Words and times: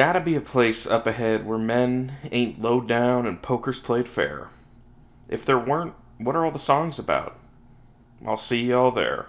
gotta 0.00 0.18
be 0.18 0.34
a 0.34 0.40
place 0.40 0.86
up 0.86 1.06
ahead 1.06 1.44
where 1.44 1.58
men 1.58 2.14
ain't 2.32 2.58
low 2.58 2.80
down 2.80 3.26
and 3.26 3.42
poker's 3.42 3.80
played 3.80 4.08
fair. 4.08 4.48
If 5.28 5.44
there 5.44 5.58
weren't, 5.58 5.92
what 6.16 6.34
are 6.34 6.46
all 6.46 6.50
the 6.50 6.58
songs 6.58 6.98
about? 6.98 7.38
I'll 8.26 8.38
see 8.38 8.62
y'all 8.62 8.92
there. 8.92 9.26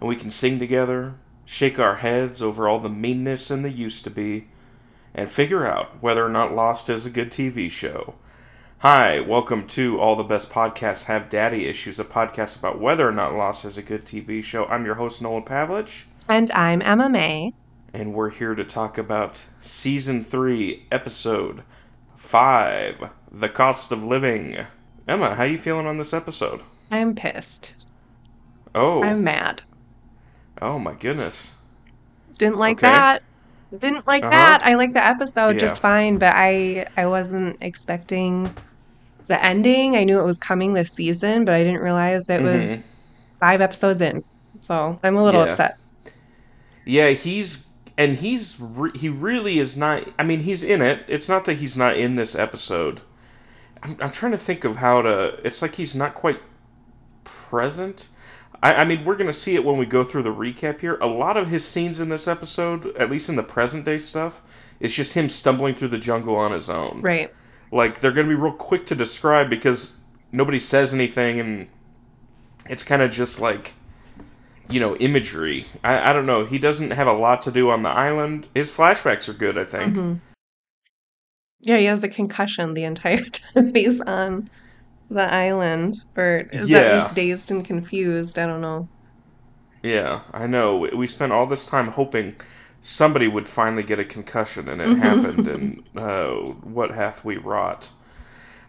And 0.00 0.08
we 0.08 0.16
can 0.16 0.30
sing 0.30 0.58
together, 0.58 1.14
shake 1.44 1.78
our 1.78 1.98
heads 1.98 2.42
over 2.42 2.66
all 2.66 2.80
the 2.80 2.88
meanness 2.88 3.48
and 3.48 3.64
the 3.64 3.70
used 3.70 4.02
to 4.02 4.10
be, 4.10 4.48
and 5.14 5.30
figure 5.30 5.64
out 5.64 6.02
whether 6.02 6.26
or 6.26 6.30
not 6.30 6.52
Lost 6.52 6.90
is 6.90 7.06
a 7.06 7.10
good 7.10 7.30
TV 7.30 7.70
show. 7.70 8.16
Hi, 8.78 9.20
welcome 9.20 9.68
to 9.68 10.00
All 10.00 10.16
the 10.16 10.24
Best 10.24 10.50
Podcasts 10.50 11.04
Have 11.04 11.28
Daddy 11.28 11.64
Issues, 11.64 12.00
a 12.00 12.04
podcast 12.04 12.58
about 12.58 12.80
whether 12.80 13.06
or 13.08 13.12
not 13.12 13.36
Lost 13.36 13.64
is 13.64 13.78
a 13.78 13.82
good 13.82 14.04
TV 14.04 14.42
show. 14.42 14.64
I'm 14.64 14.84
your 14.84 14.96
host, 14.96 15.22
Nolan 15.22 15.44
Pavlich. 15.44 16.06
And 16.26 16.50
I'm 16.50 16.82
Emma 16.82 17.08
May. 17.08 17.52
And 17.96 18.12
we're 18.12 18.28
here 18.28 18.54
to 18.54 18.62
talk 18.62 18.98
about 18.98 19.46
Season 19.58 20.22
3, 20.22 20.84
Episode 20.92 21.62
5, 22.14 23.08
The 23.32 23.48
Cost 23.48 23.90
of 23.90 24.04
Living. 24.04 24.66
Emma, 25.08 25.34
how 25.34 25.44
you 25.44 25.56
feeling 25.56 25.86
on 25.86 25.96
this 25.96 26.12
episode? 26.12 26.60
I'm 26.90 27.14
pissed. 27.14 27.72
Oh. 28.74 29.02
I'm 29.02 29.24
mad. 29.24 29.62
Oh 30.60 30.78
my 30.78 30.92
goodness. 30.92 31.54
Didn't 32.36 32.58
like 32.58 32.76
Okay. 32.80 32.86
that. 32.86 33.22
Didn't 33.72 34.06
like 34.06 34.24
Uh-huh. 34.24 34.30
that. 34.30 34.60
I 34.62 34.74
like 34.74 34.92
the 34.92 35.02
episode 35.02 35.52
Yeah. 35.54 35.60
just 35.68 35.80
fine, 35.80 36.18
but 36.18 36.34
I 36.36 36.86
I 36.98 37.06
wasn't 37.06 37.56
expecting 37.62 38.54
the 39.26 39.42
ending. 39.42 39.96
I 39.96 40.04
knew 40.04 40.20
it 40.20 40.26
was 40.26 40.38
coming 40.38 40.74
this 40.74 40.92
season, 40.92 41.46
but 41.46 41.54
I 41.54 41.64
didn't 41.64 41.80
realize 41.80 42.28
it 42.28 42.42
was 42.42 42.62
Mhm. 42.62 42.82
five 43.40 43.62
episodes 43.62 44.02
in. 44.02 44.22
So 44.60 44.98
I'm 45.02 45.16
a 45.16 45.24
little 45.24 45.46
Yeah. 45.46 45.50
upset. 45.52 45.78
Yeah, 46.84 47.08
he's 47.08 47.66
and 47.98 48.16
he's 48.16 48.56
re- 48.60 48.96
he 48.96 49.08
really 49.08 49.58
is 49.58 49.76
not. 49.76 50.08
I 50.18 50.22
mean, 50.22 50.40
he's 50.40 50.62
in 50.62 50.82
it. 50.82 51.04
It's 51.08 51.28
not 51.28 51.44
that 51.46 51.54
he's 51.54 51.76
not 51.76 51.96
in 51.96 52.16
this 52.16 52.34
episode. 52.34 53.00
I'm 53.82 53.96
I'm 54.00 54.10
trying 54.10 54.32
to 54.32 54.38
think 54.38 54.64
of 54.64 54.76
how 54.76 55.02
to. 55.02 55.38
It's 55.44 55.62
like 55.62 55.76
he's 55.76 55.94
not 55.94 56.14
quite 56.14 56.40
present. 57.24 58.08
I, 58.62 58.74
I 58.74 58.84
mean, 58.84 59.04
we're 59.04 59.16
gonna 59.16 59.32
see 59.32 59.54
it 59.54 59.64
when 59.64 59.76
we 59.78 59.86
go 59.86 60.04
through 60.04 60.22
the 60.24 60.34
recap 60.34 60.80
here. 60.80 60.96
A 60.96 61.06
lot 61.06 61.36
of 61.36 61.48
his 61.48 61.66
scenes 61.66 62.00
in 62.00 62.08
this 62.08 62.26
episode, 62.28 62.94
at 62.96 63.10
least 63.10 63.28
in 63.28 63.36
the 63.36 63.42
present 63.42 63.84
day 63.84 63.98
stuff, 63.98 64.42
is 64.80 64.94
just 64.94 65.14
him 65.14 65.28
stumbling 65.28 65.74
through 65.74 65.88
the 65.88 65.98
jungle 65.98 66.36
on 66.36 66.52
his 66.52 66.68
own. 66.70 67.00
Right. 67.00 67.32
like 67.72 68.00
they're 68.00 68.12
going 68.12 68.26
to 68.26 68.34
be 68.34 68.40
real 68.40 68.52
quick 68.52 68.86
to 68.86 68.94
describe 68.94 69.50
because 69.50 69.92
nobody 70.32 70.58
says 70.58 70.94
anything 70.94 71.40
and 71.40 71.68
it's 72.68 72.82
kind 72.82 73.02
of 73.02 73.10
just 73.10 73.40
like 73.40 73.74
you 74.70 74.80
know 74.80 74.96
imagery 74.96 75.64
I, 75.84 76.10
I 76.10 76.12
don't 76.12 76.26
know 76.26 76.44
he 76.44 76.58
doesn't 76.58 76.90
have 76.90 77.06
a 77.06 77.12
lot 77.12 77.42
to 77.42 77.50
do 77.52 77.70
on 77.70 77.82
the 77.82 77.88
island 77.90 78.48
his 78.54 78.70
flashbacks 78.72 79.28
are 79.28 79.32
good 79.34 79.56
i 79.58 79.64
think 79.64 79.94
Mhm. 79.94 80.20
Yeah, 81.60 81.78
he 81.78 81.86
has 81.86 82.04
a 82.04 82.08
concussion 82.08 82.74
the 82.74 82.84
entire 82.84 83.22
time 83.24 83.74
he's 83.74 84.00
on 84.02 84.50
the 85.10 85.22
island. 85.32 85.96
Or 86.16 86.46
is 86.52 86.68
Yeah. 86.68 86.80
that 86.82 87.06
he's 87.08 87.14
dazed 87.14 87.50
and 87.50 87.64
confused? 87.64 88.38
I 88.38 88.46
don't 88.46 88.60
know. 88.60 88.88
yeah 89.82 90.20
i 90.32 90.46
know 90.46 90.78
We- 90.78 91.06
spent 91.06 91.32
all 91.32 91.46
this 91.46 91.64
time 91.66 91.88
hoping 91.88 92.34
somebody 92.82 93.28
would 93.28 93.46
finally 93.48 93.82
get 93.82 93.98
a 94.00 94.04
concussion 94.04 94.68
and 94.68 94.80
it 94.80 94.88
Mhm. 94.88 94.98
happened 94.98 95.46
and 95.48 95.82
uh, 95.96 96.30
what 96.76 96.90
hath 96.90 97.24
we 97.24 97.36
wrought 97.36 97.90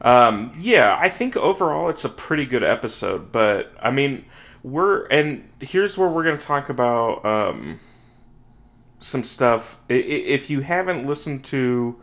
um, 0.01 0.53
yeah 0.59 0.95
i 0.99 1.09
think 1.09 1.35
overall 1.37 1.89
it's 1.89 2.05
a 2.05 2.09
pretty 2.09 2.45
good 2.45 2.63
episode 2.63 3.31
but 3.31 3.73
i 3.81 3.89
mean 3.89 4.25
we're 4.63 5.05
and 5.07 5.47
here's 5.59 5.97
where 5.97 6.09
we're 6.09 6.23
going 6.23 6.37
to 6.37 6.43
talk 6.45 6.69
about 6.69 7.23
um, 7.25 7.79
some 8.99 9.23
stuff 9.23 9.77
if 9.89 10.49
you 10.49 10.61
haven't 10.61 11.05
listened 11.05 11.43
to 11.45 11.95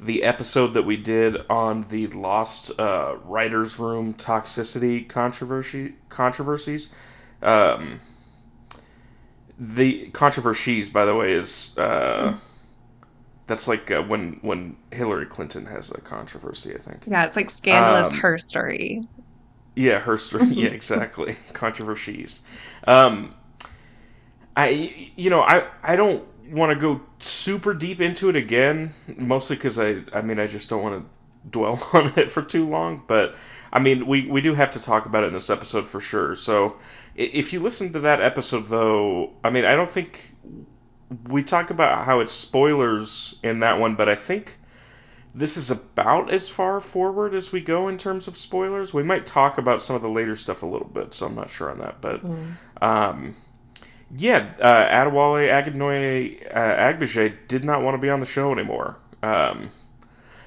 the 0.00 0.22
episode 0.24 0.74
that 0.74 0.82
we 0.82 0.96
did 0.96 1.36
on 1.48 1.82
the 1.88 2.06
lost 2.08 2.70
uh, 2.78 3.16
writers 3.24 3.78
room 3.78 4.12
toxicity 4.12 5.08
controversy 5.08 5.94
controversies 6.08 6.88
um, 7.42 8.00
the 9.58 10.08
controversies 10.10 10.90
by 10.90 11.04
the 11.04 11.14
way 11.14 11.32
is 11.32 11.76
uh, 11.78 12.34
that's 13.46 13.68
like 13.68 13.90
uh, 13.90 14.02
when 14.02 14.38
when 14.42 14.76
hillary 14.92 15.26
clinton 15.26 15.66
has 15.66 15.90
a 15.90 16.00
controversy 16.00 16.74
i 16.74 16.78
think 16.78 17.04
Yeah, 17.06 17.24
it's 17.24 17.36
like 17.36 17.50
scandalous 17.50 18.12
Um, 18.12 18.18
her 18.18 18.38
story. 18.38 19.02
Yeah, 19.76 20.00
her 20.00 20.16
story. 20.16 20.46
yeah, 20.46 20.68
exactly. 20.68 21.36
Controversies. 21.52 22.42
Um, 22.86 23.34
I, 24.56 25.10
you 25.16 25.30
know, 25.30 25.42
I, 25.42 25.68
I 25.82 25.94
don't 25.94 26.24
want 26.50 26.70
to 26.70 26.76
go 26.76 27.02
super 27.18 27.74
deep 27.74 28.00
into 28.00 28.28
it 28.30 28.36
again, 28.36 28.92
mostly 29.16 29.56
because 29.56 29.78
I, 29.78 30.02
I 30.12 30.22
mean, 30.22 30.40
I 30.40 30.46
just 30.46 30.70
don't 30.70 30.82
want 30.82 31.04
to 31.04 31.50
dwell 31.50 31.80
on 31.92 32.12
it 32.16 32.30
for 32.30 32.42
too 32.42 32.68
long. 32.68 33.02
But 33.06 33.36
I 33.72 33.78
mean, 33.78 34.06
we, 34.06 34.26
we 34.26 34.40
do 34.40 34.54
have 34.54 34.70
to 34.72 34.80
talk 34.80 35.06
about 35.06 35.24
it 35.24 35.28
in 35.28 35.34
this 35.34 35.50
episode 35.50 35.86
for 35.86 36.00
sure. 36.00 36.34
So 36.34 36.76
if 37.14 37.52
you 37.52 37.60
listen 37.60 37.92
to 37.92 38.00
that 38.00 38.22
episode, 38.22 38.68
though, 38.68 39.34
I 39.44 39.50
mean, 39.50 39.66
I 39.66 39.76
don't 39.76 39.90
think 39.90 40.34
we 41.28 41.42
talk 41.42 41.70
about 41.70 42.06
how 42.06 42.20
it's 42.20 42.32
spoilers 42.32 43.36
in 43.42 43.60
that 43.60 43.78
one, 43.78 43.94
but 43.94 44.08
I 44.08 44.14
think 44.14 44.58
this 45.36 45.56
is 45.56 45.70
about 45.70 46.32
as 46.32 46.48
far 46.48 46.80
forward 46.80 47.34
as 47.34 47.52
we 47.52 47.60
go 47.60 47.88
in 47.88 47.98
terms 47.98 48.26
of 48.26 48.36
spoilers. 48.36 48.94
We 48.94 49.02
might 49.02 49.26
talk 49.26 49.58
about 49.58 49.82
some 49.82 49.94
of 49.94 50.02
the 50.02 50.08
later 50.08 50.34
stuff 50.34 50.62
a 50.62 50.66
little 50.66 50.88
bit, 50.88 51.12
so 51.12 51.26
I'm 51.26 51.34
not 51.34 51.50
sure 51.50 51.70
on 51.70 51.78
that. 51.78 52.00
But 52.00 52.22
um, 52.80 53.34
yeah, 54.16 54.52
uh, 54.60 54.86
Adewale 54.86 55.48
Agnoye 55.50 56.46
uh, 56.56 56.58
Agbaje 56.58 57.36
did 57.48 57.64
not 57.64 57.82
want 57.82 57.94
to 57.94 57.98
be 57.98 58.08
on 58.08 58.20
the 58.20 58.26
show 58.26 58.50
anymore. 58.50 58.96
Um, 59.22 59.68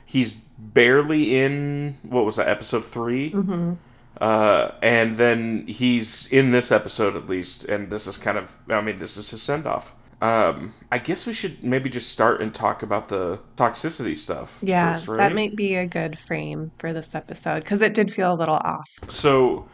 he's 0.05 0.31
barely 0.57 1.37
in 1.37 1.95
what 2.03 2.25
was 2.25 2.35
that 2.35 2.49
episode 2.49 2.85
3 2.85 3.29
hmm 3.29 3.73
uh, 4.19 4.71
and 4.81 5.15
then 5.15 5.65
he's 5.67 6.27
in 6.27 6.51
this 6.51 6.71
episode 6.73 7.15
at 7.15 7.29
least, 7.29 7.63
and 7.65 7.89
this 7.89 8.05
is 8.05 8.17
kind 8.17 8.37
of 8.37 8.57
I 8.69 8.81
mean 8.81 8.99
this 8.99 9.15
is 9.17 9.29
his 9.29 9.41
send 9.41 9.65
off. 9.65 9.95
Um, 10.21 10.73
I 10.91 10.97
guess 10.97 11.25
we 11.25 11.33
should 11.33 11.63
maybe 11.63 11.89
just 11.89 12.09
start 12.09 12.41
and 12.41 12.53
talk 12.53 12.83
about 12.83 13.07
the 13.07 13.39
toxicity 13.55 14.17
stuff. 14.17 14.59
Yeah, 14.61 14.93
first, 14.93 15.07
right? 15.07 15.17
that 15.17 15.33
might 15.33 15.55
be 15.55 15.75
a 15.75 15.87
good 15.87 16.19
frame 16.19 16.71
for 16.77 16.91
this 16.91 17.15
episode 17.15 17.63
because 17.63 17.81
it 17.81 17.93
did 17.93 18.13
feel 18.13 18.33
a 18.33 18.35
little 18.35 18.57
off. 18.57 18.89
So, 19.07 19.69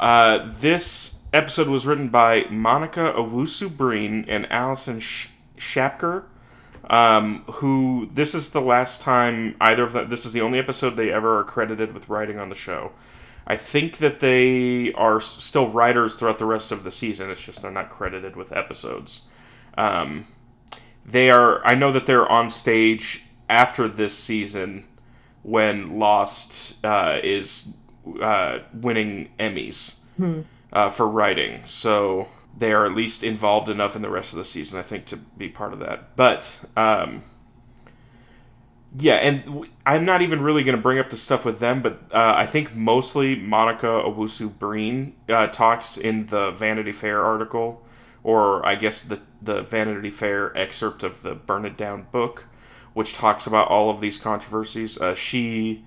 uh, 0.00 0.50
this 0.58 1.18
episode 1.32 1.68
was 1.68 1.86
written 1.86 2.08
by 2.08 2.46
Monica 2.50 3.12
Owusu 3.16 3.74
Breen 3.74 4.24
and 4.26 4.50
Alison 4.50 4.98
Sh- 4.98 5.28
Schapker, 5.56 6.24
um, 6.90 7.44
who 7.44 8.08
this 8.12 8.34
is 8.34 8.50
the 8.50 8.60
last 8.60 9.00
time 9.00 9.54
either 9.60 9.84
of 9.84 9.92
them. 9.92 10.10
This 10.10 10.26
is 10.26 10.32
the 10.32 10.40
only 10.40 10.58
episode 10.58 10.96
they 10.96 11.12
ever 11.12 11.38
are 11.38 11.44
credited 11.44 11.94
with 11.94 12.08
writing 12.08 12.40
on 12.40 12.48
the 12.48 12.56
show. 12.56 12.90
I 13.46 13.56
think 13.56 13.98
that 13.98 14.20
they 14.20 14.92
are 14.94 15.20
still 15.20 15.68
writers 15.68 16.14
throughout 16.14 16.38
the 16.38 16.46
rest 16.46 16.72
of 16.72 16.82
the 16.82 16.90
season. 16.90 17.30
It's 17.30 17.42
just 17.42 17.62
they're 17.62 17.70
not 17.70 17.90
credited 17.90 18.34
with 18.34 18.50
episodes. 18.52 19.22
Um, 19.76 20.24
they 21.04 21.30
are. 21.30 21.64
I 21.66 21.74
know 21.74 21.92
that 21.92 22.06
they're 22.06 22.28
on 22.28 22.50
stage 22.50 23.24
after 23.48 23.88
this 23.88 24.16
season 24.16 24.86
when 25.42 25.98
Lost 25.98 26.84
uh, 26.84 27.20
is 27.22 27.74
uh, 28.20 28.60
winning 28.72 29.30
Emmys 29.38 29.96
uh, 30.72 30.88
for 30.88 31.06
writing. 31.06 31.62
So 31.66 32.28
they 32.56 32.72
are 32.72 32.86
at 32.86 32.92
least 32.92 33.22
involved 33.22 33.68
enough 33.68 33.96
in 33.96 34.02
the 34.02 34.10
rest 34.10 34.32
of 34.32 34.38
the 34.38 34.44
season, 34.44 34.78
I 34.78 34.82
think, 34.82 35.06
to 35.06 35.16
be 35.16 35.48
part 35.48 35.72
of 35.72 35.80
that. 35.80 36.16
But 36.16 36.56
um, 36.76 37.22
yeah, 38.98 39.16
and 39.16 39.66
I'm 39.84 40.04
not 40.04 40.22
even 40.22 40.40
really 40.40 40.62
going 40.62 40.76
to 40.76 40.82
bring 40.82 40.98
up 40.98 41.10
the 41.10 41.16
stuff 41.16 41.44
with 41.44 41.58
them, 41.58 41.82
but 41.82 42.00
uh, 42.12 42.34
I 42.36 42.46
think 42.46 42.74
mostly 42.74 43.34
Monica 43.34 43.86
Owusu 43.86 44.56
Breen 44.56 45.14
uh, 45.28 45.48
talks 45.48 45.96
in 45.96 46.26
the 46.26 46.52
Vanity 46.52 46.92
Fair 46.92 47.24
article, 47.24 47.83
or 48.24 48.66
I 48.66 48.74
guess 48.74 49.02
the 49.02 49.20
the 49.40 49.62
Vanity 49.62 50.10
Fair 50.10 50.56
excerpt 50.56 51.04
of 51.04 51.22
the 51.22 51.34
Burn 51.34 51.64
It 51.64 51.76
Down 51.76 52.06
book, 52.10 52.46
which 52.94 53.14
talks 53.14 53.46
about 53.46 53.68
all 53.68 53.90
of 53.90 54.00
these 54.00 54.18
controversies. 54.18 55.00
Uh, 55.00 55.14
she 55.14 55.84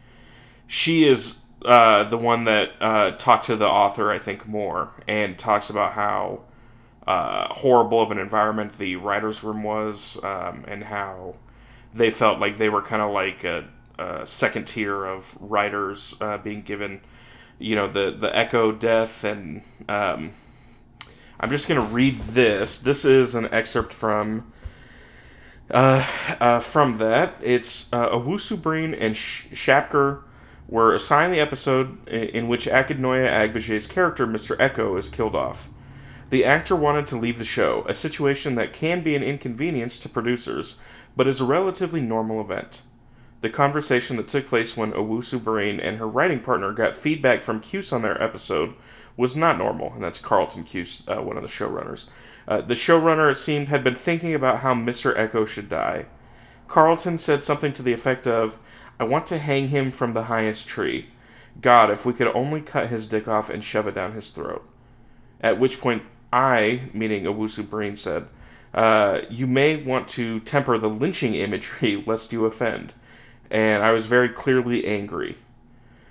she 0.67 1.05
is 1.05 1.39
uh, 1.65 2.03
the 2.03 2.17
one 2.17 2.45
that 2.45 2.71
uh, 2.79 3.11
talked 3.11 3.47
to 3.47 3.55
the 3.55 3.67
author, 3.67 4.11
I 4.11 4.19
think, 4.19 4.47
more, 4.47 4.91
and 5.07 5.37
talks 5.37 5.69
about 5.69 5.93
how 5.93 6.41
uh, 7.07 7.47
horrible 7.53 8.01
of 8.01 8.11
an 8.11 8.19
environment 8.19 8.77
the 8.77 8.95
writers' 8.97 9.43
room 9.43 9.63
was, 9.63 10.23
um, 10.23 10.63
and 10.67 10.83
how 10.85 11.35
they 11.93 12.11
felt 12.11 12.39
like 12.39 12.57
they 12.57 12.69
were 12.69 12.81
kind 12.81 13.01
of 13.01 13.11
like 13.11 13.43
a, 13.43 13.67
a 13.97 14.27
second 14.27 14.65
tier 14.65 15.05
of 15.05 15.35
writers 15.39 16.15
uh, 16.21 16.37
being 16.37 16.61
given, 16.61 17.01
you 17.57 17.75
know, 17.75 17.87
the 17.87 18.11
the 18.11 18.29
Eko 18.29 18.77
death, 18.77 19.23
and 19.23 19.63
um, 19.89 20.31
I'm 21.39 21.49
just 21.49 21.67
gonna 21.67 21.81
read 21.81 22.21
this. 22.21 22.79
This 22.79 23.05
is 23.05 23.35
an 23.35 23.47
excerpt 23.51 23.93
from. 23.93 24.51
Uh, 25.69 26.07
uh, 26.39 26.59
from 26.61 26.97
that, 26.97 27.35
it's 27.41 27.91
uh, 27.91 28.09
Owusu 28.09 28.61
Breen 28.61 28.93
and 28.93 29.17
Sh- 29.17 29.47
Schapker 29.51 30.23
were 30.67 30.93
assigned 30.93 31.33
the 31.33 31.39
episode 31.39 32.07
in 32.07 32.47
which 32.47 32.67
Akinnuoye 32.67 33.27
Agbaje's 33.27 33.85
character, 33.85 34.25
Mr. 34.25 34.57
Eko, 34.57 34.97
is 34.97 35.09
killed 35.09 35.35
off. 35.35 35.69
The 36.29 36.43
actor 36.43 36.75
wanted 36.75 37.07
to 37.07 37.17
leave 37.17 37.37
the 37.37 37.45
show, 37.45 37.85
a 37.87 37.93
situation 37.93 38.55
that 38.55 38.73
can 38.73 39.01
be 39.01 39.15
an 39.15 39.23
inconvenience 39.23 39.99
to 39.99 40.09
producers, 40.09 40.75
but 41.15 41.27
is 41.27 41.39
a 41.39 41.45
relatively 41.45 42.01
normal 42.01 42.41
event. 42.41 42.81
The 43.41 43.49
conversation 43.49 44.17
that 44.17 44.27
took 44.27 44.47
place 44.47 44.75
when 44.75 44.91
Owusu 44.91 45.41
Breen 45.41 45.79
and 45.79 45.97
her 45.97 46.07
writing 46.07 46.39
partner 46.39 46.73
got 46.73 46.95
feedback 46.95 47.43
from 47.43 47.61
Cuse 47.61 47.93
on 47.93 48.01
their 48.01 48.21
episode 48.21 48.73
was 49.17 49.35
not 49.35 49.57
normal, 49.57 49.91
and 49.93 50.03
that's 50.03 50.19
Carlton 50.19 50.63
Cuse, 50.63 51.03
uh, 51.07 51.21
one 51.21 51.35
of 51.35 51.43
the 51.43 51.49
showrunners. 51.49 52.05
Uh, 52.47 52.61
the 52.61 52.75
showrunner, 52.75 53.31
it 53.31 53.37
seemed, 53.37 53.67
had 53.67 53.83
been 53.83 53.95
thinking 53.95 54.33
about 54.33 54.59
how 54.59 54.73
Mr. 54.73 55.15
Eko 55.17 55.45
should 55.45 55.67
die. 55.67 56.05
Carlton 56.67 57.17
said 57.17 57.43
something 57.43 57.73
to 57.73 57.83
the 57.83 57.93
effect 57.93 58.25
of, 58.25 58.57
I 58.99 59.03
want 59.03 59.25
to 59.27 59.37
hang 59.37 59.69
him 59.69 59.91
from 59.91 60.13
the 60.13 60.23
highest 60.23 60.67
tree. 60.67 61.09
God, 61.59 61.89
if 61.89 62.05
we 62.05 62.13
could 62.13 62.27
only 62.27 62.61
cut 62.61 62.89
his 62.89 63.07
dick 63.07 63.27
off 63.27 63.49
and 63.49 63.63
shove 63.63 63.87
it 63.87 63.95
down 63.95 64.13
his 64.13 64.29
throat. 64.29 64.67
At 65.41 65.59
which 65.59 65.81
point, 65.81 66.03
I, 66.31 66.83
meaning 66.93 67.23
Owusu 67.23 67.67
Breen, 67.67 67.95
said, 67.95 68.27
uh, 68.73 69.21
You 69.29 69.47
may 69.47 69.75
want 69.75 70.07
to 70.09 70.39
temper 70.41 70.77
the 70.77 70.89
lynching 70.89 71.33
imagery 71.33 72.03
lest 72.07 72.31
you 72.31 72.45
offend 72.45 72.93
and 73.49 73.83
I 73.83 73.91
was 73.91 74.07
very 74.07 74.29
clearly 74.29 74.85
angry. 74.85 75.37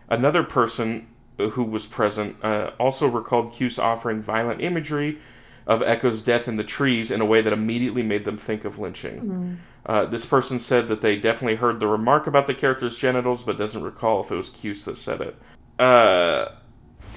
Another 0.09 0.43
person 0.43 1.07
who 1.39 1.65
was 1.65 1.87
present 1.87 2.37
uh, 2.43 2.71
also 2.79 3.07
recalled 3.07 3.53
Cuse 3.53 3.79
offering 3.79 4.21
violent 4.21 4.61
imagery 4.61 5.19
of 5.67 5.83
Eko's 5.83 6.23
death 6.23 6.47
in 6.49 6.57
the 6.57 6.65
trees 6.65 7.11
in 7.11 7.21
a 7.21 7.25
way 7.25 7.41
that 7.41 7.53
immediately 7.53 8.03
made 8.03 8.25
them 8.25 8.39
think 8.39 8.65
of 8.65 8.79
lynching. 8.79 9.21
Mm. 9.21 9.57
Uh, 9.85 10.05
this 10.05 10.25
person 10.25 10.59
said 10.59 10.89
that 10.89 11.01
they 11.01 11.17
definitely 11.17 11.57
heard 11.57 11.81
the 11.81 11.87
remark 11.87 12.27
about 12.27 12.47
the 12.47 12.55
character's 12.55 12.97
genitals, 12.97 13.43
but 13.43 13.59
doesn't 13.59 13.83
recall 13.83 14.21
if 14.21 14.31
it 14.31 14.37
was 14.37 14.49
Cuse 14.49 14.85
that 14.85 14.97
said 14.97 15.21
it. 15.21 15.37
Uh, 15.79 16.49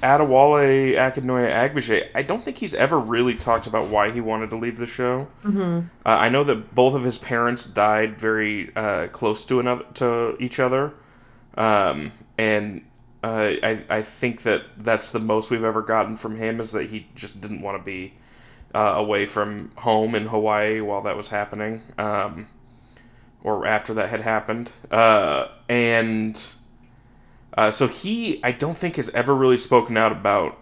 Adewale 0.02 0.94
Akinnuoye 0.94 1.50
Agbaje, 1.50 2.08
I 2.14 2.22
don't 2.22 2.42
think 2.42 2.58
he's 2.58 2.74
ever 2.74 2.98
really 2.98 3.34
talked 3.34 3.66
about 3.66 3.88
why 3.88 4.10
he 4.10 4.20
wanted 4.20 4.50
to 4.50 4.56
leave 4.56 4.78
the 4.78 4.86
show. 4.86 5.28
Mm-hmm. 5.44 5.86
Uh, 6.04 6.08
I 6.08 6.28
know 6.28 6.42
that 6.44 6.74
both 6.74 6.94
of 6.94 7.04
his 7.04 7.18
parents 7.18 7.66
died 7.66 8.18
very 8.18 8.74
uh, 8.74 9.08
close 9.08 9.44
to 9.46 9.60
another 9.60 9.84
to 9.94 10.36
each 10.40 10.58
other, 10.58 10.94
um, 11.56 12.12
and 12.38 12.82
uh, 13.22 13.52
I 13.62 13.84
I 13.88 14.02
think 14.02 14.42
that 14.42 14.62
that's 14.78 15.10
the 15.10 15.18
most 15.18 15.50
we've 15.50 15.64
ever 15.64 15.82
gotten 15.82 16.16
from 16.16 16.36
him 16.36 16.60
is 16.60 16.72
that 16.72 16.90
he 16.90 17.06
just 17.14 17.40
didn't 17.40 17.60
want 17.60 17.78
to 17.78 17.84
be 17.84 18.14
uh, 18.74 18.94
away 18.96 19.26
from 19.26 19.72
home 19.76 20.14
in 20.14 20.26
Hawaii 20.26 20.80
while 20.80 21.02
that 21.02 21.16
was 21.16 21.28
happening, 21.28 21.82
um, 21.98 22.48
or 23.42 23.66
after 23.66 23.92
that 23.94 24.08
had 24.10 24.20
happened, 24.22 24.72
uh, 24.90 25.48
and 25.68 26.40
uh, 27.58 27.70
so 27.70 27.88
he, 27.88 28.42
I 28.42 28.52
don't 28.52 28.76
think, 28.76 28.96
has 28.96 29.10
ever 29.10 29.34
really 29.34 29.58
spoken 29.58 29.96
out 29.96 30.12
about 30.12 30.58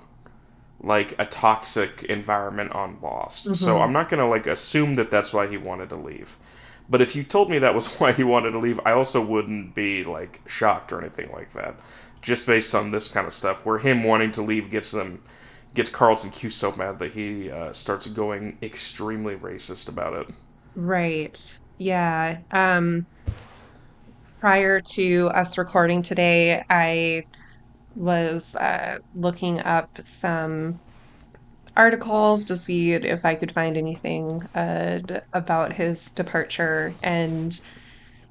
like 0.81 1.15
a 1.19 1.27
toxic 1.27 2.05
environment 2.05 2.73
on 2.73 2.99
Lost. 3.03 3.45
Mm-hmm. 3.45 3.55
So 3.55 3.81
I'm 3.81 3.93
not 3.93 4.09
gonna 4.09 4.29
like 4.29 4.47
assume 4.47 4.97
that 4.97 5.11
that's 5.11 5.33
why 5.33 5.47
he 5.47 5.57
wanted 5.57 5.91
to 5.91 5.97
leave. 5.97 6.37
But 6.91 7.03
if 7.03 7.15
you 7.15 7.23
told 7.23 7.51
me 7.51 7.59
that 7.59 7.75
was 7.75 7.95
why 8.01 8.13
he 8.13 8.25
wanted 8.25 8.53
to 8.53 8.59
leave, 8.59 8.81
I 8.85 8.93
also 8.93 9.25
wouldn't 9.25 9.75
be 9.75 10.05
like 10.05 10.41
shocked 10.49 10.93
or 10.93 11.01
anything 11.01 11.31
like 11.33 11.53
that. 11.53 11.77
Just 12.23 12.47
based 12.47 12.75
on 12.75 12.91
this 12.91 13.09
kind 13.09 13.27
of 13.27 13.33
stuff, 13.33 13.65
where 13.65 13.79
him 13.79 14.05
wanting 14.05 14.33
to 14.33 14.43
leave 14.43 14.71
gets 14.71 14.91
them 14.91 15.23
gets 15.75 15.91
Carlton 15.91 16.31
Cuse 16.31 16.57
so 16.57 16.73
mad 16.73 16.99
that 16.99 17.13
he 17.13 17.51
uh, 17.51 17.73
starts 17.73 18.07
going 18.07 18.59
extremely 18.63 19.37
racist 19.37 19.89
about 19.89 20.15
it. 20.15 20.35
Right. 20.75 21.59
Yeah. 21.79 22.39
Um 22.51 23.07
prior 24.39 24.81
to 24.81 25.29
us 25.35 25.59
recording 25.59 26.03
today, 26.03 26.65
I 26.71 27.25
was 27.97 28.55
uh, 28.55 28.99
looking 29.15 29.61
up 29.61 29.99
some 30.05 30.79
articles 31.77 32.45
to 32.45 32.57
see 32.57 32.93
if 32.93 33.25
I 33.25 33.35
could 33.35 33.53
find 33.53 33.77
anything 33.77 34.43
uh, 34.55 35.01
about 35.33 35.73
his 35.73 36.11
departure. 36.11 36.95
And 37.03 37.61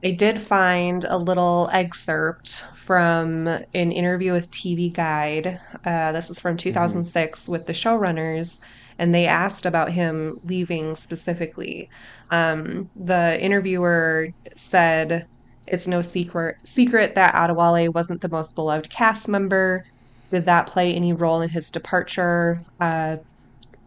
I 0.07 0.11
did 0.11 0.39
find 0.39 1.03
a 1.03 1.17
little 1.17 1.69
excerpt 1.73 2.63
from 2.73 3.45
an 3.45 3.91
interview 3.91 4.31
with 4.31 4.49
TV 4.51 4.93
Guide. 4.93 5.59
Uh, 5.83 6.13
this 6.13 6.29
is 6.29 6.39
from 6.39 6.55
2006 6.55 7.41
mm-hmm. 7.41 7.51
with 7.51 7.65
the 7.65 7.73
showrunners, 7.73 8.59
and 8.97 9.13
they 9.13 9.27
asked 9.27 9.65
about 9.65 9.91
him 9.91 10.39
leaving 10.45 10.95
specifically. 10.95 11.89
Um, 12.31 12.89
the 12.95 13.37
interviewer 13.41 14.29
said, 14.55 15.27
it's 15.67 15.89
no 15.89 16.01
secret 16.01 16.65
secret 16.65 17.15
that 17.15 17.35
Adewale 17.35 17.93
wasn't 17.93 18.21
the 18.21 18.29
most 18.29 18.55
beloved 18.55 18.89
cast 18.89 19.27
member. 19.27 19.83
Did 20.31 20.45
that 20.45 20.67
play 20.67 20.93
any 20.93 21.11
role 21.11 21.41
in 21.41 21.49
his 21.49 21.69
departure? 21.69 22.63
Uh, 22.79 23.17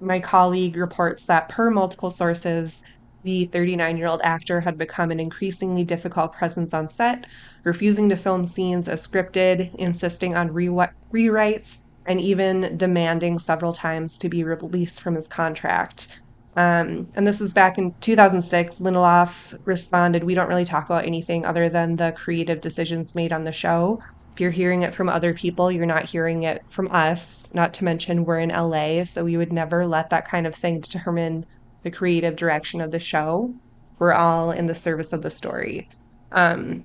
my 0.03 0.21
colleague 0.21 0.77
reports 0.77 1.25
that, 1.25 1.49
per 1.49 1.71
multiple 1.71 2.11
sources, 2.11 2.83
the 3.23 3.47
39 3.53 3.97
year 3.97 4.07
old 4.09 4.21
actor 4.25 4.61
had 4.61 4.79
become 4.79 5.11
an 5.11 5.21
increasingly 5.21 5.85
difficult 5.85 6.33
presence 6.33 6.75
on 6.75 6.91
set, 6.91 7.25
refusing 7.65 8.09
to 8.09 8.17
film 8.17 8.47
scenes 8.47 8.89
as 8.89 9.07
scripted, 9.07 9.75
insisting 9.77 10.35
on 10.35 10.53
re- 10.53 10.69
rewrites, 11.13 11.79
and 12.07 12.21
even 12.21 12.77
demanding 12.77 13.39
several 13.39 13.73
times 13.73 14.19
to 14.19 14.29
be 14.29 14.45
released 14.45 15.03
from 15.03 15.15
his 15.15 15.29
contract. 15.29 16.21
Um, 16.57 17.09
and 17.15 17.27
this 17.27 17.41
was 17.41 17.53
back 17.53 17.79
in 17.79 17.93
2006. 18.01 18.79
Lindelof 18.79 19.55
responded, 19.65 20.25
We 20.25 20.35
don't 20.35 20.49
really 20.49 20.65
talk 20.65 20.87
about 20.87 21.07
anything 21.07 21.47
other 21.47 21.69
than 21.69 21.97
the 21.97 22.13
creative 22.13 22.61
decisions 22.61 23.15
made 23.15 23.33
on 23.33 23.45
the 23.45 23.53
show. 23.53 24.01
If 24.33 24.41
you're 24.41 24.51
hearing 24.51 24.83
it 24.83 24.95
from 24.95 25.09
other 25.09 25.35
people, 25.35 25.71
you're 25.73 25.87
not 25.87 26.05
hearing 26.05 26.43
it 26.45 26.63
from 26.71 26.89
us, 26.91 27.45
not 27.53 27.75
to 27.75 27.85
mention 27.85 28.25
we're 28.25 28.39
in 28.39 28.51
LA, 28.51 29.05
so 29.05 29.25
we 29.25 29.37
would 29.37 29.53
never 29.53 29.87
let 29.87 30.11
that 30.11 30.29
kind 30.29 30.47
of 30.47 30.55
thing 30.55 30.81
determine 30.81 31.45
the 31.83 31.91
creative 31.91 32.37
direction 32.37 32.81
of 32.81 32.91
the 32.91 32.99
show. 32.99 33.55
We're 33.99 34.13
all 34.15 34.51
in 34.51 34.67
the 34.67 34.75
service 34.75 35.13
of 35.13 35.23
the 35.23 35.31
story. 35.31 35.89
Um, 36.33 36.85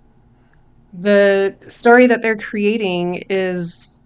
the 0.93 1.55
story 1.67 2.07
that 2.07 2.21
they're 2.21 2.37
creating 2.37 3.23
is, 3.29 4.01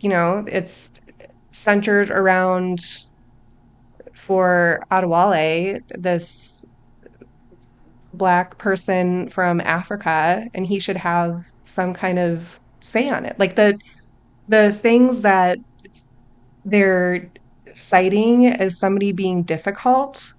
you 0.00 0.08
know, 0.08 0.44
it's 0.48 0.90
centered 1.50 2.10
around 2.10 2.80
for 4.12 4.80
Adewale, 4.90 5.80
this 5.90 6.64
black 8.14 8.58
person 8.58 9.28
from 9.28 9.60
Africa, 9.60 10.46
and 10.54 10.66
he 10.66 10.78
should 10.78 10.96
have 10.96 11.46
some 11.64 11.92
kind 11.92 12.18
of 12.18 12.60
say 12.80 13.08
on 13.08 13.24
it. 13.24 13.38
Like 13.38 13.56
the 13.56 13.78
the 14.48 14.72
things 14.72 15.20
that 15.22 15.58
they're 16.64 17.30
citing 17.76 18.46
as 18.46 18.78
somebody 18.78 19.12
being 19.12 19.42
difficult 19.42 20.34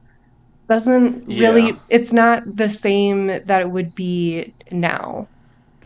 doesn't 0.68 1.27
really 1.27 1.75
it's 1.89 2.12
not 2.12 2.44
the 2.56 2.70
same 2.70 3.27
that 3.27 3.62
it 3.62 3.70
would 3.70 3.94
be 3.96 4.54
now. 4.72 5.27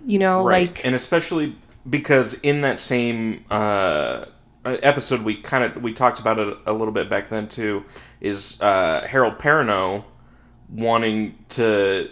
You 0.05 0.19
know, 0.19 0.45
right. 0.45 0.69
like 0.69 0.85
and 0.85 0.95
especially 0.95 1.55
because 1.89 2.35
in 2.35 2.61
that 2.61 2.79
same 2.79 3.43
uh 3.51 4.25
episode 4.65 5.21
we 5.21 5.35
kind 5.41 5.63
of 5.63 5.81
we 5.81 5.93
talked 5.93 6.19
about 6.19 6.39
it 6.39 6.57
a 6.65 6.73
little 6.73 6.93
bit 6.93 7.09
back 7.09 7.29
then 7.29 7.47
too 7.47 7.83
is 8.21 8.61
uh, 8.61 9.05
Harold 9.09 9.37
Perrineau 9.37 10.03
wanting 10.69 11.37
to 11.49 12.09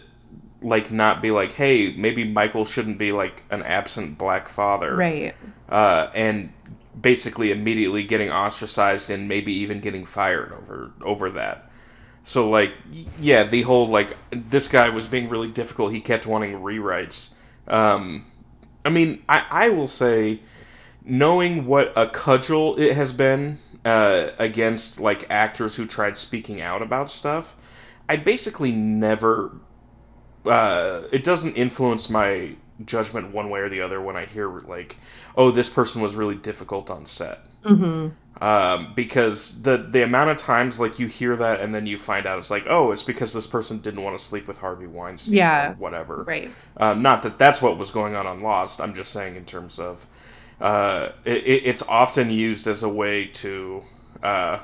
like 0.62 0.92
not 0.92 1.22
be 1.22 1.30
like 1.30 1.54
hey 1.54 1.94
maybe 1.96 2.24
Michael 2.24 2.66
shouldn't 2.66 2.98
be 2.98 3.12
like 3.12 3.44
an 3.52 3.62
absent 3.64 4.18
black 4.18 4.50
father 4.50 4.96
right 4.96 5.36
uh, 5.70 6.10
and 6.16 6.52
basically 7.00 7.52
immediately 7.52 8.04
getting 8.04 8.32
ostracized 8.32 9.10
and 9.10 9.28
maybe 9.28 9.54
even 9.54 9.80
getting 9.80 10.06
fired 10.06 10.52
over 10.52 10.92
over 11.02 11.30
that 11.30 11.70
so 12.24 12.50
like 12.50 12.72
yeah 13.20 13.44
the 13.44 13.62
whole 13.64 13.88
like 13.88 14.18
this 14.32 14.68
guy 14.68 14.90
was 14.90 15.08
being 15.08 15.30
really 15.30 15.48
difficult 15.48 15.92
he 15.92 16.02
kept 16.02 16.26
wanting 16.26 16.54
rewrites 16.54 17.34
um, 17.68 18.24
I 18.84 18.90
mean 18.90 19.24
I 19.30 19.46
I 19.50 19.70
will 19.70 19.88
say 19.88 20.40
knowing 21.08 21.66
what 21.66 21.94
a 21.96 22.08
cudgel 22.08 22.78
it 22.78 22.96
has 22.96 23.14
been 23.14 23.58
uh, 23.86 24.32
against 24.38 25.00
like 25.00 25.26
actors 25.30 25.76
who 25.76 25.86
tried 25.86 26.18
speaking 26.18 26.62
out 26.62 26.82
about 26.82 27.10
stuff, 27.10 27.56
I 28.10 28.18
basically 28.18 28.72
never. 28.72 29.56
Uh, 30.46 31.04
it 31.12 31.24
doesn't 31.24 31.56
influence 31.56 32.10
my 32.10 32.56
judgment 32.86 33.34
one 33.34 33.50
way 33.50 33.60
or 33.60 33.70
the 33.70 33.82
other 33.82 34.02
when 34.02 34.16
I 34.16 34.26
hear 34.26 34.50
like, 34.50 34.98
"Oh, 35.36 35.52
this 35.52 35.70
person 35.70 36.02
was 36.02 36.16
really 36.16 36.36
difficult 36.36 36.90
on 36.90 37.06
set." 37.06 37.40
Mm-hmm. 37.64 38.10
Um, 38.40 38.94
because 38.96 39.64
the 39.64 39.78
the 39.78 40.04
amount 40.04 40.30
of 40.30 40.38
times 40.38 40.80
like 40.80 41.00
you 41.00 41.08
hear 41.08 41.36
that 41.36 41.60
and 41.60 41.74
then 41.74 41.88
you 41.88 41.98
find 41.98 42.28
out 42.28 42.38
it's 42.38 42.52
like, 42.52 42.66
oh, 42.68 42.92
it's 42.92 43.02
because 43.02 43.34
this 43.34 43.48
person 43.48 43.80
didn't 43.80 44.04
want 44.04 44.18
to 44.18 44.24
sleep 44.24 44.48
with 44.48 44.60
Harvey 44.60 44.86
Weinstein, 44.86 45.34
yeah, 45.34 45.74
whatever, 45.76 46.24
right? 46.24 46.52
Um, 46.78 47.02
not 47.02 47.24
that 47.24 47.40
that's 47.40 47.62
what 47.62 47.78
was 47.80 47.90
going 47.90 48.16
on 48.16 48.28
on 48.28 48.42
Lost. 48.42 48.80
I'm 48.80 48.94
just 48.94 49.12
saying 49.12 49.36
in 49.38 49.46
terms 49.46 49.80
of 49.80 50.06
uh, 50.62 51.10
it, 51.26 51.44
it's 51.66 51.82
often 51.84 52.30
used 52.30 52.68
as 52.68 52.84
a 52.84 52.90
way 52.90 53.26
to 53.26 53.84
uh, 54.22 54.60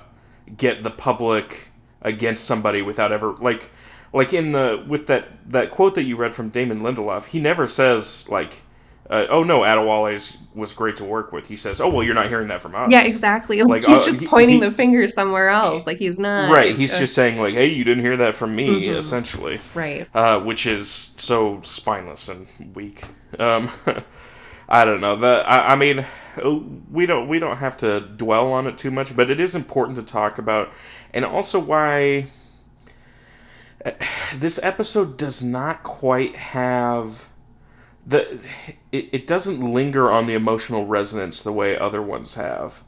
get 0.56 0.84
the 0.84 0.92
public 0.92 1.70
against 2.04 2.46
somebody 2.46 2.84
without 2.84 3.12
ever 3.12 3.34
like 3.34 3.72
like 4.14 4.34
in 4.34 4.52
the 4.52 4.84
with 4.88 5.08
that 5.08 5.28
that 5.52 5.72
quote 5.72 5.96
that 5.96 6.04
you 6.04 6.16
read 6.16 6.34
from 6.34 6.50
Damon 6.50 6.82
Lindelof. 6.82 7.26
He 7.26 7.40
never 7.40 7.68
says 7.68 8.28
like 8.30 8.62
uh, 9.10 9.28
oh 9.30 9.44
no, 9.44 9.60
Adewale 9.62 10.38
was 10.56 10.72
great 10.74 10.96
to 10.96 11.04
work 11.04 11.34
with. 11.34 11.46
He 11.48 11.58
says, 11.58 11.82
oh 11.82 11.90
well, 11.90 12.04
you're 12.04 12.16
not 12.16 12.30
hearing 12.30 12.48
that 12.48 12.62
from 12.62 12.74
us. 12.74 12.90
Yeah, 12.90 13.04
exactly. 13.04 13.62
Like, 13.64 13.84
he's 13.86 14.02
uh, 14.02 14.06
just 14.06 14.22
he- 14.22 14.28
pointing 14.28 14.56
he- 14.62 14.62
the 14.62 14.72
finger 14.72 15.08
somewhere 15.10 15.50
else. 15.50 15.86
Like 15.86 15.98
he's 15.98 16.18
not. 16.18 16.52
Right. 16.52 16.74
He's 16.76 16.94
uh, 16.94 17.00
just 17.00 17.14
saying 17.14 17.38
like, 17.38 17.54
hey, 17.54 17.68
you 17.68 17.84
didn't 17.84 18.04
hear 18.04 18.18
that 18.18 18.34
from 18.34 18.56
me, 18.56 18.88
Mhm. 18.88 18.96
essentially. 18.98 19.60
right. 19.74 20.08
uh, 20.16 20.40
which 20.40 20.66
is 20.66 21.14
so 21.18 21.60
spineless 21.64 22.30
and 22.30 22.48
weak. 22.74 23.04
Um, 23.40 23.70
I 24.70 24.86
don't 24.86 25.02
know. 25.02 25.18
The 25.18 25.44
I, 25.46 25.74
I 25.74 25.76
mean, 25.76 26.06
we 26.90 27.06
don't 27.06 27.28
we 27.28 27.40
don't 27.40 27.58
have 27.58 27.78
to 27.80 28.00
dwell 28.00 28.54
on 28.54 28.68
it 28.68 28.78
too 28.78 28.90
much, 28.90 29.16
but 29.16 29.30
it 29.30 29.40
is 29.40 29.54
important 29.54 29.98
to 30.00 30.04
talk 30.04 30.38
about, 30.38 30.70
and 31.14 31.26
also 31.26 31.60
why 31.60 32.20
uh, 32.24 32.28
this 34.36 34.60
episode 34.64 35.18
does 35.18 35.44
not 35.44 35.84
quite 35.84 36.36
have 36.36 37.28
the 38.06 38.40
it, 38.92 39.10
it 39.12 39.28
doesn't 39.28 39.60
linger 39.62 40.12
on 40.12 40.26
the 40.26 40.34
emotional 40.34 40.86
resonance 40.86 41.42
the 41.44 41.52
way 41.54 41.78
other 41.78 42.02
ones 42.02 42.36
have. 42.36 42.84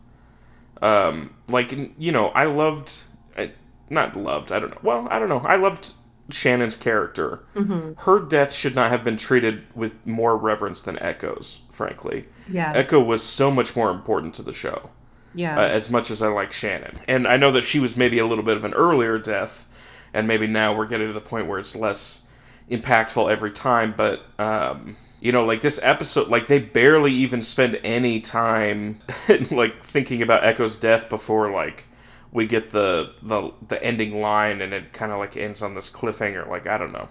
Um, 0.82 1.34
like 1.48 1.72
you 1.98 2.12
know, 2.12 2.28
I 2.30 2.46
loved, 2.46 2.92
I, 3.38 3.52
not 3.90 4.16
loved. 4.18 4.52
I 4.52 4.60
don't 4.60 4.72
know. 4.72 4.80
Well, 4.84 5.08
I 5.10 5.20
don't 5.20 5.30
know. 5.30 5.40
I 5.40 5.56
loved 5.56 5.94
Shannon's 6.32 6.76
character. 6.76 7.44
hmm 7.56 7.94
Her 7.98 8.20
death 8.20 8.52
should 8.54 8.76
not 8.76 8.92
have 8.92 9.04
been 9.04 9.16
treated 9.18 9.64
with 9.74 10.06
more 10.06 10.36
reverence 10.38 10.82
than 10.82 10.98
Eko's. 10.98 11.62
Frankly, 11.72 12.26
Yeah. 12.50 12.74
Eko 12.84 13.06
was 13.06 13.24
so 13.24 13.50
much 13.52 13.76
more 13.76 13.90
important 13.90 14.34
to 14.36 14.44
the 14.44 14.52
show. 14.54 14.90
yeah. 15.34 15.58
Uh, 15.58 15.62
as 15.62 15.90
much 15.90 16.12
as 16.12 16.22
I 16.22 16.28
like 16.28 16.52
Shannon, 16.52 17.00
and 17.08 17.26
I 17.28 17.38
know 17.38 17.52
that 17.54 17.64
she 17.64 17.80
was 17.80 17.96
maybe 17.96 18.20
a 18.20 18.26
little 18.26 18.44
bit 18.44 18.58
of 18.58 18.66
an 18.66 18.74
earlier 18.74 19.18
death, 19.18 19.66
and 20.16 20.28
maybe 20.28 20.48
now 20.48 20.74
we're 20.76 20.88
getting 20.88 21.08
to 21.08 21.14
the 21.14 21.22
point 21.22 21.48
where 21.48 21.60
it's 21.60 21.76
less 21.76 22.26
impactful 22.72 23.32
every 23.32 23.52
time. 23.52 23.94
But 23.96 24.22
um, 24.40 24.96
you 25.22 25.32
know, 25.32 25.46
like 25.46 25.62
this 25.62 25.80
episode, 25.84 26.30
like 26.30 26.48
they 26.48 26.60
barely 26.60 27.14
even 27.14 27.42
spend 27.42 27.80
any 27.84 28.20
time 28.22 29.02
like 29.52 29.84
thinking 29.84 30.22
about 30.22 30.44
Eko's 30.44 30.76
death 30.78 31.10
before 31.10 31.52
like 31.52 31.86
we 32.32 32.48
get 32.48 32.72
the 32.72 33.14
the 33.22 33.52
the 33.68 33.82
ending 33.84 34.20
line, 34.22 34.62
and 34.62 34.74
it 34.74 34.94
kind 34.94 35.12
of 35.12 35.20
like 35.20 35.38
ends 35.38 35.62
on 35.62 35.76
this 35.76 35.90
cliffhanger. 35.92 36.48
Like 36.48 36.68
I 36.68 36.78
don't 36.78 36.92
know. 36.92 37.10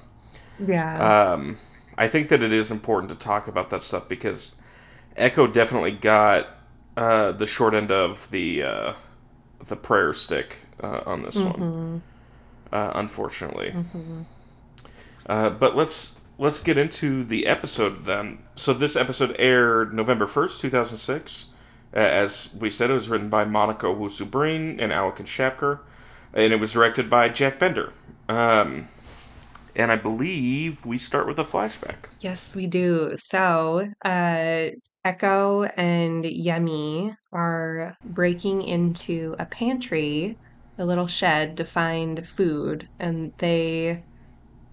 yeah. 0.59 1.33
Um, 1.33 1.57
I 1.97 2.09
think 2.09 2.29
that 2.31 2.43
it 2.43 2.53
is 2.53 2.71
important 2.71 3.11
to 3.11 3.17
talk 3.17 3.47
about 3.49 3.71
that 3.71 3.83
stuff 3.83 4.09
because 4.09 4.57
Eko 5.17 5.53
definitely 5.53 5.93
got 5.93 6.49
uh, 6.97 7.33
the 7.33 7.47
short 7.47 7.75
end 7.75 7.91
of 7.93 8.31
the 8.31 8.63
uh, 8.63 8.93
the 9.67 9.77
prayer 9.77 10.13
stick 10.13 10.57
uh, 10.83 11.03
on 11.07 11.23
this 11.23 11.45
one, 11.45 11.65
Mhm. 12.01 12.01
Uh, 12.73 12.93
unfortunately. 12.95 13.73
Mhm. 13.73 14.25
Uh, 15.27 15.51
but 15.51 15.77
let's 15.77 16.17
let's 16.39 16.61
get 16.61 16.77
into 16.77 17.25
the 17.25 17.47
episode 17.47 18.05
then. 18.05 18.39
So 18.57 18.75
this 18.75 18.97
episode 18.97 19.37
aired 19.39 19.95
November 19.95 20.27
first, 20.27 20.61
two 20.61 20.71
thousand 20.71 20.99
six. 20.99 21.47
As 21.93 22.53
we 22.59 22.71
said, 22.71 22.91
it 22.91 22.95
was 22.95 23.09
written 23.09 23.29
by 23.29 23.45
Monica 23.45 23.87
Wusu-Breen 23.87 24.81
and 24.81 24.93
Alec 24.93 25.17
Schapker, 25.19 25.79
and 26.33 26.53
it 26.53 26.59
was 26.59 26.73
directed 26.73 27.09
by 27.09 27.29
Jack 27.29 27.61
Bender. 27.61 27.93
Um, 28.29 28.89
and 29.77 29.93
I 29.93 29.97
believe 29.97 30.85
we 30.85 30.99
start 30.99 31.29
with 31.29 31.39
a 31.39 31.45
flashback. 31.45 32.09
Yes, 32.19 32.57
we 32.57 32.67
do. 32.67 33.17
So, 33.17 33.89
uh, 34.05 34.71
Eko 35.05 35.71
and 35.77 36.25
Yemi 36.25 37.15
are 37.33 37.97
breaking 38.05 38.63
into 38.63 39.37
a 39.39 39.47
pantry, 39.47 40.37
a 40.79 40.87
little 40.87 41.07
shed 41.07 41.57
to 41.59 41.65
find 41.65 42.27
food, 42.29 42.89
and 42.99 43.33
they 43.39 44.05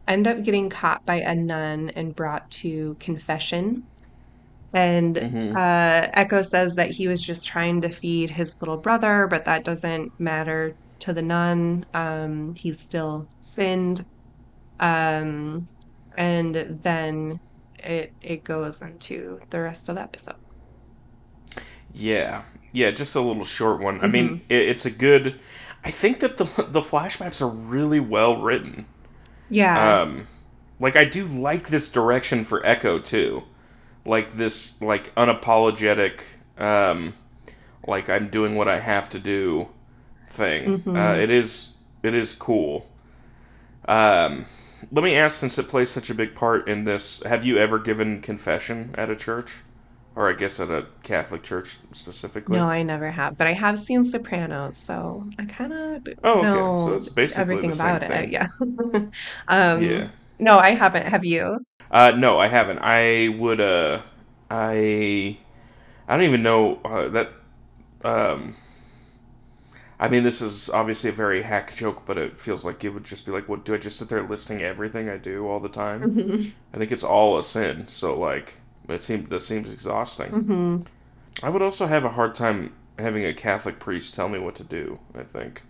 end 0.07 0.27
up 0.27 0.43
getting 0.43 0.69
caught 0.69 1.01
by 1.05 1.17
a 1.17 1.35
nun 1.35 1.89
and 1.91 2.15
brought 2.15 2.49
to 2.51 2.95
confession. 2.99 3.87
And 4.73 5.17
Mhm. 5.21 5.55
uh, 5.55 6.07
Eko 6.15 6.45
says 6.45 6.75
that 6.75 6.91
he 6.91 7.07
was 7.07 7.21
just 7.21 7.47
trying 7.47 7.81
to 7.81 7.89
feed 7.89 8.29
his 8.31 8.55
little 8.61 8.77
brother, 8.77 9.27
but 9.27 9.45
that 9.45 9.65
doesn't 9.65 10.13
matter 10.19 10.77
to 11.01 11.13
the 11.13 11.21
nun. 11.21 11.85
Um, 11.93 12.53
he's 12.57 12.81
still 12.83 13.29
sinned. 13.39 14.05
Um, 14.79 15.69
and 16.17 16.55
then 16.55 17.39
it 17.79 18.15
it 18.21 18.43
goes 18.45 18.81
into 18.81 19.39
the 19.51 19.61
rest 19.61 19.89
of 19.89 19.95
the 19.95 20.01
episode. 20.03 20.35
Yeah, 21.93 22.43
yeah, 22.71 22.91
just 22.91 23.15
a 23.15 23.21
little 23.21 23.45
short 23.45 23.81
one. 23.81 23.99
I 24.01 24.07
mean, 24.07 24.41
it, 24.49 24.61
it's 24.69 24.85
a 24.85 24.91
good. 24.91 25.39
I 25.83 25.91
think 25.91 26.19
that 26.19 26.37
the 26.37 26.43
the 26.69 26.81
flashbacks 26.81 27.41
are 27.41 27.47
really 27.47 27.99
well 27.99 28.41
written. 28.41 28.85
Yeah. 29.49 30.01
Um, 30.01 30.27
like 30.79 30.95
I 30.95 31.05
do 31.05 31.25
like 31.25 31.67
this 31.67 31.89
direction 31.89 32.43
for 32.43 32.61
Eko 32.61 33.03
too, 33.03 33.43
like 34.05 34.31
this 34.33 34.81
like 34.81 35.13
unapologetic, 35.15 36.21
um, 36.57 37.13
like 37.85 38.09
I'm 38.09 38.29
doing 38.29 38.55
what 38.55 38.67
I 38.67 38.79
have 38.79 39.09
to 39.11 39.19
do, 39.19 39.69
thing. 40.27 40.79
Mhm. 40.79 40.97
Uh, 40.97 41.19
it 41.21 41.29
is 41.29 41.75
it 42.03 42.15
is 42.15 42.33
cool. 42.33 42.87
Um, 43.87 44.45
let 44.91 45.03
me 45.03 45.15
ask, 45.15 45.37
since 45.37 45.57
it 45.59 45.67
plays 45.67 45.91
such 45.91 46.09
a 46.09 46.15
big 46.15 46.33
part 46.33 46.67
in 46.67 46.85
this, 46.85 47.21
have 47.23 47.45
you 47.45 47.57
ever 47.57 47.77
given 47.77 48.21
confession 48.21 48.95
at 48.97 49.09
a 49.09 49.15
church, 49.15 49.57
or 50.15 50.29
I 50.29 50.33
guess 50.33 50.59
at 50.59 50.69
a 50.69 50.87
Catholic 51.03 51.43
church 51.43 51.79
specifically? 51.93 52.45
No, 52.47 52.67
I 52.67 52.83
never 52.83 53.11
have, 53.11 53.37
but 53.37 53.47
I 53.47 53.53
have 53.53 53.79
seen 53.79 54.03
Sopranos, 54.03 54.83
so 54.83 55.29
I 55.39 55.45
kind 55.45 55.71
of 55.73 56.03
Oh, 56.23 56.41
okay. 56.41 56.71
know 56.75 56.95
So 56.95 56.95
it's 56.95 57.07
basically 57.09 57.63
everything 57.63 57.71
about 57.71 58.01
thing. 58.01 58.03
it. 58.03 58.29
Yeah. 58.29 58.47
Um, 59.47 59.89
Yeah. 59.89 60.09
no, 60.39 60.57
I 60.59 60.71
haven't. 60.71 61.07
Have 61.07 61.23
you? 61.25 61.59
Uh, 61.89 62.11
no, 62.11 62.39
I 62.39 62.47
haven't. 62.47 62.79
I 62.79 63.29
would. 63.37 63.59
Uh, 63.59 64.01
I. 64.49 65.37
I 66.07 66.17
don't 66.17 66.25
even 66.25 66.43
know 66.43 66.77
uh, 66.85 67.09
that. 67.09 67.31
Um. 68.03 68.55
I 69.99 70.07
mean, 70.09 70.23
this 70.23 70.41
is 70.41 70.69
obviously 70.69 71.09
a 71.11 71.13
very 71.13 71.43
hack 71.43 71.75
joke, 71.75 72.03
but 72.05 72.17
it 72.17 72.39
feels 72.39 72.65
like 72.65 72.83
it 72.83 72.89
would 72.89 73.03
just 73.03 73.25
be 73.25 73.31
like, 73.31 73.47
what 73.47 73.63
do 73.63 73.73
I 73.73 73.77
just 73.77 73.97
sit 73.97 74.09
there 74.09 74.21
listing 74.23 74.61
everything 74.61 75.07
I 75.09 75.17
do 75.17 75.47
all 75.47 75.59
the 75.59 75.69
time? 75.69 76.07
Mhm. 76.07 76.55
I 76.73 76.77
think 76.79 76.91
it's 76.93 77.03
all 77.03 77.37
a 77.37 77.43
sin. 77.43 77.87
So 77.87 78.19
like, 78.19 78.60
it 78.91 79.01
seems 79.01 79.29
that 79.29 79.39
seems 79.41 79.71
exhausting. 79.71 80.31
Mhm. 80.31 80.85
I 81.43 81.49
would 81.49 81.61
also 81.61 81.87
have 81.87 82.03
a 82.05 82.09
hard 82.09 82.35
time 82.35 82.73
having 82.99 83.25
a 83.25 83.33
Catholic 83.33 83.79
priest 83.79 84.13
tell 84.15 84.29
me 84.29 84.37
what 84.39 84.55
to 84.55 84.63
do. 84.63 84.99
I 85.17 85.23
think. 85.23 85.63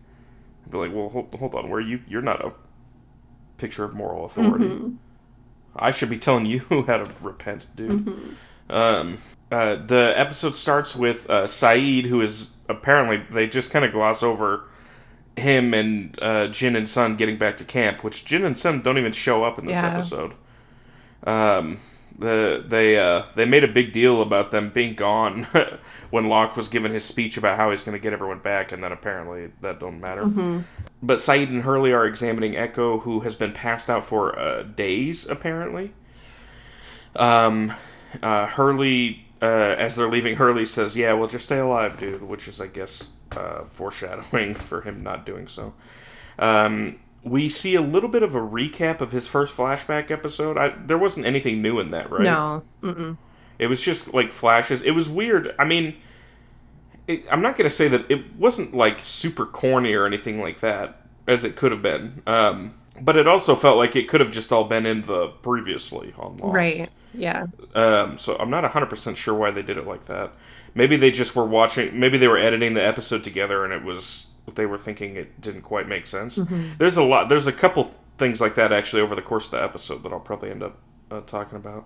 I'd 0.66 0.72
be 0.72 0.78
like, 0.78 0.94
well, 0.94 1.10
hold, 1.10 1.34
hold 1.36 1.56
on, 1.56 1.70
where 1.70 1.80
you? 1.82 2.02
You're 2.08 2.22
not 2.22 2.44
a 2.44 2.52
picture 3.58 3.84
of 3.84 3.94
moral 3.94 4.26
authority. 4.26 4.66
Mhm. 4.66 4.96
I 5.76 5.92
should 5.92 6.10
be 6.10 6.18
telling 6.18 6.46
you 6.46 6.60
how 6.88 6.98
to 6.98 7.10
repent, 7.22 7.68
dude. 7.76 8.06
Mhm. 8.06 8.36
Um, 8.70 9.18
uh, 9.52 9.76
the 9.86 10.14
episode 10.16 10.56
starts 10.56 10.96
with 10.96 11.30
uh, 11.30 11.44
Sayid, 11.44 12.06
who 12.06 12.22
is 12.22 12.52
apparently 12.70 13.22
they 13.30 13.48
just 13.48 13.70
kind 13.72 13.84
of 13.86 13.92
gloss 13.92 14.24
over 14.24 14.64
him 15.38 15.74
and 15.74 16.18
uh, 16.22 16.48
Jin 16.48 16.76
and 16.76 16.88
Sun 16.88 17.16
getting 17.18 17.38
back 17.38 17.58
to 17.58 17.66
camp, 17.66 18.04
which 18.04 18.24
Jin 18.26 18.46
and 18.46 18.58
Sun 18.58 18.82
don't 18.82 18.98
even 18.98 19.12
show 19.12 19.44
up 19.44 19.58
in 19.60 19.66
this 19.66 19.74
Yeah. 19.74 19.94
episode. 19.96 20.34
Um, 21.26 21.78
the 22.18 22.64
they 22.68 22.98
uh, 23.00 23.24
they 23.36 23.46
made 23.46 23.64
a 23.64 23.68
big 23.68 23.92
deal 23.94 24.22
about 24.22 24.52
them 24.52 24.70
being 24.70 24.94
gone 24.94 25.44
when 26.10 26.28
Locke 26.28 26.56
was 26.56 26.68
giving 26.68 26.94
his 26.94 27.04
speech 27.06 27.38
about 27.38 27.58
how 27.58 27.72
he's 27.72 27.84
going 27.84 27.98
to 27.98 28.02
get 28.02 28.14
everyone 28.14 28.40
back, 28.40 28.72
and 28.72 28.84
then 28.84 28.92
apparently 28.92 29.52
that 29.62 29.80
don't 29.80 30.00
matter. 30.00 30.24
Mhm. 30.24 30.64
But 31.02 31.18
Sayid 31.20 31.50
and 31.50 31.64
Hurley 31.64 31.92
are 31.94 32.06
examining 32.06 32.54
Eko, 32.54 33.02
who 33.02 33.22
has 33.22 33.36
been 33.36 33.54
passed 33.54 33.90
out 33.90 34.04
for 34.04 34.38
uh, 34.38 34.64
days, 34.64 35.28
apparently. 35.28 35.94
Um, 37.16 37.74
uh, 38.22 38.48
Hurley, 38.48 39.26
uh, 39.42 39.46
as 39.46 39.96
they're 39.96 40.10
leaving, 40.10 40.36
Hurley 40.36 40.66
says, 40.66 40.96
"Yeah, 40.96 41.14
well, 41.14 41.28
just 41.28 41.46
stay 41.46 41.60
alive, 41.60 42.00
dude," 42.00 42.22
which 42.22 42.48
is, 42.48 42.62
I 42.62 42.68
guess, 42.68 43.10
uh, 43.36 43.64
foreshadowing 43.64 44.54
for 44.56 44.82
him 44.82 45.04
not 45.04 45.26
doing 45.26 45.48
so. 45.48 45.74
Um, 46.40 47.00
we 47.24 47.50
see 47.50 47.76
a 47.76 47.82
little 47.82 48.10
bit 48.10 48.24
of 48.24 48.36
a 48.36 48.40
recap 48.40 49.02
of 49.02 49.12
his 49.12 49.28
first 49.28 49.56
flashback 49.56 50.10
episode. 50.10 50.58
I, 50.58 50.70
there 50.70 50.98
wasn't 50.98 51.26
anything 51.26 51.62
new 51.62 51.80
in 51.80 51.92
that, 51.92 52.10
right? 52.10 52.24
No. 52.24 52.64
Mm-mm. 52.82 53.18
It 53.60 53.68
was 53.68 53.82
just 53.82 54.14
like 54.14 54.32
flashes. 54.32 54.82
It 54.82 54.92
was 54.92 55.08
weird. 55.08 55.54
I 55.60 55.66
mean, 55.66 55.96
it, 57.08 57.24
I'm 57.30 57.42
not 57.42 57.58
going 57.58 57.70
to 57.70 57.76
say 57.76 57.88
that 57.90 58.10
it 58.10 58.36
wasn't 58.36 58.74
like 58.74 59.04
super 59.04 59.46
corny 59.46 59.94
or 59.94 60.06
anything 60.06 60.42
like 60.42 60.62
that, 60.62 61.06
as 61.28 61.44
it 61.44 61.56
could 61.56 61.72
have 61.72 61.84
been. 61.84 62.24
Um, 62.26 62.74
but 63.00 63.18
it 63.18 63.28
also 63.28 63.56
felt 63.56 63.78
like 63.78 63.96
it 63.96 64.08
could 64.08 64.20
have 64.20 64.32
just 64.32 64.52
all 64.52 64.64
been 64.64 64.86
in 64.86 65.04
the 65.04 65.28
previously 65.28 66.14
on 66.18 66.38
Lost. 66.38 66.54
Right. 66.56 66.90
Yeah. 67.14 67.46
Um, 67.76 68.18
so 68.18 68.36
I'm 68.40 68.50
not 68.50 68.64
100% 68.64 69.16
sure 69.16 69.34
why 69.34 69.52
they 69.52 69.62
did 69.62 69.78
it 69.78 69.86
like 69.86 70.06
that. 70.06 70.34
Maybe 70.74 70.98
they 70.98 71.12
just 71.12 71.36
were 71.36 71.46
watching, 71.46 72.00
maybe 72.00 72.18
they 72.18 72.28
were 72.28 72.38
editing 72.38 72.74
the 72.74 72.86
episode 72.86 73.24
together 73.24 73.64
and 73.64 73.74
it 73.74 73.84
was, 73.84 74.28
they 74.56 74.66
were 74.66 74.78
thinking 74.78 75.16
it 75.16 75.40
didn't 75.40 75.62
quite 75.62 75.88
make 75.88 76.08
sense. 76.08 76.38
Mhm. 76.38 76.78
There's 76.78 76.98
a 76.98 77.04
lot, 77.04 77.30
there's 77.30 77.48
a 77.48 77.52
couple 77.52 77.92
things 78.18 78.42
like 78.42 78.56
that 78.56 78.72
actually 78.74 79.02
over 79.02 79.16
the 79.16 79.22
course 79.22 79.46
of 79.46 79.52
the 79.52 79.64
episode 79.64 80.04
that 80.04 80.12
I'll 80.12 80.20
probably 80.20 80.52
end 80.52 80.64
up 80.64 80.78
uh, 81.10 81.22
talking 81.22 81.58
about. 81.58 81.86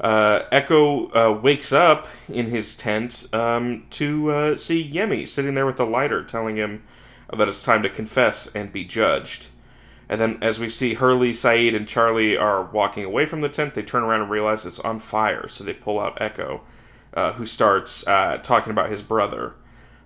Uh, 0.00 0.44
Eko 0.50 1.10
uh, 1.14 1.40
wakes 1.40 1.72
up 1.72 2.08
in 2.32 2.46
his 2.46 2.74
tent 2.76 3.26
um, 3.34 3.84
to 3.90 4.30
uh, 4.30 4.56
see 4.56 4.88
Yemi 4.90 5.28
sitting 5.28 5.54
there 5.54 5.66
with 5.66 5.78
a 5.78 5.84
lighter 5.84 6.24
telling 6.24 6.56
him 6.56 6.82
that 7.36 7.48
it's 7.48 7.62
time 7.62 7.82
to 7.82 7.88
confess 7.90 8.50
and 8.54 8.72
be 8.72 8.84
judged. 8.84 9.48
And 10.08 10.20
then, 10.20 10.38
as 10.42 10.58
we 10.58 10.68
see 10.68 10.94
Hurley, 10.94 11.30
Sayid, 11.30 11.76
and 11.76 11.86
Charlie 11.86 12.36
are 12.36 12.64
walking 12.64 13.04
away 13.04 13.26
from 13.26 13.42
the 13.42 13.48
tent, 13.48 13.74
they 13.74 13.82
turn 13.82 14.02
around 14.02 14.22
and 14.22 14.30
realize 14.30 14.66
it's 14.66 14.80
on 14.80 14.98
fire. 14.98 15.46
So 15.46 15.62
they 15.62 15.72
pull 15.74 16.00
out 16.00 16.18
Eko, 16.18 16.62
uh, 17.14 17.32
who 17.34 17.46
starts 17.46 18.04
uh, 18.08 18.38
talking 18.42 18.72
about 18.72 18.90
his 18.90 19.02
brother. 19.02 19.54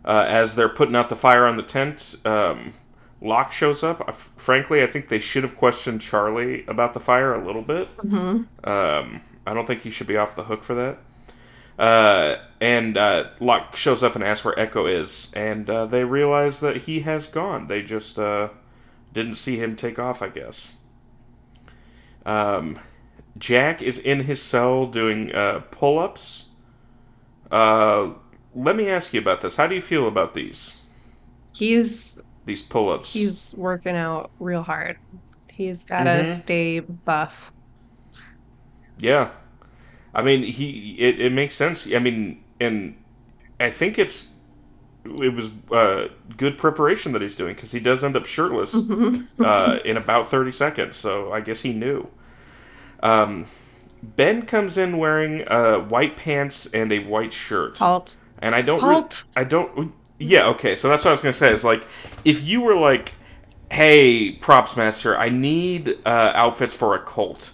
Uh, 0.05 0.25
as 0.29 0.55
they're 0.55 0.69
putting 0.69 0.95
out 0.95 1.09
the 1.09 1.17
fire 1.17 1.47
on 1.47 1.57
the 1.57 1.63
tent, 1.63 2.17
um, 2.27 2.75
Locke 3.23 3.53
shows 3.53 3.83
up. 3.83 4.07
Uh, 4.07 4.13
frankly, 4.13 4.83
I 4.83 4.87
think 4.87 5.09
they 5.09 5.19
should 5.19 5.43
have 5.45 5.57
questioned 5.57 6.03
Charlie 6.03 6.65
about 6.67 6.93
the 6.93 7.01
fire 7.01 7.35
a 7.35 7.45
little 7.45 7.63
bit. 7.63 7.89
Um, 8.65 9.23
I 9.47 9.55
don't 9.55 9.67
think 9.67 9.81
he 9.83 9.91
should 9.91 10.07
be 10.07 10.17
off 10.17 10.37
the 10.37 10.45
hook 10.45 10.63
for 10.63 10.75
that. 10.75 10.99
Uh, 11.79 12.37
and 12.61 12.97
uh, 12.97 13.31
Locke 13.41 13.77
shows 13.77 14.03
up 14.03 14.15
and 14.15 14.23
asks 14.23 14.45
where 14.45 14.55
Eko 14.55 14.89
is, 14.93 15.31
and 15.35 15.69
uh, 15.69 15.87
they 15.87 16.05
realize 16.05 16.61
that 16.61 16.83
he 16.83 17.01
has 17.01 17.27
gone. 17.27 17.67
They 17.67 17.83
just 17.83 18.19
uh, 18.19 18.51
didn't 19.13 19.35
see 19.35 19.57
him 19.57 19.75
take 19.75 19.99
off, 19.99 20.23
I 20.23 20.29
guess. 20.29 20.75
Um, 22.27 22.79
Jack 23.37 23.83
is 23.83 23.99
in 23.99 24.21
his 24.25 24.41
cell 24.41 24.87
doing 24.87 25.35
uh, 25.35 25.63
pull 25.71 25.99
ups. 25.99 26.47
Let 28.55 28.77
me 28.77 28.89
ask 28.89 29.13
you 29.13 29.21
about 29.21 29.43
this. 29.43 29.57
How 29.57 29.67
do 29.67 29.75
you 29.75 29.83
feel 29.83 30.09
about 30.09 30.35
these? 30.35 30.81
He's 31.55 32.19
These 32.47 32.63
pull 32.63 32.89
ups? 32.91 33.13
he's 33.13 33.55
working 33.57 33.97
out 33.97 34.33
real 34.39 34.63
hard. 34.63 34.99
He's 35.51 35.85
gotta 35.85 36.11
Mhm. 36.11 36.41
stay 36.41 36.81
buff. 36.81 37.53
Yeah, 38.99 39.31
I 40.15 40.23
mean 40.23 40.43
he 40.45 40.97
it, 40.99 41.21
it 41.21 41.33
makes 41.33 41.55
sense. 41.55 41.93
I 41.93 41.99
mean, 41.99 42.45
and 42.61 42.97
I 43.61 43.71
think 43.71 43.99
it's 43.99 44.35
it 45.05 45.35
was 45.35 45.51
uh, 45.73 46.09
good 46.37 46.59
preparation 46.59 47.13
that 47.13 47.23
he's 47.23 47.37
doing 47.37 47.55
because 47.55 47.73
he 47.73 47.81
does 47.81 48.05
end 48.05 48.17
up 48.17 48.27
shirtless 48.27 48.75
uh, 49.41 49.79
in 49.85 49.97
about 49.97 50.29
thirty 50.29 50.53
seconds. 50.53 50.97
So 50.97 51.33
I 51.33 51.41
guess 51.41 51.63
he 51.63 51.73
knew. 51.73 52.09
Um, 53.03 53.47
ben 54.03 54.43
comes 54.47 54.79
in 54.79 54.99
wearing 54.99 55.47
uh, 55.49 55.79
white 55.79 56.17
pants 56.17 56.67
and 56.67 56.93
a 56.93 57.01
white 57.01 57.33
shirt, 57.33 57.79
Halt. 57.79 58.17
And 58.45 58.55
I 58.55 58.63
don't. 58.63 58.83
re- 58.83 59.19
I 59.35 59.45
don't. 59.45 59.93
Yeah. 60.19 60.47
Okay. 60.49 60.77
So 60.77 60.89
that's 60.89 61.05
what 61.05 61.11
I 61.11 61.15
was 61.15 61.23
gonna 61.23 61.33
say. 61.33 61.53
Is 61.53 61.65
like 61.65 61.87
if 62.25 62.43
you 62.45 62.61
were 62.61 62.77
like, 62.77 63.15
"Hey, 63.73 64.33
props 64.33 64.77
master, 64.77 65.17
I 65.19 65.31
need 65.31 65.99
uh, 66.07 66.33
outfits 66.35 66.75
for 66.75 66.95
a 66.95 67.01
cult." 67.01 67.53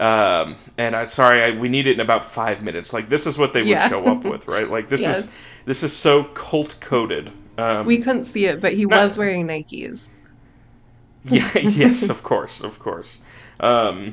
Um, 0.00 0.56
and 0.78 0.96
I'm 0.96 1.06
sorry, 1.06 1.42
I, 1.42 1.50
we 1.50 1.68
need 1.68 1.86
it 1.86 1.92
in 1.92 2.00
about 2.00 2.24
five 2.24 2.62
minutes. 2.62 2.92
Like 2.92 3.08
this 3.10 3.26
is 3.26 3.36
what 3.36 3.52
they 3.52 3.60
would 3.60 3.68
Yeah. 3.68 3.88
show 3.90 4.04
up 4.06 4.24
with, 4.24 4.48
right? 4.48 4.68
Like 4.68 4.88
this 4.88 5.06
is 5.06 5.30
this 5.66 5.82
is 5.82 5.94
so 5.94 6.24
cult 6.24 6.78
coded. 6.80 7.30
Um, 7.58 7.84
We 7.86 7.98
couldn't 7.98 8.24
see 8.24 8.46
it, 8.46 8.60
but 8.62 8.72
he 8.72 8.86
No. 8.86 8.96
was 8.96 9.16
wearing 9.18 9.46
Nikes. 9.46 10.08
Yeah, 11.24 11.56
yes, 11.58 12.08
of 12.08 12.24
course, 12.24 12.60
of 12.64 12.80
course. 12.80 13.20
Um, 13.60 14.12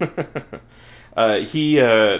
uh, 1.16 1.36
he 1.40 1.78
uh, 1.80 2.18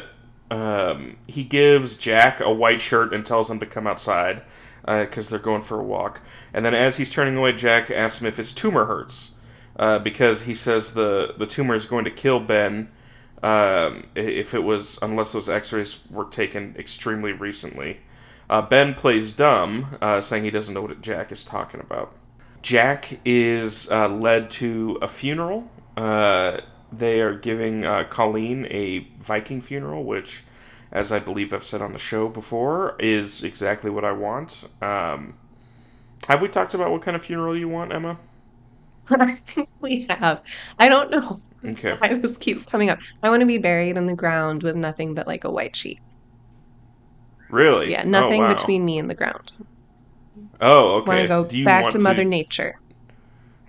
um, 0.51 1.17
he 1.27 1.45
gives 1.45 1.97
Jack 1.97 2.41
a 2.41 2.53
white 2.53 2.81
shirt 2.81 3.13
and 3.13 3.25
tells 3.25 3.51
him 3.51 3.61
to 3.61 3.67
come 3.67 3.87
outside 3.87 4.43
because 4.85 5.29
they're 5.29 5.39
going 5.39 5.63
for 5.63 5.79
a 5.79 5.85
walk. 5.85 6.23
And 6.55 6.65
then 6.65 6.75
as 6.75 6.97
he's 6.97 7.11
turning 7.11 7.37
away, 7.37 7.53
Jack 7.53 7.91
asks 7.91 8.21
him 8.21 8.27
if 8.27 8.39
his 8.39 8.55
tumor 8.55 8.87
hurts 8.87 9.33
uh, 9.79 9.99
because 9.99 10.43
he 10.43 10.55
says 10.55 10.95
the 10.95 11.35
the 11.39 11.47
tumor 11.47 11.75
is 11.75 11.85
going 11.85 12.05
to 12.05 12.11
kill 12.11 12.41
Ben 12.41 12.89
um, 13.43 14.07
if 14.15 14.55
it 14.55 14.65
was 14.65 14.99
unless 15.03 15.33
those 15.33 15.49
X-rays 15.49 15.99
were 16.11 16.25
taken 16.25 16.75
extremely 16.79 17.33
recently. 17.33 18.01
Uh, 18.51 18.63
ben 18.63 18.95
plays 18.95 19.35
dumb, 19.35 19.99
uh, 20.01 20.21
saying 20.21 20.43
he 20.45 20.51
doesn't 20.51 20.75
know 20.75 20.83
what 20.83 21.01
Jack 21.03 21.31
is 21.31 21.45
talking 21.45 21.81
about. 21.81 22.15
Jack 22.63 23.21
is 23.25 23.91
uh, 23.91 24.09
led 24.09 24.51
to 24.51 24.99
a 25.03 25.09
funeral. 25.09 25.71
Uh, 25.97 26.61
they 26.91 27.21
are 27.21 27.35
giving 27.35 27.85
uh, 27.85 28.05
Colleen 28.05 28.67
a 28.71 29.07
Viking 29.21 29.61
funeral, 29.61 30.05
which, 30.05 30.45
as 30.93 31.13
I 31.13 31.19
believe 31.19 31.53
I've 31.53 31.65
said 31.65 31.83
on 31.83 31.93
the 31.93 31.99
show 31.99 32.29
before, 32.29 32.97
is 32.99 33.43
exactly 33.45 33.91
what 33.91 34.05
I 34.05 34.13
want. 34.13 34.65
Um, 34.83 35.35
have 36.29 36.43
we 36.43 36.49
talked 36.49 36.75
about 36.75 36.91
what 36.93 37.03
kind 37.03 37.17
of 37.17 37.25
funeral 37.25 37.57
you 37.57 37.69
want, 37.69 37.93
Emma? 37.93 38.19
I 39.11 39.37
think 39.37 39.69
we 39.81 40.07
have. 40.11 40.43
I 40.79 40.89
don't 40.89 41.11
know 41.11 41.43
Okay. 41.65 41.95
why 41.99 42.15
this 42.15 42.39
keeps 42.39 42.65
coming 42.67 42.91
up. 42.91 43.01
I 43.23 43.31
want 43.31 43.41
to 43.41 43.47
be 43.47 43.59
buried 43.59 43.97
in 43.97 44.07
the 44.07 44.15
ground 44.17 44.63
with 44.63 44.77
nothing 44.77 45.15
but 45.15 45.27
like 45.27 45.45
a 45.45 45.51
white 45.51 45.75
sheet. 45.77 46.01
Really? 47.51 47.91
Yeah, 47.91 48.05
Oh, 48.15 48.33
nothing 48.33 48.39
wow. 48.39 48.49
between 48.49 48.85
me 48.85 48.99
and 48.99 49.11
the 49.11 49.15
ground. 49.15 49.53
Oh, 50.61 50.97
okay. 50.99 51.07
Want 51.07 51.21
to 51.21 51.27
go 51.27 51.45
do 51.45 51.65
back 51.65 51.91
to 51.91 51.99
Mother 51.99 52.25
Nature. 52.25 52.81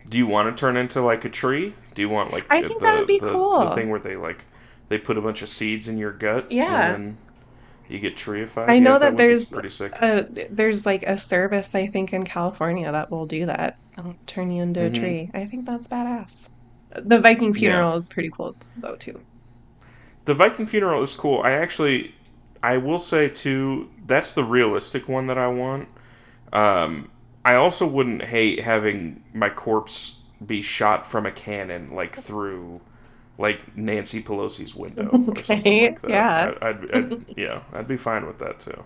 Do 0.08 0.18
you 0.18 0.28
want 0.28 0.56
to 0.56 0.60
turn 0.60 0.76
into 0.78 1.02
like 1.02 1.24
a 1.26 1.30
tree? 1.30 1.76
Do 1.94 2.02
you 2.02 2.10
want 2.10 2.32
like 2.34 2.48
I 2.50 2.62
the, 2.62 2.68
think 2.68 2.82
that 2.82 2.96
would 2.96 3.08
be 3.08 3.20
the, 3.20 3.32
cool. 3.32 3.60
the 3.60 3.70
thing 3.72 3.90
where 3.90 4.00
they 4.00 4.16
like 4.16 4.46
they 4.90 4.98
put 4.98 5.18
a 5.18 5.22
bunch 5.22 5.42
of 5.42 5.50
seeds 5.50 5.88
in 5.88 5.98
your 5.98 6.12
gut? 6.14 6.52
Yeah. 6.52 6.94
And 6.96 7.06
then 7.16 7.18
you 7.88 8.00
get 8.00 8.16
treeified. 8.18 8.70
I 8.70 8.80
know 8.80 8.98
Yeah, 8.98 9.00
that 9.00 9.16
would 9.16 9.18
there's 9.18 9.46
pretty 9.46 9.70
sick. 9.70 9.94
Uh, 10.02 10.24
there's 10.50 10.86
like 10.86 11.04
a 11.04 11.18
service 11.18 11.76
I 11.76 11.88
think 11.88 12.14
in 12.14 12.26
California 12.26 12.92
that 12.92 13.12
will 13.12 13.26
do 13.26 13.46
that. 13.48 13.78
I'll 13.98 14.16
turn 14.28 14.52
you 14.52 14.64
into 14.64 14.80
Mhm. 14.80 14.88
a 14.88 14.90
tree. 14.92 15.32
I 15.34 15.46
think 15.46 15.66
that's 15.66 15.88
badass. 15.88 16.50
The 16.92 17.20
Viking 17.20 17.54
funeral 17.54 17.96
is 17.98 18.10
pretty 18.10 18.30
cool 18.30 18.56
though 18.78 18.96
too. 18.96 19.22
The 20.26 20.34
Viking 20.34 20.66
funeral 20.66 21.02
is 21.02 21.16
cool. 21.16 21.42
I 21.44 21.52
actually, 21.52 22.14
I 22.62 22.78
will 22.78 22.98
say 22.98 23.30
too, 23.30 23.90
that's 24.06 24.34
the 24.34 24.44
realistic 24.44 25.08
one 25.10 25.28
that 25.28 25.38
I 25.38 25.48
want. 25.48 25.88
Um, 26.54 27.12
I 27.46 27.56
also 27.56 27.88
wouldn't 27.88 28.24
hate 28.24 28.62
having 28.62 29.24
my 29.34 29.50
corpse 29.50 30.18
be 30.46 30.62
shot 30.62 31.06
from 31.06 31.26
a 31.26 31.32
cannon, 31.32 31.92
like 31.94 32.16
through, 32.16 32.82
like 33.40 33.76
Nancy 33.76 34.22
Pelosi's 34.22 34.76
window 34.76 35.10
Okay, 35.30 35.90
like 35.92 36.00
yeah. 36.08 36.54
I, 36.62 36.70
I'd, 36.70 36.92
I'd, 36.96 37.26
yeah, 37.38 37.62
I'd 37.74 37.88
be 37.88 37.98
fine 37.98 38.28
with 38.28 38.38
that 38.40 38.60
too. 38.60 38.84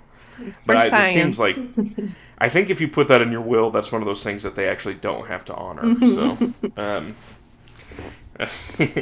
But 0.66 0.78
I, 0.78 1.10
it 1.10 1.14
seems 1.14 1.40
like 1.40 1.58
I 2.38 2.50
think 2.50 2.70
if 2.70 2.80
you 2.80 2.88
put 2.88 3.08
that 3.10 3.22
in 3.22 3.32
your 3.32 3.42
will, 3.42 3.72
that's 3.72 3.92
one 3.92 4.02
of 4.02 4.06
those 4.06 4.24
things 4.24 4.44
that 4.44 4.56
they 4.56 4.68
actually 4.70 4.96
don't 4.96 5.28
have 5.28 5.44
to 5.46 5.56
honor. 5.56 5.96
so, 6.00 6.38
um, 6.78 7.16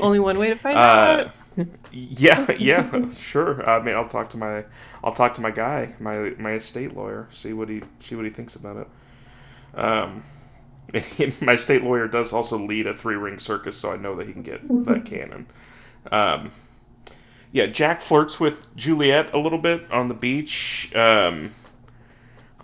Only 0.02 0.20
one 0.20 0.38
way 0.38 0.50
to 0.50 0.56
find 0.56 0.78
uh, 0.78 1.30
out. 1.58 1.68
yeah, 1.92 2.46
yeah, 2.58 3.12
sure. 3.12 3.68
I 3.70 3.82
mean, 3.82 3.96
I'll 3.96 4.08
talk 4.08 4.30
to 4.32 4.38
my, 4.38 4.66
I'll 5.04 5.14
talk 5.14 5.34
to 5.36 5.42
my 5.42 5.52
guy, 5.52 5.94
my 6.00 6.34
my 6.38 6.54
estate 6.54 6.96
lawyer, 6.96 7.28
see 7.32 7.54
what 7.54 7.70
he 7.70 7.82
see 8.00 8.16
what 8.16 8.26
he 8.26 8.32
thinks 8.32 8.56
about 8.56 8.78
it. 8.78 8.88
Um, 9.80 10.22
my 11.42 11.56
state 11.56 11.84
lawyer 11.84 12.08
does 12.08 12.34
also 12.34 12.58
lead 12.58 12.88
a 12.88 12.94
three 12.94 13.16
ring 13.16 13.40
circus, 13.40 13.78
so 13.78 13.92
I 13.92 13.98
know 13.98 14.16
that 14.16 14.28
he 14.28 14.34
can 14.34 14.44
get 14.44 14.62
that 14.86 15.06
cannon. 15.06 15.48
Um, 16.12 16.52
yeah, 17.52 17.68
Jack 17.68 18.02
flirts 18.02 18.40
with 18.40 18.74
Juliet 18.76 19.34
a 19.34 19.38
little 19.38 19.60
bit 19.60 19.90
on 19.92 20.08
the 20.08 20.14
beach. 20.14 20.92
Um, 20.96 21.52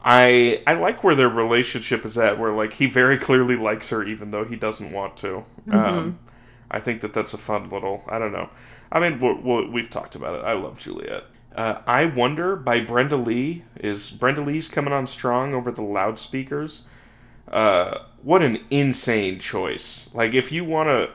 I 0.04 0.64
I 0.66 0.74
like 0.74 1.04
where 1.04 1.16
their 1.16 1.30
relationship 1.30 2.06
is 2.06 2.18
at, 2.18 2.40
where 2.40 2.54
like 2.54 2.74
he 2.74 2.86
very 2.86 3.18
clearly 3.18 3.56
likes 3.56 3.90
her, 3.90 4.04
even 4.04 4.32
though 4.32 4.46
he 4.46 4.56
doesn't 4.56 4.92
want 4.92 5.18
to. 5.18 5.44
Um, 5.70 6.20
I 6.72 6.80
think 6.80 7.02
that 7.02 7.14
that's 7.14 7.34
a 7.34 7.38
fun 7.38 7.70
little. 7.70 8.04
I 8.08 8.20
don't 8.20 8.32
know. 8.32 8.50
I 8.92 9.00
mean, 9.00 9.20
we 9.20 9.68
we've 9.68 9.90
talked 9.90 10.16
about 10.16 10.36
it. 10.40 10.46
I 10.46 10.54
love 10.54 10.80
Juliet. 10.80 11.26
Uh, 11.56 11.82
I 11.88 12.06
wonder 12.06 12.56
by 12.56 12.82
Brenda 12.82 13.18
Lee 13.18 13.64
is 13.76 14.12
Brenda 14.12 14.42
Lee's 14.42 14.70
coming 14.70 14.94
on 14.94 15.08
strong 15.08 15.54
over 15.54 15.72
the 15.72 15.82
loudspeakers. 15.82 16.84
Uh, 17.52 18.00
what 18.28 18.42
an 18.42 18.60
insane 18.70 19.40
choice! 19.40 20.10
Like 20.14 20.34
if 20.34 20.52
you 20.52 20.66
want 20.66 20.90
to, 20.90 21.10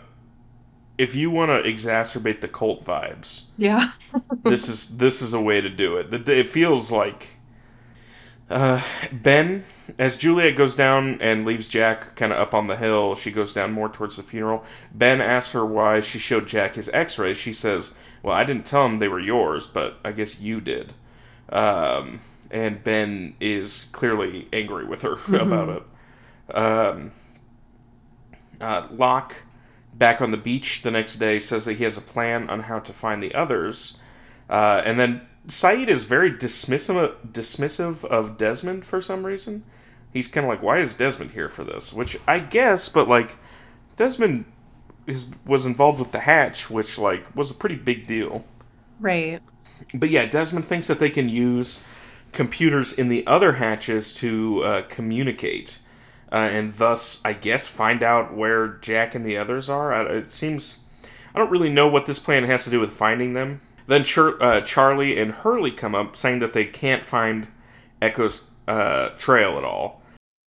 if 0.96 1.14
you 1.14 1.30
want 1.30 1.50
to 1.50 1.70
exacerbate 1.70 2.40
the 2.40 2.48
cult 2.48 2.82
vibes, 2.84 3.42
Yeah. 3.58 3.92
this 4.44 4.68
is 4.68 4.96
this 4.96 5.20
is 5.20 5.34
a 5.34 5.40
way 5.40 5.60
to 5.60 5.68
do 5.68 5.96
it. 5.96 6.10
The- 6.10 6.38
It 6.38 6.48
feels 6.48 6.90
like 6.90 7.28
uh, 8.50 8.82
Ben, 9.12 9.62
as 9.98 10.16
Juliet 10.16 10.56
goes 10.56 10.74
down 10.74 11.20
and 11.20 11.44
leaves 11.44 11.68
Jack 11.68 12.16
kind 12.16 12.32
of 12.32 12.38
up 12.38 12.52
on 12.54 12.66
the 12.66 12.76
hill, 12.76 13.14
she 13.14 13.30
goes 13.30 13.52
down 13.52 13.72
more 13.72 13.88
towards 13.88 14.16
the 14.16 14.22
funeral. 14.22 14.64
Ben 14.92 15.20
asks 15.20 15.52
her 15.52 15.64
why 15.64 16.00
she 16.00 16.18
showed 16.18 16.46
Jack 16.46 16.74
his 16.76 16.88
X-rays. 16.90 17.36
She 17.36 17.52
says, 17.52 17.94
"Well, 18.22 18.34
I 18.34 18.44
didn't 18.44 18.66
tell 18.66 18.86
him 18.86 18.98
they 18.98 19.08
were 19.08 19.20
yours, 19.20 19.66
but 19.66 19.98
I 20.04 20.12
guess 20.12 20.40
you 20.40 20.60
did." 20.60 20.94
Um, 21.50 22.20
and 22.50 22.82
Ben 22.84 23.34
is 23.40 23.88
clearly 23.92 24.48
angry 24.52 24.84
with 24.86 25.02
her 25.02 25.16
about 25.38 25.68
it. 25.68 25.82
Um, 26.52 27.12
uh, 28.60 28.86
Locke, 28.90 29.36
back 29.94 30.20
on 30.20 30.30
the 30.30 30.36
beach 30.36 30.82
the 30.82 30.90
next 30.90 31.16
day, 31.16 31.38
says 31.38 31.64
that 31.64 31.74
he 31.74 31.84
has 31.84 31.96
a 31.96 32.02
plan 32.02 32.48
on 32.48 32.60
how 32.60 32.78
to 32.78 32.92
find 32.92 33.22
the 33.22 33.34
others. 33.34 33.98
Uh, 34.48 34.82
and 34.84 34.98
then 34.98 35.22
Sayid 35.48 35.88
is 35.88 36.04
very 36.04 36.30
dismissive 36.30 37.14
dismissive 37.32 38.04
of 38.04 38.36
Desmond 38.38 38.84
for 38.84 39.00
some 39.00 39.26
reason. 39.26 39.64
He's 40.12 40.28
kind 40.28 40.44
of 40.44 40.50
like, 40.50 40.62
"Why 40.62 40.78
is 40.78 40.94
Desmond 40.94 41.32
here 41.32 41.48
for 41.48 41.64
this?" 41.64 41.92
Which 41.92 42.18
I 42.28 42.38
guess, 42.38 42.88
but 42.88 43.08
like, 43.08 43.36
Desmond 43.96 44.44
is 45.06 45.30
was 45.44 45.66
involved 45.66 45.98
with 45.98 46.12
the 46.12 46.20
hatch, 46.20 46.70
which 46.70 46.98
like 46.98 47.34
was 47.34 47.50
a 47.50 47.54
pretty 47.54 47.76
big 47.76 48.06
deal. 48.06 48.44
Right. 49.00 49.40
But 49.94 50.10
yeah, 50.10 50.26
Desmond 50.26 50.64
thinks 50.64 50.86
that 50.86 50.98
they 50.98 51.10
can 51.10 51.28
use 51.28 51.80
computers 52.30 52.92
in 52.92 53.08
the 53.08 53.26
other 53.26 53.54
hatches 53.54 54.14
to 54.14 54.62
uh, 54.62 54.82
communicate. 54.88 55.78
Uh, 56.32 56.48
and 56.50 56.72
thus, 56.72 57.20
I 57.24 57.34
guess, 57.34 57.66
find 57.66 58.02
out 58.02 58.34
where 58.34 58.78
Jack 58.80 59.14
and 59.14 59.24
the 59.24 59.36
others 59.36 59.68
are. 59.68 59.92
I, 59.92 60.04
it 60.06 60.28
seems 60.28 60.82
I 61.34 61.38
don't 61.38 61.50
really 61.50 61.70
know 61.70 61.88
what 61.88 62.06
this 62.06 62.18
plan 62.18 62.44
has 62.44 62.64
to 62.64 62.70
do 62.70 62.80
with 62.80 62.92
finding 62.92 63.34
them. 63.34 63.60
Then 63.86 64.04
uh, 64.16 64.60
Charlie 64.62 65.18
and 65.18 65.32
Hurley 65.32 65.70
come 65.70 65.94
up 65.94 66.16
saying 66.16 66.38
that 66.38 66.52
they 66.52 66.64
can't 66.64 67.04
find 67.04 67.48
Eko's 68.00 68.44
uh, 68.68 69.10
trail 69.10 69.58
at 69.58 69.64
all. 69.64 70.02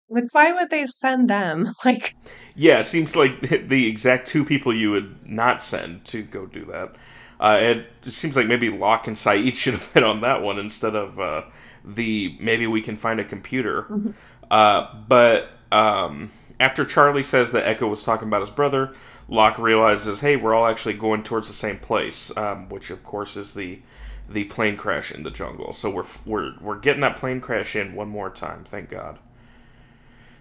Like, 0.10 0.26
why 0.32 0.52
would 0.52 0.70
they 0.70 0.86
send 0.88 1.30
them? 1.30 1.74
Like, 1.86 2.16
Yeah, 2.56 2.80
it 2.80 2.86
seems 2.86 3.16
like 3.16 3.42
the 3.68 3.88
exact 3.88 4.28
two 4.28 4.46
people 4.46 4.74
you 4.74 4.92
would 4.92 5.28
not 5.28 5.62
send 5.62 6.06
to 6.06 6.24
go 6.24 6.46
do 6.46 6.66
that. 6.66 6.96
Uh, 7.40 7.60
it 7.62 7.88
seems 8.06 8.38
like 8.38 8.48
maybe 8.48 8.70
Locke 8.70 9.08
and 9.08 9.18
Sayid 9.18 9.56
should 9.58 9.74
have 9.74 9.94
been 9.94 10.04
on 10.04 10.22
that 10.22 10.42
one 10.42 10.60
instead 10.60 10.96
of 10.96 11.20
uh, 11.20 11.44
the 11.84 12.38
maybe 12.40 12.68
we 12.68 12.82
can 12.82 12.96
find 12.96 13.20
a 13.20 13.26
computer. 13.26 14.14
Uh, 14.52 14.94
but 15.08 15.50
um, 15.74 16.30
after 16.60 16.86
Charlie 16.86 17.24
says 17.24 17.52
that 17.52 17.66
Eko 17.66 17.90
was 17.90 18.04
talking 18.04 18.28
about 18.28 18.42
his 18.42 18.50
brother, 18.50 18.94
Locke 19.28 19.58
realizes, 19.58 20.22
hey, 20.22 20.36
we're 20.36 20.54
all 20.54 20.68
actually 20.68 20.94
going 20.94 21.24
towards 21.24 21.48
the 21.48 21.54
same 21.54 21.80
place, 21.80 22.36
um, 22.38 22.70
which 22.70 22.90
of 22.92 23.04
course 23.04 23.36
is 23.38 23.54
the 23.54 23.82
the 24.30 24.46
plane 24.46 24.78
crash 24.78 25.12
in 25.12 25.24
the 25.24 25.32
jungle. 25.32 25.74
So 25.74 25.90
we're 25.90 26.06
we're 26.26 26.54
we're 26.62 26.80
getting 26.80 27.02
that 27.02 27.18
plane 27.18 27.42
crash 27.42 27.76
in 27.76 27.96
one 27.96 28.10
more 28.10 28.30
time, 28.30 28.64
thank 28.66 28.90
God. 28.90 29.20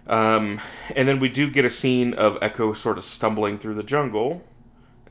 Um, 0.07 0.59
and 0.95 1.07
then 1.07 1.19
we 1.19 1.29
do 1.29 1.49
get 1.49 1.65
a 1.65 1.69
scene 1.69 2.13
of 2.13 2.39
Eko 2.41 2.75
sort 2.75 2.97
of 2.97 3.05
stumbling 3.05 3.57
through 3.57 3.75
the 3.75 3.83
jungle 3.83 4.43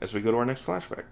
as 0.01 0.13
we 0.13 0.21
go 0.21 0.31
to 0.31 0.37
our 0.37 0.45
next 0.45 0.65
flashback. 0.65 1.05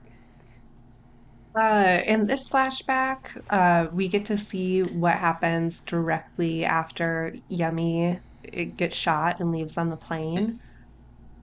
uh, 1.56 2.02
in 2.06 2.28
this 2.28 2.50
flashback, 2.50 3.38
uh, 3.50 3.88
we 3.92 4.08
get 4.08 4.26
to 4.26 4.38
see 4.38 4.84
what 4.84 5.16
happens 5.18 5.82
directly 5.82 6.64
after 6.66 7.36
Yemi 7.52 8.22
it 8.44 8.78
gets 8.78 8.96
shot 8.98 9.40
and 9.40 9.52
leaves 9.52 9.78
on 9.78 9.90
the 9.90 9.98
plane, 9.98 10.60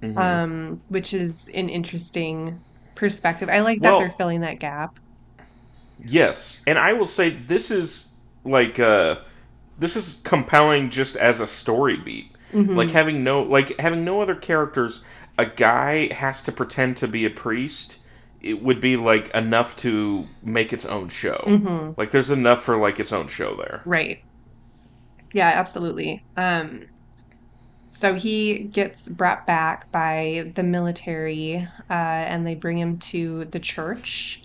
hmm 0.03 0.17
um, 0.17 0.83
which 0.89 1.15
is 1.15 1.49
an 1.55 1.69
interesting 1.69 2.65
perspective. 2.95 3.49
I 3.49 3.61
like 3.61 3.83
that 3.83 3.99
they're 3.99 4.11
filling 4.11 4.41
that 4.43 4.61
gap. 4.61 4.99
yes, 5.99 6.63
and 6.67 6.79
I 6.79 6.93
will 6.93 7.07
say 7.07 7.31
this 7.31 7.71
is 7.71 8.13
like 8.45 8.79
uh, 8.79 9.17
this 9.79 9.97
is 9.97 10.21
compelling 10.25 10.91
just 10.91 11.17
as 11.17 11.41
a 11.41 11.47
story 11.47 11.97
beat. 11.97 12.37
Like 12.75 12.91
hmm 12.91 12.93
having 12.93 13.25
no 13.25 13.43
like 13.43 13.79
having 13.81 14.05
no 14.05 14.21
other 14.21 14.35
characters, 14.35 15.03
a 15.39 15.47
guy 15.47 16.13
has 16.15 16.43
to 16.43 16.53
pretend 16.53 16.97
to 16.99 17.09
be 17.09 17.25
a 17.25 17.31
priest. 17.31 17.99
It 18.41 18.63
would 18.63 18.81
be 18.81 18.97
like 18.97 19.31
enough 19.31 19.77
to 19.77 20.29
make 20.43 20.73
its 20.73 20.87
own 20.87 21.09
show. 21.09 21.57
hmm 21.61 21.93
Like 21.97 22.11
there's 22.13 22.31
enough 22.31 22.63
for 22.63 22.77
like 22.77 23.01
its 23.01 23.13
own 23.13 23.29
show 23.29 23.57
there. 23.57 23.85
Right. 23.85 24.25
Yeah, 25.33 25.49
absolutely. 25.49 26.25
Um, 26.37 26.89
So 27.91 28.15
he 28.15 28.65
gets 28.69 29.09
brought 29.09 29.47
back 29.47 29.91
by 29.93 30.53
the 30.55 30.63
military, 30.63 31.57
uh, 31.91 31.93
and 31.93 32.47
they 32.47 32.55
bring 32.55 32.79
him 32.79 32.99
to 33.11 33.47
the 33.47 33.59
church. 33.61 34.43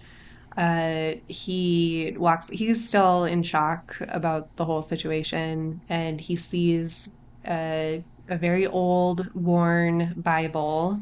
Uh, 0.58 1.14
he 1.28 2.16
walks, 2.18 2.48
he's 2.50 2.88
still 2.88 3.26
in 3.26 3.44
shock 3.44 3.98
about 4.02 4.56
the 4.56 4.66
whole 4.66 4.82
situation, 4.84 5.82
and 5.90 6.22
he 6.22 6.36
sees 6.36 7.08
a, 7.48 8.06
a 8.30 8.38
very 8.38 8.66
old, 8.68 9.28
worn 9.36 10.14
Bible 10.22 11.02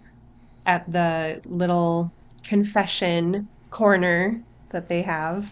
at 0.66 0.92
the 0.92 1.42
little 1.46 2.14
confession 2.44 3.50
corner 3.72 4.44
that 4.72 4.90
they 4.90 5.04
have. 5.04 5.52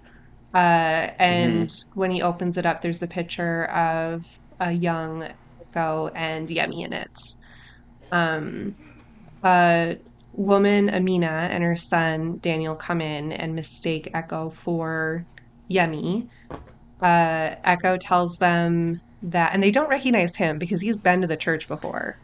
Uh, 0.53 1.07
hmm 1.07 1.13
and 1.19 1.69
when 1.93 2.11
he 2.11 2.21
opens 2.21 2.57
it 2.57 2.65
up, 2.65 2.81
there's 2.81 3.01
a 3.03 3.07
picture 3.07 3.65
of 3.65 4.23
a 4.59 4.71
young 4.71 5.29
Eko 5.75 6.11
and 6.15 6.49
Yemi 6.49 6.85
in 6.85 6.93
it. 6.93 7.19
Um, 8.11 8.75
a 9.43 9.97
woman, 10.33 10.89
Amina, 10.89 11.27
and 11.51 11.63
her 11.63 11.75
son, 11.75 12.39
Daniel, 12.39 12.75
come 12.75 13.01
in 13.01 13.31
and 13.31 13.55
mistake 13.55 14.09
Eko 14.13 14.53
for 14.53 15.25
Yemi. 15.71 16.27
Uh, 17.01 17.55
Eko 17.65 17.97
tells 18.01 18.37
them 18.37 19.01
that, 19.21 19.53
and 19.53 19.63
they 19.63 19.71
don't 19.71 19.89
recognize 19.89 20.35
him 20.35 20.57
because 20.59 20.81
he's 20.81 21.01
been 21.01 21.21
to 21.21 21.27
the 21.27 21.37
church 21.37 21.67
before. 21.67 22.17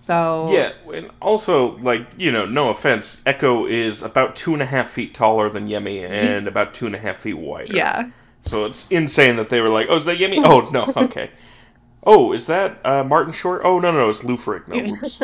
So, 0.00 0.50
Yeah, 0.50 0.72
and 0.94 1.10
also, 1.20 1.76
like, 1.78 2.06
you 2.16 2.32
know, 2.32 2.46
no 2.46 2.70
offense, 2.70 3.20
Eko 3.26 3.68
is 3.70 4.02
about 4.02 4.34
two 4.34 4.54
and 4.54 4.62
a 4.62 4.66
half 4.66 4.88
feet 4.88 5.12
taller 5.12 5.50
than 5.50 5.68
Yemi 5.68 6.02
and 6.02 6.48
about 6.48 6.72
two 6.72 6.86
and 6.86 6.94
a 6.94 6.98
half 6.98 7.18
feet 7.18 7.34
wider. 7.36 7.74
yeah. 7.74 8.10
So 8.42 8.64
it's 8.64 8.88
insane 8.90 9.36
that 9.36 9.50
they 9.50 9.60
were 9.60 9.68
like, 9.68 9.88
oh, 9.90 9.96
is 9.96 10.06
that 10.06 10.16
Yemi? 10.16 10.42
Oh, 10.42 10.70
no, 10.72 10.90
okay. 11.04 11.30
Oh, 12.02 12.32
is 12.32 12.46
that 12.46 12.80
uh, 12.84 13.04
Martin 13.04 13.34
Short? 13.34 13.60
Oh, 13.62 13.78
no, 13.78 13.92
no, 13.92 14.08
it's 14.08 14.24
Lou 14.24 14.38
Frick. 14.38 14.66
No, 14.68 14.76
oops. 14.80 15.20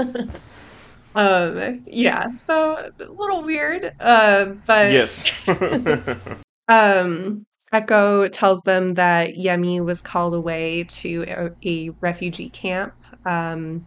Um, 1.14 1.82
yeah, 1.86 2.36
so 2.36 2.74
a 2.76 3.04
little 3.10 3.42
weird, 3.42 3.90
uh, 3.98 4.44
but 4.66 4.92
Yes. 4.92 5.48
um, 6.68 7.46
Eko 7.72 8.28
tells 8.30 8.60
them 8.62 8.92
that 8.94 9.34
Yemi 9.36 9.82
was 9.82 10.02
called 10.02 10.34
away 10.34 10.84
to 10.84 11.24
a, 11.26 11.50
a 11.66 11.90
refugee 12.02 12.50
camp. 12.50 12.92
Um, 13.24 13.86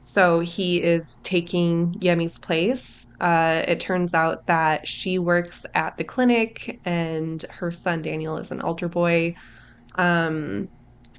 so 0.00 0.40
he 0.40 0.82
is 0.82 1.18
taking 1.24 1.92
Yemi's 1.94 2.38
place. 2.38 3.04
Uh, 3.20 3.62
it 3.68 3.80
turns 3.80 4.14
out 4.14 4.38
that 4.46 4.86
she 4.86 5.18
works 5.18 5.64
at 5.74 5.96
the 5.98 6.04
clinic 6.04 6.80
and 6.84 7.44
her 7.50 7.70
son 7.70 8.02
Daniel 8.02 8.38
is 8.38 8.50
an 8.50 8.60
altar 8.62 8.88
boy. 8.88 9.34
Um, 9.96 10.68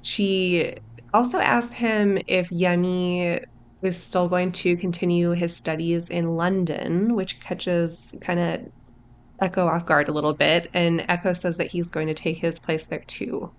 she 0.02 0.74
also 1.14 1.38
asked 1.38 1.74
him 1.74 2.18
if 2.28 2.48
Yemi 2.50 3.40
is 3.82 4.04
still 4.04 4.28
going 4.28 4.52
to 4.52 4.76
continue 4.78 5.30
his 5.32 5.56
studies 5.58 6.08
in 6.10 6.26
London, 6.36 7.14
which 7.14 7.40
catches 7.40 8.10
kind 8.22 8.40
of 8.40 8.60
Eko 9.42 9.66
off 9.68 9.86
guard 9.86 10.08
a 10.08 10.12
little 10.12 10.34
bit. 10.34 10.68
And 10.74 11.00
Eko 11.08 11.36
says 11.36 11.58
that 11.58 11.70
he's 11.72 11.90
going 11.90 12.06
to 12.08 12.14
take 12.14 12.38
his 12.40 12.58
place 12.60 12.86
there 12.86 13.02
too. 13.08 13.52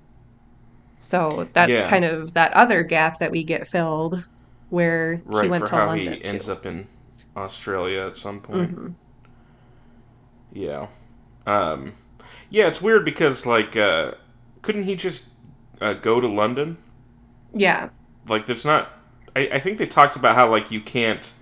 So 1.00 1.50
that's 1.54 1.70
yeah, 1.70 1.88
kind 1.88 2.06
of 2.06 2.34
that 2.34 2.54
other 2.54 2.84
gap 2.84 3.20
that 3.20 3.32
we 3.32 3.44
get 3.44 3.68
filled 3.68 4.24
where 4.74 5.24
he 5.40 5.48
right, 5.48 5.48
went 5.48 5.66
for 5.66 5.68
to 5.68 5.78
how 5.78 5.86
London 5.86 6.22
he 6.22 6.24
ends 6.24 6.48
too. 6.48 6.50
up 6.50 6.66
in 6.66 6.88
Australia 7.36 8.06
at 8.08 8.16
some 8.16 8.42
point. 8.42 8.72
hmm 8.72 8.96
Yeah. 10.52 10.88
Um, 11.46 11.94
yeah, 12.50 12.68
it's 12.68 12.82
weird 12.82 13.06
because, 13.06 13.46
like, 13.46 13.76
uh, 13.76 14.14
couldn't 14.62 14.84
he 14.84 14.96
just 14.96 15.26
uh, 15.82 15.94
go 15.94 16.22
to 16.22 16.28
London? 16.28 16.78
Yeah, 17.54 17.90
Like, 18.28 18.46
there's 18.46 18.66
not. 18.66 18.90
I, 19.36 19.50
I 19.54 19.60
think 19.60 19.78
they 19.78 19.86
talked 19.88 20.16
about 20.16 20.36
how, 20.36 20.50
like, 20.50 20.72
you 20.72 20.82
can't 20.82 21.34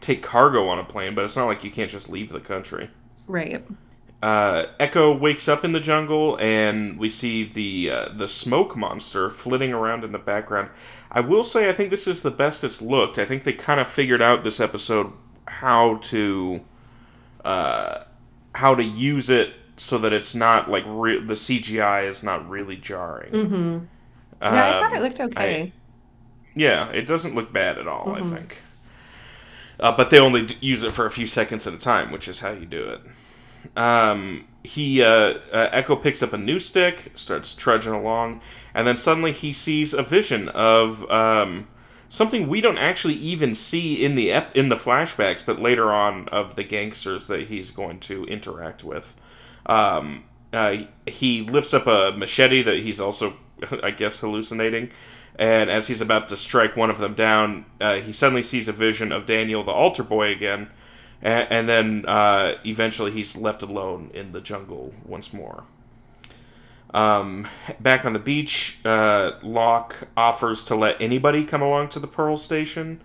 take 0.00 0.22
cargo 0.22 0.68
on 0.68 0.78
a 0.78 0.84
plane, 0.84 1.14
but 1.14 1.24
it's 1.24 1.36
not 1.36 1.46
like 1.46 1.64
you 1.64 1.70
can't 1.70 1.90
just 1.90 2.10
leave 2.10 2.30
the 2.30 2.40
country. 2.40 2.90
right. 3.26 3.64
Uh, 4.22 4.66
Eko 4.78 5.18
wakes 5.18 5.48
up 5.48 5.64
in 5.64 5.72
the 5.72 5.80
jungle, 5.80 6.38
and 6.40 6.96
we 6.98 7.08
see 7.08 7.44
the 7.44 7.90
uh, 7.90 8.08
the 8.14 8.28
smoke 8.28 8.76
monster 8.76 9.28
flitting 9.30 9.72
around 9.72 10.04
in 10.04 10.12
the 10.12 10.18
background. 10.18 10.70
I 11.10 11.20
will 11.20 11.42
say, 11.42 11.68
I 11.68 11.72
think 11.72 11.90
this 11.90 12.06
is 12.06 12.22
the 12.22 12.30
best 12.30 12.62
it's 12.62 12.80
looked. 12.80 13.18
I 13.18 13.24
think 13.24 13.42
they 13.44 13.52
kind 13.52 13.80
of 13.80 13.88
figured 13.88 14.22
out 14.22 14.44
this 14.44 14.60
episode 14.60 15.12
how 15.48 15.96
to 15.96 16.62
uh, 17.44 18.04
how 18.54 18.74
to 18.74 18.84
use 18.84 19.30
it 19.30 19.54
so 19.76 19.98
that 19.98 20.12
it's 20.12 20.34
not 20.34 20.70
like 20.70 20.84
re- 20.86 21.24
the 21.24 21.36
CGI 21.36 22.02
is 22.04 22.22
not 22.22 22.48
really 22.48 22.76
jarring. 22.76 23.32
hmm 23.32 23.86
Yeah, 24.48 24.66
I 24.68 24.74
thought 24.74 24.92
it 24.94 25.02
Um, 25.02 25.04
looked 25.04 25.20
I 25.36 25.60
okay. 25.60 25.74
yeah, 26.54 26.88
it 26.90 27.06
doesn't 27.06 27.34
look 27.34 27.52
bad 27.52 27.78
at 27.78 27.88
all. 27.88 28.12
I 28.12 28.20
hmm 28.20 28.22
think, 28.22 28.58
uh, 29.80 29.92
but 29.96 30.10
they 30.10 30.18
only 30.18 30.46
d- 30.46 30.56
use 30.60 30.82
it 30.82 30.92
for 30.92 31.06
a 31.06 31.10
few 31.10 31.26
seconds 31.26 31.66
at 31.66 31.74
a 31.74 31.78
time, 31.78 32.12
which 32.12 32.28
is 32.28 32.40
how 32.40 32.50
you 32.50 32.66
do 32.66 32.82
it. 32.88 33.00
Um, 33.76 34.46
he 34.64 35.02
uh, 35.02 35.34
uh, 35.52 35.70
Eko 35.70 36.00
picks 36.00 36.22
up 36.22 36.32
a 36.32 36.38
new 36.38 36.58
stick, 36.58 37.12
starts 37.14 37.54
trudging 37.54 37.92
along, 37.92 38.40
and 38.74 38.86
then 38.86 38.96
suddenly 38.96 39.32
he 39.32 39.52
sees 39.52 39.92
a 39.92 40.02
vision 40.02 40.48
of 40.50 41.08
um, 41.10 41.66
something 42.08 42.48
we 42.48 42.60
don't 42.60 42.78
actually 42.78 43.14
even 43.14 43.54
see 43.54 44.04
in 44.04 44.14
the 44.14 44.30
ep- 44.30 44.56
in 44.56 44.68
the 44.68 44.76
flashbacks, 44.76 45.44
but 45.44 45.60
later 45.60 45.92
on 45.92 46.28
of 46.28 46.54
the 46.54 46.64
gangsters 46.64 47.26
that 47.26 47.48
he's 47.48 47.70
going 47.70 47.98
to 48.00 48.24
interact 48.26 48.84
with. 48.84 49.14
Um, 49.66 50.24
uh, 50.52 50.84
he 51.06 51.42
lifts 51.42 51.72
up 51.72 51.86
a 51.86 52.12
machete 52.16 52.62
that 52.62 52.78
he's 52.80 53.00
also, 53.00 53.36
I 53.82 53.90
guess, 53.90 54.20
hallucinating. 54.20 54.90
And 55.36 55.70
as 55.70 55.88
he's 55.88 56.02
about 56.02 56.28
to 56.28 56.36
strike 56.36 56.76
one 56.76 56.90
of 56.90 56.98
them 56.98 57.14
down, 57.14 57.64
uh, 57.80 57.96
he 57.96 58.12
suddenly 58.12 58.42
sees 58.42 58.68
a 58.68 58.72
vision 58.72 59.12
of 59.12 59.24
Daniel, 59.24 59.64
the 59.64 59.72
altar 59.72 60.02
boy, 60.02 60.30
again, 60.30 60.70
and, 61.22 61.46
and 61.50 61.68
then 61.68 62.04
uh, 62.06 62.56
eventually 62.64 63.10
he's 63.12 63.36
left 63.36 63.62
alone 63.62 64.10
in 64.14 64.32
the 64.32 64.40
jungle 64.40 64.92
once 65.06 65.32
more. 65.32 65.64
Um, 66.94 67.48
back 67.80 68.04
on 68.04 68.12
the 68.12 68.18
beach, 68.18 68.78
uh, 68.84 69.32
Locke 69.42 70.08
offers 70.16 70.64
to 70.66 70.74
let 70.76 71.00
anybody 71.00 71.44
come 71.44 71.62
along 71.62 71.88
to 71.90 71.98
the 71.98 72.06
Pearl 72.06 72.36
Station, 72.36 73.00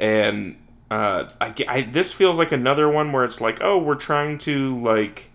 and 0.00 0.56
uh, 0.90 1.28
I, 1.40 1.54
I- 1.68 1.82
this 1.82 2.12
feels 2.12 2.38
like 2.38 2.52
another 2.52 2.88
one 2.88 3.12
where 3.12 3.24
it's 3.24 3.40
like, 3.40 3.58
oh, 3.60 3.76
we're 3.76 3.96
trying 3.96 4.38
to 4.38 4.80
like 4.82 5.30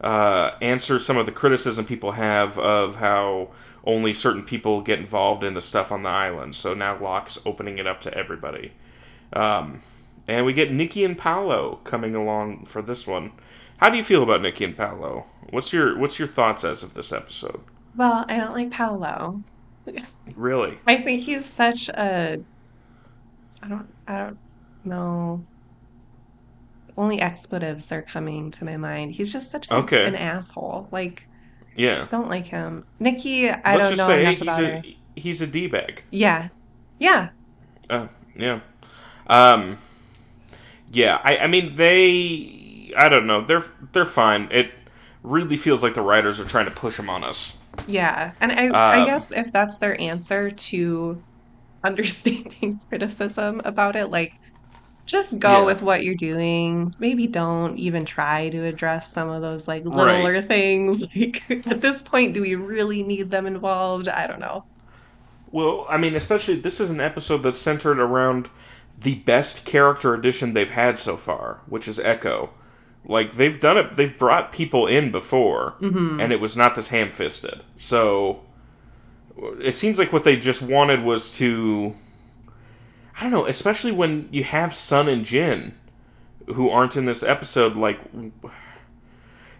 uh, 0.00 0.52
answer 0.62 0.98
some 0.98 1.18
of 1.18 1.26
the 1.26 1.32
criticism 1.32 1.84
people 1.84 2.12
have 2.12 2.58
of 2.58 2.96
how 2.96 3.48
only 3.84 4.12
certain 4.14 4.42
people 4.42 4.80
get 4.80 4.98
involved 4.98 5.44
in 5.44 5.52
the 5.54 5.60
stuff 5.60 5.92
on 5.92 6.02
the 6.02 6.08
island. 6.08 6.54
So 6.54 6.72
now 6.74 6.98
Locke's 6.98 7.38
opening 7.44 7.78
it 7.78 7.86
up 7.86 8.00
to 8.02 8.14
everybody. 8.14 8.72
Um, 9.32 9.78
and 10.28 10.44
we 10.46 10.52
get 10.52 10.72
Nikki 10.72 11.04
and 11.04 11.16
Paolo 11.18 11.80
coming 11.84 12.14
along 12.14 12.64
for 12.64 12.82
this 12.82 13.06
one. 13.06 13.32
How 13.78 13.90
do 13.90 13.96
you 13.96 14.04
feel 14.04 14.22
about 14.22 14.42
Nikki 14.42 14.64
and 14.64 14.76
Paolo? 14.76 15.26
What's 15.50 15.72
your 15.72 15.98
What's 15.98 16.18
your 16.18 16.28
thoughts 16.28 16.64
as 16.64 16.82
of 16.82 16.94
this 16.94 17.12
episode? 17.12 17.60
Well, 17.96 18.24
I 18.28 18.36
don't 18.38 18.54
like 18.54 18.70
Paolo. 18.70 19.42
Really? 20.34 20.78
I 20.86 20.96
think 21.02 21.22
he's 21.22 21.46
such 21.46 21.88
a 21.90 22.38
I 23.62 23.68
don't 23.68 23.88
I 24.08 24.18
don't 24.18 24.38
know. 24.84 25.44
Only 26.96 27.20
expletives 27.20 27.92
are 27.92 28.02
coming 28.02 28.50
to 28.52 28.64
my 28.64 28.76
mind. 28.78 29.12
He's 29.12 29.30
just 29.32 29.50
such 29.50 29.68
a, 29.70 29.74
Okay. 29.76 30.06
an 30.06 30.14
asshole. 30.14 30.88
Like, 30.90 31.28
Yeah. 31.74 32.06
don't 32.10 32.30
like 32.30 32.46
him. 32.46 32.86
Nikki, 32.98 33.50
I 33.50 33.76
Let's 33.76 33.88
don't 33.90 33.96
know 33.98 34.06
say 34.06 34.20
enough 34.22 34.32
he's 34.34 34.42
about 34.42 34.60
her. 34.60 34.82
a 34.84 34.96
he's 35.14 35.42
a 35.42 35.46
d 35.46 35.66
bag. 35.66 36.02
Yeah. 36.10 36.48
Yeah. 36.98 37.28
Uh, 37.90 38.08
yeah. 38.34 38.60
Um, 39.26 39.76
yeah. 40.90 41.20
I, 41.22 41.38
I 41.38 41.46
mean 41.46 41.74
they. 41.76 42.92
I 42.96 43.08
don't 43.08 43.26
know. 43.26 43.42
They're 43.44 43.64
they're 43.92 44.04
fine. 44.04 44.48
It 44.50 44.70
really 45.22 45.56
feels 45.56 45.82
like 45.82 45.94
the 45.94 46.02
writers 46.02 46.40
are 46.40 46.44
trying 46.44 46.66
to 46.66 46.70
push 46.70 46.96
them 46.96 47.10
on 47.10 47.24
us. 47.24 47.58
Yeah. 47.86 48.34
And 48.40 48.52
I 48.52 48.72
I 48.96 49.00
Um, 49.00 49.00
guess 49.00 49.30
if 49.32 49.52
that's 49.52 49.78
their 49.78 50.00
answer 50.00 50.50
to 50.50 51.24
understanding 51.84 52.80
criticism 52.88 53.60
about 53.64 53.96
it, 53.96 54.08
like 54.08 54.34
just 55.06 55.38
go 55.40 55.64
yeah. 55.64 55.66
with 55.66 55.82
what 55.82 56.04
you're 56.04 56.14
doing. 56.16 56.92
Maybe 56.98 57.28
don't 57.28 57.78
even 57.78 58.04
try 58.06 58.50
to 58.50 58.64
address 58.66 59.12
some 59.12 59.28
of 59.30 59.42
those 59.42 59.68
like 59.68 59.84
Right. 59.90 60.30
littler 60.30 60.42
things. 60.42 61.02
Like 61.16 61.42
at 61.50 61.82
this 61.82 62.02
point, 62.02 62.34
do 62.34 62.42
we 62.42 62.56
really 62.56 63.02
need 63.04 63.30
them 63.30 63.46
involved? 63.46 64.08
I 64.08 64.26
don't 64.28 64.40
know. 64.40 64.66
Well, 65.50 65.86
I 65.88 65.96
mean, 65.96 66.14
especially 66.14 66.56
this 66.56 66.80
is 66.80 66.90
an 66.90 67.00
episode 67.00 67.38
that's 67.38 67.58
centered 67.58 67.98
around 68.00 68.48
the 68.98 69.16
best 69.16 69.64
character 69.64 70.14
addition 70.14 70.54
they've 70.54 70.70
had 70.70 70.96
so 70.98 71.16
far, 71.16 71.60
which 71.66 71.86
is 71.86 71.98
Eko. 71.98 72.50
Like 73.04 73.34
they've 73.34 73.60
done 73.60 73.76
it, 73.76 73.94
they've 73.94 74.16
brought 74.18 74.52
people 74.52 74.86
in 74.86 75.10
before, 75.12 75.74
hmm 75.78 76.18
and 76.20 76.32
it 76.32 76.40
was 76.40 76.56
not 76.56 76.74
this 76.74 76.88
ham-fisted. 76.88 77.62
So 77.76 78.42
it 79.60 79.72
seems 79.72 79.98
like 79.98 80.12
what 80.12 80.24
they 80.24 80.36
just 80.36 80.62
wanted 80.62 81.02
was 81.04 81.30
to, 81.38 81.92
I 83.18 83.22
don't 83.22 83.32
know, 83.32 83.46
especially 83.46 83.92
when 83.92 84.28
you 84.32 84.44
have 84.44 84.74
Sun 84.74 85.08
and 85.08 85.24
Jin, 85.24 85.74
who 86.46 86.68
aren't 86.70 86.96
in 86.96 87.04
this 87.04 87.22
episode. 87.22 87.76
Like 87.76 88.00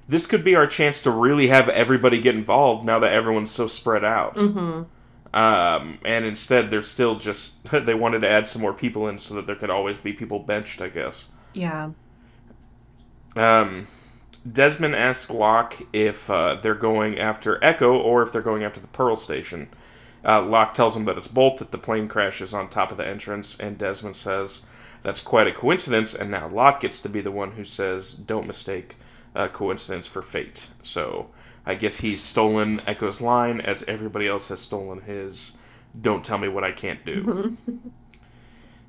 this 0.08 0.26
could 0.26 0.42
be 0.42 0.54
our 0.56 0.66
chance 0.66 1.02
to 1.02 1.10
really 1.10 1.48
have 1.48 1.68
everybody 1.68 2.20
get 2.20 2.34
involved 2.34 2.84
now 2.84 2.98
that 3.00 3.12
everyone's 3.12 3.50
so 3.50 3.66
spread 3.66 4.04
out. 4.04 4.38
hmm 4.38 4.82
Um, 5.36 5.98
and 6.02 6.24
instead, 6.24 6.70
they're 6.70 6.80
still 6.80 7.16
just 7.16 7.62
they 7.84 7.94
wanted 7.94 8.20
to 8.20 8.28
add 8.28 8.46
some 8.46 8.62
more 8.62 8.72
people 8.72 9.06
in 9.06 9.18
so 9.18 9.34
that 9.34 9.46
there 9.46 9.54
could 9.54 9.70
always 9.70 9.98
be 9.98 10.12
people 10.12 10.38
benched. 10.38 10.80
I 10.80 10.88
guess. 10.88 11.26
Yeah. 11.52 11.90
Um, 13.36 13.86
Desmond 14.50 14.96
asks 14.96 15.30
Locke 15.30 15.82
if 15.92 16.30
uh, 16.30 16.54
they're 16.54 16.74
going 16.74 17.18
after 17.18 17.58
Eko 17.60 18.02
or 18.02 18.22
if 18.22 18.32
they're 18.32 18.40
going 18.40 18.64
after 18.64 18.80
the 18.80 18.86
Pearl 18.86 19.14
Station. 19.14 19.68
Uh, 20.24 20.42
Locke 20.42 20.72
tells 20.72 20.96
him 20.96 21.04
that 21.04 21.18
it's 21.18 21.28
both, 21.28 21.58
that 21.58 21.70
the 21.70 21.78
plane 21.78 22.08
crashes 22.08 22.54
on 22.54 22.68
top 22.68 22.90
of 22.90 22.96
the 22.96 23.06
entrance, 23.06 23.58
and 23.60 23.78
Desmond 23.78 24.16
says 24.16 24.62
that's 25.02 25.20
quite 25.20 25.46
a 25.46 25.52
coincidence, 25.52 26.14
and 26.14 26.30
now 26.30 26.48
Locke 26.48 26.80
gets 26.80 26.98
to 27.00 27.08
be 27.08 27.20
the 27.20 27.30
one 27.30 27.52
who 27.52 27.64
says, 27.64 28.12
don't 28.12 28.46
mistake 28.46 28.96
uh, 29.34 29.48
coincidence 29.48 30.06
for 30.06 30.22
fate. 30.22 30.68
So 30.82 31.28
I 31.66 31.74
guess 31.74 31.98
he's 31.98 32.22
stolen 32.22 32.80
Eko's 32.86 33.20
line, 33.20 33.60
as 33.60 33.82
everybody 33.84 34.28
else 34.28 34.48
has 34.48 34.60
stolen 34.60 35.02
his, 35.02 35.52
don't 36.00 36.24
tell 36.24 36.38
me 36.38 36.48
what 36.48 36.64
I 36.64 36.72
can't 36.72 37.04
do. 37.04 37.56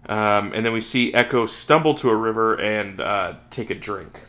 Um, 0.10 0.54
and 0.54 0.66
then 0.66 0.72
we 0.72 0.82
see 0.82 1.12
Eko 1.12 1.50
stumble 1.50 1.94
to 1.96 2.10
a 2.10 2.16
river 2.16 2.56
and 2.56 3.00
uh, 3.00 3.36
take 3.50 3.70
a 3.70 3.76
drink. 3.76 4.24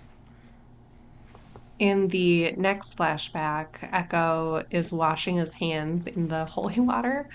In 1.79 2.09
the 2.09 2.53
next 2.57 2.99
flashback, 2.99 3.89
Eko 3.93 4.65
is 4.71 4.93
washing 4.93 5.37
his 5.37 5.53
hands 5.53 6.07
in 6.09 6.27
the 6.27 6.45
holy 6.45 6.81
water, 6.81 7.29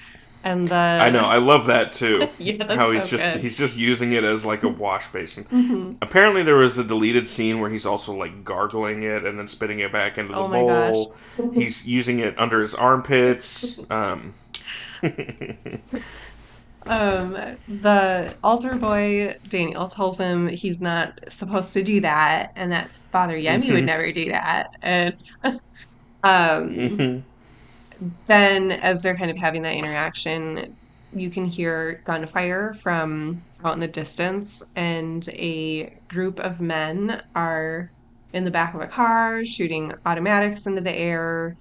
and 0.43 0.71
I 0.97 1.09
know, 1.09 1.25
I 1.25 1.37
love 1.37 1.67
that 1.67 1.91
too. 1.93 2.29
yeah, 2.37 2.57
that's 2.67 2.75
How 2.75 2.91
he's 2.91 3.07
so 3.07 3.07
just 3.07 3.35
good. 3.35 3.35
he's 3.35 3.57
just 3.57 3.77
using 3.77 4.13
it 4.13 4.23
as 4.23 4.45
like 4.45 4.63
a 4.63 4.69
wash 4.69 5.07
basin. 5.11 5.47
hmm 5.49 5.93
Apparently, 6.01 6.43
there 6.43 6.55
was 6.55 6.77
a 6.77 6.83
deleted 6.83 7.27
scene 7.27 7.59
where 7.59 7.69
he's 7.69 7.85
also 7.85 8.13
like 8.15 8.43
gargling 8.43 9.03
it 9.03 9.25
and 9.25 9.39
then 9.39 9.47
spitting 9.47 9.79
it 9.79 9.91
back 9.91 10.17
into 10.17 10.33
the 10.33 10.43
Oh 10.43 10.47
my 10.49 10.63
gosh. 10.65 11.07
bowl. 11.07 11.15
He's 11.51 11.87
using 11.87 12.19
it 12.19 12.37
under 12.39 12.61
his 12.61 12.75
armpits. 12.75 13.79
Um, 13.89 14.33
Um, 16.85 17.31
the 17.67 18.37
altar 18.43 18.77
boy 18.77 19.35
Daniel 19.47 19.87
tells 19.87 20.17
him 20.17 20.47
he's 20.49 20.81
not 20.81 21.17
supposed 21.29 21.71
to 21.73 21.83
do 21.83 22.01
that, 22.01 22.51
and 22.55 22.71
that 22.73 22.91
Father 23.11 23.37
Yemi 23.37 23.71
would 23.71 23.85
mhm, 23.85 23.85
never 23.85 24.11
do 24.11 24.25
that. 24.31 24.67
And 24.81 25.15
um, 26.23 26.75
mhm. 26.75 27.23
Then, 28.27 28.71
as 28.71 29.01
they're 29.01 29.17
kind 29.17 29.31
of 29.31 29.37
having 29.37 29.61
that 29.63 29.75
interaction, 29.75 30.75
you 31.11 31.29
can 31.29 31.45
hear 31.45 32.01
gunfire 32.05 32.73
from 32.81 33.45
out 33.63 33.73
in 33.75 33.79
the 33.79 33.87
distance, 33.87 34.61
and 34.75 35.27
a 35.29 35.97
group 36.09 36.39
of 36.39 36.59
men 36.61 37.21
are 37.35 37.91
in 38.33 38.43
the 38.43 38.51
back 38.51 38.73
of 38.73 38.81
a 38.81 38.87
car 38.87 39.45
shooting 39.45 39.93
automatics 40.05 40.65
into 40.65 40.81
the 40.81 40.93
air. 40.93 41.55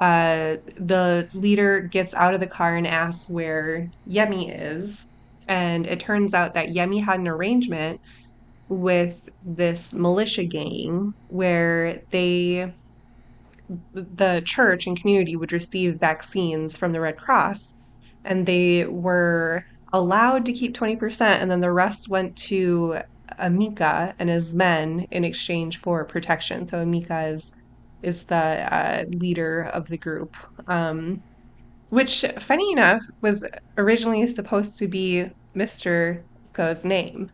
Uh, 0.00 0.56
the 0.76 1.28
leader 1.34 1.80
gets 1.80 2.14
out 2.14 2.34
of 2.34 2.40
the 2.40 2.46
car 2.46 2.76
and 2.76 2.86
asks 2.86 3.28
where 3.28 3.88
Yemi 4.08 4.52
is. 4.52 5.06
And 5.48 5.86
it 5.86 6.00
turns 6.00 6.34
out 6.34 6.54
that 6.54 6.68
Yemi 6.68 7.04
had 7.04 7.20
an 7.20 7.28
arrangement 7.28 8.00
with 8.68 9.28
this 9.42 9.92
militia 9.92 10.44
gang 10.44 11.12
where 11.28 12.02
they, 12.10 12.72
the 13.92 14.42
church 14.46 14.86
and 14.86 15.00
community 15.00 15.36
would 15.36 15.52
receive 15.52 16.00
vaccines 16.00 16.76
from 16.76 16.92
the 16.92 17.00
Red 17.00 17.16
Cross, 17.18 17.74
and 18.24 18.46
they 18.46 18.84
were 18.86 19.62
allowed 19.92 20.46
to 20.46 20.52
keep 20.52 20.74
20%, 20.74 21.40
and 21.42 21.50
then 21.50 21.60
the 21.60 21.72
rest 21.72 22.08
went 22.08 22.36
to 22.48 23.00
Emeka 23.38 24.14
and 24.18 24.28
his 24.30 24.54
men 24.54 25.06
in 25.10 25.24
exchange 25.24 25.78
for 25.78 26.04
protection. 26.06 26.64
So 26.66 26.84
Emeka 26.84 27.34
is 27.34 27.52
is 28.02 28.24
the 28.26 28.36
uh, 28.36 29.04
leader 29.10 29.62
of 29.62 29.86
the 29.86 29.98
group, 29.98 30.36
um, 30.66 31.22
which, 31.90 32.24
funny 32.40 32.72
enough, 32.72 33.02
was 33.22 33.46
originally 33.76 34.26
supposed 34.26 34.78
to 34.78 34.88
be 34.88 35.26
Mr. 35.54 36.24
Eko's 36.54 36.84
name. 36.84 37.30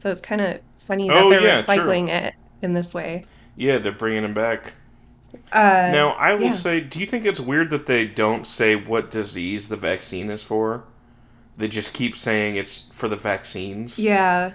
So 0.00 0.10
it's 0.10 0.20
kind 0.20 0.40
of 0.42 0.60
funny 0.80 1.10
that 1.12 1.28
Oh 1.28 1.30
they're 1.30 1.40
yeah, 1.40 1.62
true. 1.62 1.98
recycling 1.98 2.08
it 2.10 2.34
in 2.62 2.74
this 2.74 2.94
way. 2.94 3.28
Yeah, 3.56 3.78
they're 3.78 3.92
bringing 3.92 4.24
him 4.24 4.34
back. 4.34 4.72
Uh, 5.52 5.92
Now, 5.92 6.10
I 6.10 6.34
will 6.34 6.46
yeah. 6.46 6.50
say, 6.50 6.80
do 6.80 7.00
you 7.00 7.06
think 7.06 7.24
it's 7.24 7.40
weird 7.40 7.70
that 7.70 7.86
they 7.86 8.06
don't 8.06 8.46
say 8.46 8.74
what 8.76 9.10
disease 9.10 9.68
the 9.68 9.76
vaccine 9.76 10.30
is 10.30 10.42
for? 10.42 10.84
They 11.56 11.68
just 11.68 11.94
keep 11.94 12.16
saying 12.16 12.56
it's 12.56 12.88
for 12.92 13.08
the 13.08 13.16
vaccines. 13.16 13.96
Yeah. 13.96 14.54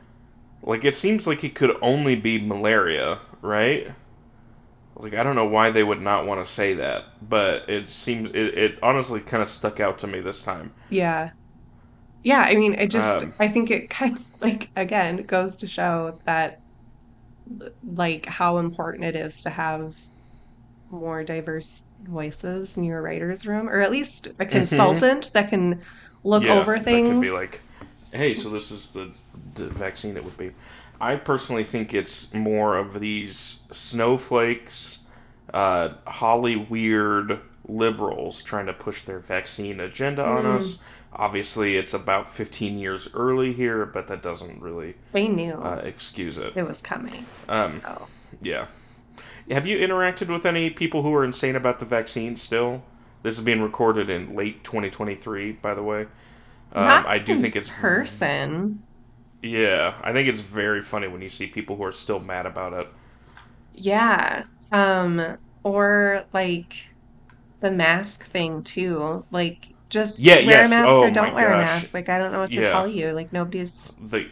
Like 0.61 0.83
it 0.85 0.93
seems 0.95 1.25
like 1.27 1.43
it 1.43 1.55
could 1.55 1.75
only 1.81 2.15
be 2.15 2.39
malaria, 2.39 3.19
right? 3.41 3.91
Like 4.95 5.13
I 5.13 5.23
don't 5.23 5.35
know 5.35 5.45
why 5.45 5.69
they 5.71 5.83
would 5.83 6.01
not 6.01 6.25
want 6.25 6.43
to 6.43 6.51
say 6.51 6.73
that, 6.73 7.05
but 7.29 7.69
it 7.69 7.87
seems 7.89 8.29
it, 8.31 8.57
it 8.57 8.79
honestly 8.81 9.21
kind 9.21 9.43
of 9.43 9.49
stuck 9.49 9.79
out 9.79 9.99
to 9.99 10.07
me 10.07 10.19
this 10.19 10.41
time. 10.41 10.73
Yeah. 10.89 11.31
Yeah, 12.23 12.41
I 12.41 12.55
mean, 12.55 12.73
it 12.75 12.87
just, 12.89 13.23
Um, 13.23 13.33
I 13.39 13.47
think 13.47 13.71
it 13.71 13.89
kind 13.89 14.17
of 14.17 14.25
like, 14.41 14.71
again, 14.75 15.17
goes 15.25 15.57
to 15.57 15.67
show 15.67 16.19
that, 16.25 16.63
like, 17.83 18.25
how 18.25 18.57
important 18.57 19.05
it 19.05 19.15
is 19.15 19.41
to 19.43 19.49
have 19.49 19.95
more 20.89 21.23
diverse 21.23 21.83
voices 21.99 22.77
in 22.77 22.83
your 22.83 23.01
writer's 23.01 23.45
room, 23.45 23.69
or 23.69 23.81
at 23.81 23.91
least 23.91 24.27
a 24.39 24.45
hmm 24.51 24.99
consultant 25.01 25.29
that 25.33 25.49
can 25.49 25.81
look 26.23 26.49
Yeah, 26.49 26.49
over 26.49 26.79
that 26.89 27.05
can 27.05 27.19
be 27.19 27.31
like, 27.31 27.61
hey, 28.11 28.33
so 28.33 28.49
this 28.49 28.71
is 28.71 28.91
the, 28.91 29.13
the 29.55 29.67
vaccine 29.69 30.17
it 30.17 30.23
would 30.23 30.37
be. 30.37 30.51
I 30.99 31.15
personally 31.15 31.63
think 31.63 31.93
it's 31.93 32.33
more 32.33 32.75
of 32.77 32.99
these 32.99 33.63
snowflakes, 33.71 34.99
uh, 35.53 35.89
Holly 36.05 36.55
weird 36.55 37.39
liberals 37.67 38.41
trying 38.41 38.65
to 38.67 38.73
push 38.73 39.03
their 39.03 39.19
vaccine 39.19 39.79
agenda 39.79 40.25
on 40.25 40.45
Mm, 40.45 40.45
us. 40.45 40.77
Obviously, 41.13 41.77
it's 41.77 41.93
about 41.93 42.29
15 42.29 42.77
years 42.77 43.09
early 43.13 43.53
here, 43.53 43.85
but 43.85 44.07
that 44.07 44.21
doesn't 44.21 44.61
really 44.61 44.95
they 45.11 45.27
knew 45.27 45.61
uh, 45.61 45.81
excuse 45.83 46.37
it. 46.37 46.55
it 46.55 46.63
was 46.63 46.81
coming. 46.81 47.29
Um, 47.49 47.81
So, 47.83 48.11
yeah. 48.41 48.67
Have 49.51 49.65
you 49.67 49.77
interacted 49.77 50.27
with 50.31 50.45
any 50.45 50.69
people 50.69 51.03
who 51.03 51.13
are 51.15 51.23
insane 51.23 51.55
about 51.55 51.79
the 51.79 51.85
vaccine 51.85 52.35
still? 52.35 52.83
This 53.23 53.37
is 53.37 53.43
being 53.43 53.61
recorded 53.61 54.09
in 54.09 54.35
late 54.35 54.63
2023, 54.63 55.53
by 55.53 55.73
the 55.73 55.83
way. 55.83 56.07
Um, 56.73 57.03
not 57.03 57.07
I 57.07 57.19
do 57.19 57.35
in 57.35 57.39
think 57.39 57.55
it's, 57.55 57.71
person. 57.81 58.85
yeah, 59.41 59.93
I 60.03 60.13
think 60.13 60.27
it's 60.27 60.41
very 60.41 60.81
funny 60.81 61.07
when 61.07 61.21
you 61.21 61.29
see 61.29 61.47
people 61.47 61.75
who 61.75 61.83
are 61.83 61.91
still 61.91 62.19
mad 62.19 62.45
about 62.45 62.73
it. 62.73 62.87
Yeah. 63.73 64.43
Um, 64.71 65.37
or 65.63 66.25
like 66.33 66.73
the 67.61 67.71
mask 67.71 68.25
thing 68.31 68.63
too. 68.63 69.27
Like 69.31 69.67
just 69.89 70.29
Yeah, 70.29 70.39
wear 70.41 70.65
a 70.65 70.69
mask 70.69 71.01
or 71.01 71.11
Oh 71.11 71.11
my 71.11 71.11
don't 71.11 71.33
wear 71.33 71.53
a 71.53 71.57
mask. 71.57 71.93
Like 71.93 72.09
I 72.09 72.19
don't 72.19 72.31
know 72.31 72.41
what 72.41 72.53
to 72.53 72.61
Yeah. 72.61 72.63
tell 72.63 72.87
you. 72.87 73.13
Like 73.13 73.31
nobody's 73.33 73.99
The 74.09 74.27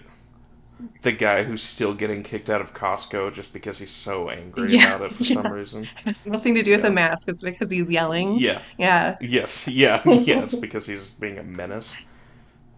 the 1.02 1.12
guy 1.12 1.44
who's 1.44 1.64
still 1.64 1.94
getting 1.94 2.24
kicked 2.24 2.50
out 2.50 2.62
of 2.62 2.74
Costco 2.74 3.34
just 3.34 3.54
because 3.54 3.80
he's 3.80 3.92
so 3.92 4.30
angry 4.30 4.74
yeah, 4.74 4.96
about 4.96 5.02
it 5.02 5.14
for 5.16 5.24
some 5.24 5.52
reason. 5.52 5.84
It 6.06 6.06
has 6.06 6.28
nothing 6.28 6.56
to 6.56 6.64
do 6.64 6.72
with 6.72 6.82
the 6.82 6.90
mask. 6.92 7.28
It's 7.28 7.44
because 7.44 7.72
he's 7.72 7.90
yelling. 7.90 8.40
Yeah. 8.40 8.62
Yeah. 8.78 9.18
Yes. 9.22 9.68
Yeah. 9.68 10.02
Yeah. 10.06 10.48
Because 10.60 10.86
he's 10.86 11.10
being 11.12 11.38
a 11.38 11.44
menace. 11.44 11.96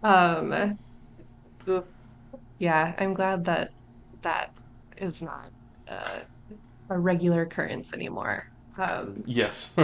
Um, 0.02 0.78
yeah, 2.58 2.94
I'm 2.98 3.14
glad 3.14 3.44
that 3.46 3.72
that 4.22 4.52
is 4.96 5.22
not 5.22 5.50
uh, 5.88 6.20
a 6.90 6.98
regular 6.98 7.42
occurrence 7.42 7.92
anymore. 7.92 8.48
Um, 8.76 9.22
Yes. 9.26 9.74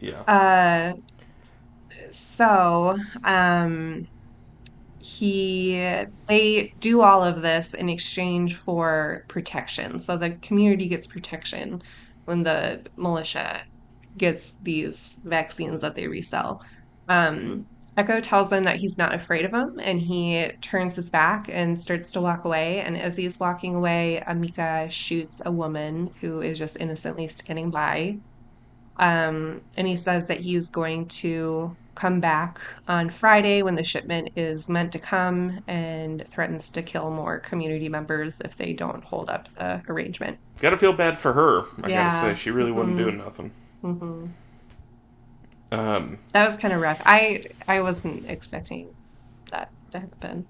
yeah. 0.00 0.20
uh, 0.26 0.92
so, 2.10 2.96
um, 3.24 4.06
he 5.18 6.04
they 6.28 6.72
do 6.80 7.02
all 7.02 7.24
of 7.24 7.42
this 7.42 7.74
in 7.74 7.88
exchange 7.90 8.56
for 8.56 9.24
protection. 9.28 10.00
So 10.00 10.16
the 10.18 10.32
community 10.38 10.88
gets 10.88 11.06
protection 11.08 11.82
when 12.26 12.44
the 12.44 12.84
militia 12.98 13.62
gets 14.18 14.54
these 14.62 15.18
vaccines 15.24 15.82
that 15.82 15.96
they 15.96 16.08
resell. 16.08 16.62
Um, 17.08 17.68
Eko 17.98 18.22
tells 18.22 18.50
them 18.50 18.64
that 18.64 18.78
he's 18.78 18.98
not 18.98 19.14
afraid 19.14 19.44
of 19.46 19.52
them, 19.52 19.76
and 19.80 20.00
he 20.00 20.50
turns 20.62 20.96
his 20.96 21.10
back 21.10 21.48
and 21.50 21.80
starts 21.80 22.12
to 22.12 22.22
walk 22.22 22.44
away. 22.46 22.80
And 22.80 22.98
as 22.98 23.16
he's 23.16 23.38
walking 23.40 23.74
away, 23.76 24.22
Emeka 24.28 24.90
shoots 24.90 25.42
a 25.46 25.52
woman 25.52 26.10
who 26.20 26.42
is 26.42 26.58
just 26.58 26.78
innocently 26.80 27.28
standing 27.28 27.70
by. 27.70 28.20
Um, 28.98 29.62
and 29.76 29.86
he 29.88 29.96
says 29.96 30.28
that 30.28 30.40
he's 30.40 30.70
going 30.70 31.08
to 31.20 31.76
come 31.96 32.20
back 32.20 32.60
on 32.88 33.10
Friday 33.10 33.62
when 33.62 33.74
the 33.74 33.84
shipment 33.84 34.30
is 34.36 34.68
meant 34.68 34.92
to 34.92 34.98
come 35.00 35.60
and 35.66 36.24
threatens 36.30 36.70
to 36.72 36.82
kill 36.82 37.10
more 37.10 37.40
community 37.40 37.88
members 37.88 38.40
if 38.42 38.56
they 38.56 38.72
don't 38.72 39.04
hold 39.04 39.30
up 39.30 39.48
the 39.54 39.82
arrangement. 39.88 40.38
Gotta 40.60 40.76
feel 40.76 40.92
bad 40.92 41.18
for 41.18 41.32
her. 41.34 41.62
I 41.82 41.90
gotta 41.90 42.10
say, 42.10 42.34
she 42.34 42.50
really 42.50 42.72
wasn't 42.72 42.96
hmm 42.96 42.98
doing 42.98 43.18
nothing. 43.18 43.52
hmm 43.82 44.34
Um. 45.72 46.18
That 46.32 46.46
was 46.46 46.56
kind 46.56 46.72
of 46.74 46.80
rough. 46.80 47.00
I 47.04 47.42
I 47.66 47.80
wasn't 47.80 48.26
expecting 48.30 48.94
that 49.52 49.72
to 49.92 50.00
happen. 50.00 50.48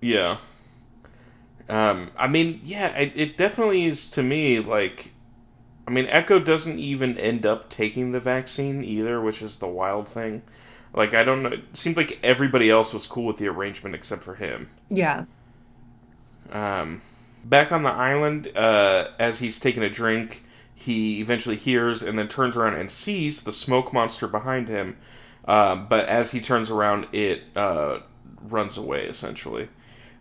Yeah. 0.00 0.36
Um. 1.68 2.10
I 2.16 2.26
mean, 2.28 2.60
yeah. 2.62 2.88
It, 2.96 3.12
it 3.14 3.36
definitely 3.36 3.84
is 3.84 4.10
to 4.10 4.22
me 4.22 4.58
like. 4.60 5.12
I 5.86 5.90
mean, 5.90 6.06
Eko 6.06 6.44
doesn't 6.44 6.78
even 6.78 7.18
end 7.18 7.44
up 7.44 7.68
taking 7.68 8.12
the 8.12 8.20
vaccine 8.20 8.84
either, 8.84 9.20
which 9.20 9.42
is 9.42 9.56
the 9.58 9.66
wild 9.66 10.06
thing. 10.08 10.42
Like, 10.94 11.14
I 11.14 11.24
don't 11.24 11.42
know. 11.42 11.50
It 11.50 11.76
seemed 11.76 11.96
like 11.96 12.18
everybody 12.22 12.70
else 12.70 12.92
was 12.92 13.06
cool 13.06 13.24
with 13.24 13.38
the 13.38 13.48
arrangement 13.48 13.94
except 13.94 14.22
for 14.22 14.34
him. 14.34 14.68
Yeah. 14.90 15.24
Um, 16.52 17.00
back 17.44 17.72
on 17.72 17.82
the 17.82 17.90
island, 17.90 18.54
uh, 18.56 19.08
as 19.18 19.40
he's 19.40 19.58
taking 19.58 19.82
a 19.82 19.90
drink, 19.90 20.44
he 20.74 21.20
eventually 21.20 21.56
hears 21.56 22.02
and 22.02 22.18
then 22.18 22.28
turns 22.28 22.56
around 22.56 22.74
and 22.74 22.90
sees 22.90 23.42
the 23.42 23.52
smoke 23.52 23.92
monster 23.92 24.26
behind 24.26 24.68
him. 24.68 24.96
Uh, 25.46 25.74
but 25.74 26.06
as 26.06 26.32
he 26.32 26.40
turns 26.40 26.70
around, 26.70 27.06
it 27.12 27.42
uh, 27.56 28.00
runs 28.42 28.76
away, 28.76 29.06
essentially. 29.06 29.68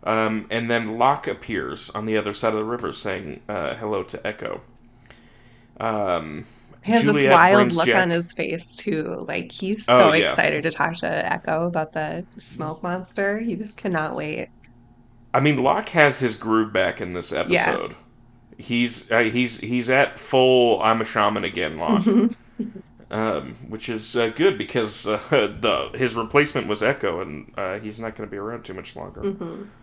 Um, 0.04 0.48
and 0.50 0.70
then 0.70 0.98
Locke 0.98 1.28
appears 1.28 1.90
on 1.92 2.06
the 2.06 2.18
other 2.18 2.34
side 2.34 2.54
of 2.54 2.60
the 2.60 2.66
river 2.66 2.92
saying 2.92 3.42
uh, 3.48 3.76
hello 3.76 4.04
to 4.04 4.18
Eko. 4.20 4.62
Um, 5.80 6.44
He 6.84 6.92
has 6.92 7.06
this 7.06 7.24
wild 7.24 7.72
look 7.72 7.96
on 7.96 8.10
his 8.12 8.32
face 8.34 8.76
too. 8.76 9.24
Like 9.28 9.52
he's 9.52 9.88
Oh, 9.88 9.96
so 9.96 10.12
yeah. 10.12 10.40
excited 10.42 10.62
to 10.64 10.72
talk 10.72 10.96
to 11.00 11.08
Eko 11.08 11.68
about 11.68 11.92
the 11.94 12.26
smoke 12.38 12.84
monster. 12.84 13.40
He 13.40 13.56
just 13.56 13.78
cannot 13.78 14.16
wait. 14.16 14.50
I 15.34 15.40
mean, 15.40 15.58
Locke 15.64 15.90
has 15.90 16.20
his 16.20 16.36
groove 16.36 16.72
back 16.74 17.00
in 17.02 17.14
this 17.14 17.32
Yeah. 17.44 17.78
episode. 17.78 17.96
He's 18.58 19.12
uh, 19.12 19.22
he's 19.24 19.60
he's 19.60 19.90
at 19.90 20.20
full 20.20 20.82
I'm 20.82 21.02
a 21.02 21.06
shaman 21.06 21.44
again, 21.46 21.78
Locke. 21.78 22.08
hmm 22.08 22.28
um, 23.10 23.56
which 23.68 23.90
is 23.90 24.16
uh, 24.16 24.28
good 24.30 24.58
because 24.58 25.06
uh, 25.08 25.18
the 25.32 25.90
his 25.98 26.16
replacement 26.16 26.68
was 26.68 26.82
Eko, 26.82 27.22
and 27.22 27.52
uh, 27.58 27.80
he's 27.80 28.00
not 28.00 28.16
going 28.16 28.28
to 28.28 28.32
be 28.32 28.38
around 28.38 28.64
too 28.66 28.74
much 28.74 28.96
longer. 28.96 29.30
hmm 29.32 29.74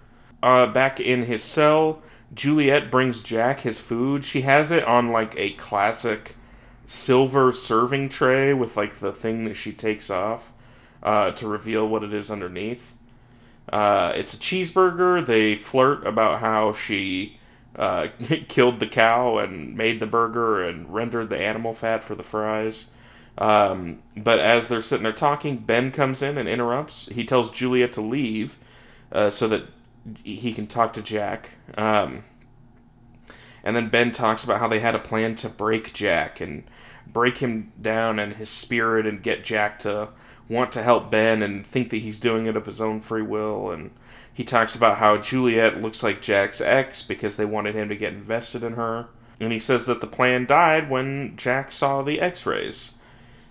Uh, 0.42 0.66
back 0.68 1.01
in 1.01 1.24
his 1.24 1.42
cell, 1.44 2.03
Juliet 2.35 2.91
brings 2.91 3.23
Jack 3.23 3.61
his 3.61 3.81
food. 3.81 4.25
She 4.25 4.43
has 4.43 4.71
it 4.71 4.85
on 4.85 5.12
like 5.12 5.35
a 5.37 5.51
classic 5.53 6.37
silver 6.85 7.53
serving 7.53 8.09
tray 8.09 8.53
with 8.55 8.77
like 8.77 8.95
the 8.95 9.12
thing 9.12 9.45
that 9.45 9.55
she 9.55 9.73
takes 9.73 10.11
off 10.11 10.53
uh, 11.03 11.31
to 11.33 11.47
reveal 11.47 11.87
what 11.87 12.03
it 12.03 12.12
is 12.12 12.31
underneath. 12.31 12.95
Uh, 13.71 14.12
it's 14.14 14.35
a 14.35 14.38
cheeseburger. 14.38 15.25
They 15.25 15.55
flirt 15.55 16.07
about 16.07 16.41
how 16.41 16.73
she 16.73 17.38
uh, 17.77 18.09
killed 18.49 18.81
the 18.81 18.87
cow 18.87 19.38
and 19.38 19.77
made 19.77 20.01
the 20.01 20.07
burger 20.07 20.62
and 20.67 20.93
rendered 20.93 21.29
the 21.29 21.38
animal 21.38 21.75
fat 21.75 22.03
for 22.03 22.14
the 22.14 22.23
fries. 22.23 22.87
Um, 23.37 24.01
but 24.17 24.41
as 24.41 24.69
they're 24.69 24.83
sitting 24.83 25.05
there 25.05 25.12
talking, 25.12 25.59
Ben 25.59 25.93
comes 25.93 26.23
in 26.23 26.38
and 26.38 26.49
interrupts. 26.49 27.07
He 27.07 27.25
tells 27.25 27.53
Juliet 27.53 27.93
to 27.93 28.01
leave 28.01 28.57
uh, 29.12 29.31
so 29.31 29.47
that 29.49 29.64
he 30.23 30.53
can 30.53 30.66
talk 30.66 30.92
to 30.94 31.03
Jack. 31.03 31.51
Um, 31.77 32.25
and 33.62 33.75
then 33.77 33.88
Ben 33.88 34.12
talks 34.12 34.44
about 34.44 34.61
how 34.61 34.68
they 34.68 34.81
had 34.81 34.94
a 34.94 35.01
plan 35.01 35.35
to 35.37 35.49
break 35.49 35.92
Jack 35.92 36.40
and 36.40 36.64
break 37.07 37.38
him 37.38 37.73
down 37.81 38.18
and 38.18 38.35
his 38.35 38.49
spirit 38.49 39.07
and 39.07 39.23
get 39.23 39.44
Jack 39.44 39.79
to 39.81 40.09
want 40.49 40.73
to 40.73 40.83
help 40.83 41.11
Ben 41.11 41.42
and 41.42 41.66
think 41.66 41.90
that 41.90 41.99
he's 41.99 42.21
doing 42.21 42.47
it 42.47 42.57
of 42.57 42.66
his 42.66 42.81
own 42.81 43.01
free 43.01 43.23
will. 43.23 43.71
And 43.71 43.90
he 44.33 44.44
talks 44.44 44.75
about 44.75 44.99
how 44.99 45.18
Juliet 45.18 45.83
looks 45.83 46.03
like 46.03 46.23
Jack's 46.23 46.61
ex 46.61 47.03
because 47.03 47.37
they 47.37 47.44
wanted 47.44 47.75
him 47.75 47.88
to 47.88 47.97
get 47.97 48.12
invested 48.12 48.62
in 48.62 48.75
her. 48.75 49.09
And 49.40 49.53
he 49.53 49.59
says 49.59 49.87
that 49.87 50.01
the 50.01 50.07
plan 50.07 50.47
died 50.47 50.90
when 50.90 51.37
Jack 51.37 51.71
saw 51.71 52.03
the 52.03 52.21
x 52.21 52.47
rays. 52.47 52.94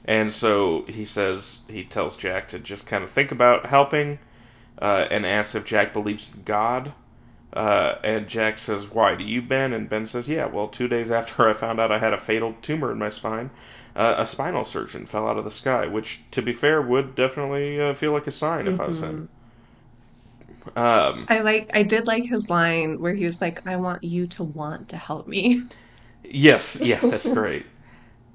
And 0.06 0.32
so 0.32 0.86
he 0.88 1.04
says, 1.04 1.62
he 1.70 1.84
tells 1.84 2.18
Jack 2.18 2.48
to 2.50 2.60
just 2.60 2.86
kind 2.86 3.04
of 3.04 3.10
think 3.10 3.32
about 3.32 3.66
helping 3.66 4.20
uh, 4.82 5.08
and 5.10 5.26
asks 5.26 5.56
if 5.56 5.66
Jack 5.66 5.94
believes 5.94 6.34
in 6.34 6.44
God. 6.44 6.94
Uh, 7.54 7.96
and 8.04 8.28
Jack 8.28 8.60
says, 8.60 8.88
Why 8.88 9.16
do 9.16 9.24
you, 9.24 9.42
Ben? 9.42 9.74
And 9.74 9.90
Ben 9.90 10.06
says, 10.06 10.30
Yeah, 10.30 10.46
well, 10.46 10.68
two 10.68 10.88
days 10.88 11.10
after 11.20 11.50
I 11.50 11.54
found 11.54 11.80
out 11.80 11.92
I 11.92 12.00
had 12.00 12.14
a 12.14 12.18
fatal 12.18 12.56
tumor 12.62 12.92
in 12.92 12.98
my 12.98 13.10
spine, 13.10 13.50
uh, 13.96 14.16
a 14.18 14.28
spinal 14.28 14.64
surgeon 14.64 15.06
fell 15.06 15.28
out 15.28 15.38
of 15.38 15.44
the 15.44 15.52
sky, 15.52 15.88
which, 15.88 16.22
to 16.32 16.42
be 16.42 16.54
fair, 16.54 16.82
would 16.82 17.16
definitely 17.16 17.82
uh, 17.82 17.94
feel 17.94 18.12
like 18.12 18.28
a 18.28 18.32
sign 18.32 18.68
if 18.68 18.80
I 18.80 18.88
was 18.88 19.02
him. 19.02 19.30
Um, 20.76 21.26
I 21.30 21.40
like 21.40 21.72
I 21.74 21.84
did 21.84 22.08
like 22.08 22.26
his 22.26 22.50
line 22.50 23.00
where 23.00 23.14
he 23.14 23.24
was 23.24 23.42
like, 23.42 23.66
I 23.66 23.78
want 23.78 24.04
you 24.04 24.28
to 24.28 24.44
want 24.44 24.90
to 24.90 24.98
help 24.98 25.28
me. 25.28 25.64
yes, 26.24 26.80
yeah, 26.82 27.00
that's 27.04 27.28
great. 27.28 27.66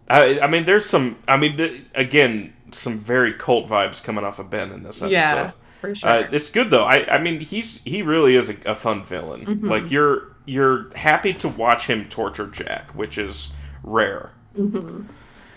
I, 0.09 0.41
I 0.41 0.47
mean, 0.47 0.65
there's 0.65 0.87
some, 0.87 1.19
I 1.29 1.37
mean, 1.37 1.57
the, 1.57 1.83
again, 1.95 2.53
some 2.73 2.99
very 2.99 3.33
cult 3.33 3.67
vibes 3.69 4.03
coming 4.03 4.25
off 4.25 4.39
of 4.39 4.51
Ben 4.51 4.73
in 4.73 4.83
this 4.83 5.01
episode. 5.01 5.11
Yeah, 5.13 5.53
for 5.83 5.95
Uh, 6.03 6.25
it's 6.33 6.51
good 6.51 6.71
though. 6.71 6.85
I, 6.85 7.07
I 7.17 7.19
mean, 7.23 7.41
he's 7.41 7.83
he 7.85 8.03
really 8.03 8.37
is 8.37 8.51
a, 8.51 8.57
a 8.67 8.75
fun 8.75 9.05
villain. 9.05 9.51
Like 9.65 9.91
hmm 9.91 9.93
you're 9.93 10.37
you're 10.47 10.91
happy 10.97 11.35
to 11.35 11.49
watch 11.49 11.87
him 11.87 12.09
torture 12.09 12.49
Jack, 12.49 12.95
which 12.95 13.19
is 13.19 13.53
rare. 13.85 14.33
hmm 14.57 15.09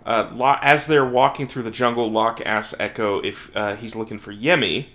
Uh, 0.06 0.30
Lo- 0.34 0.58
as 0.62 0.88
they're 0.88 1.06
walking 1.06 1.48
through 1.48 1.64
the 1.64 1.72
jungle, 1.72 2.12
Locke 2.12 2.42
asks 2.46 2.76
Eko 2.80 3.24
if 3.26 3.56
uh, 3.56 3.76
he's 3.76 3.96
looking 3.96 4.20
for 4.20 4.34
Yemi, 4.34 4.88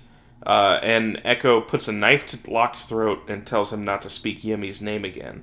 uh, 0.47 0.79
and 0.83 1.17
Eko 1.25 1.67
puts 1.67 1.89
a 1.89 1.93
knife 1.93 2.27
to 2.27 2.51
Locke's 2.51 2.87
throat 2.87 3.23
and 3.29 3.47
tells 3.47 3.73
him 3.73 3.85
not 3.85 4.03
to 4.03 4.11
speak 4.11 4.43
Yemi's 4.43 4.81
name 4.81 5.05
again. 5.05 5.43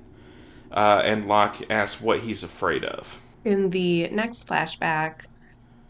Uh, 0.72 1.02
and 1.06 1.28
Locke 1.28 1.64
asks 1.70 2.02
what 2.02 2.22
he's 2.22 2.44
afraid 2.44 2.86
of. 2.86 3.20
In 3.44 3.70
the 3.72 4.10
next 4.10 4.48
flashback, 4.48 5.22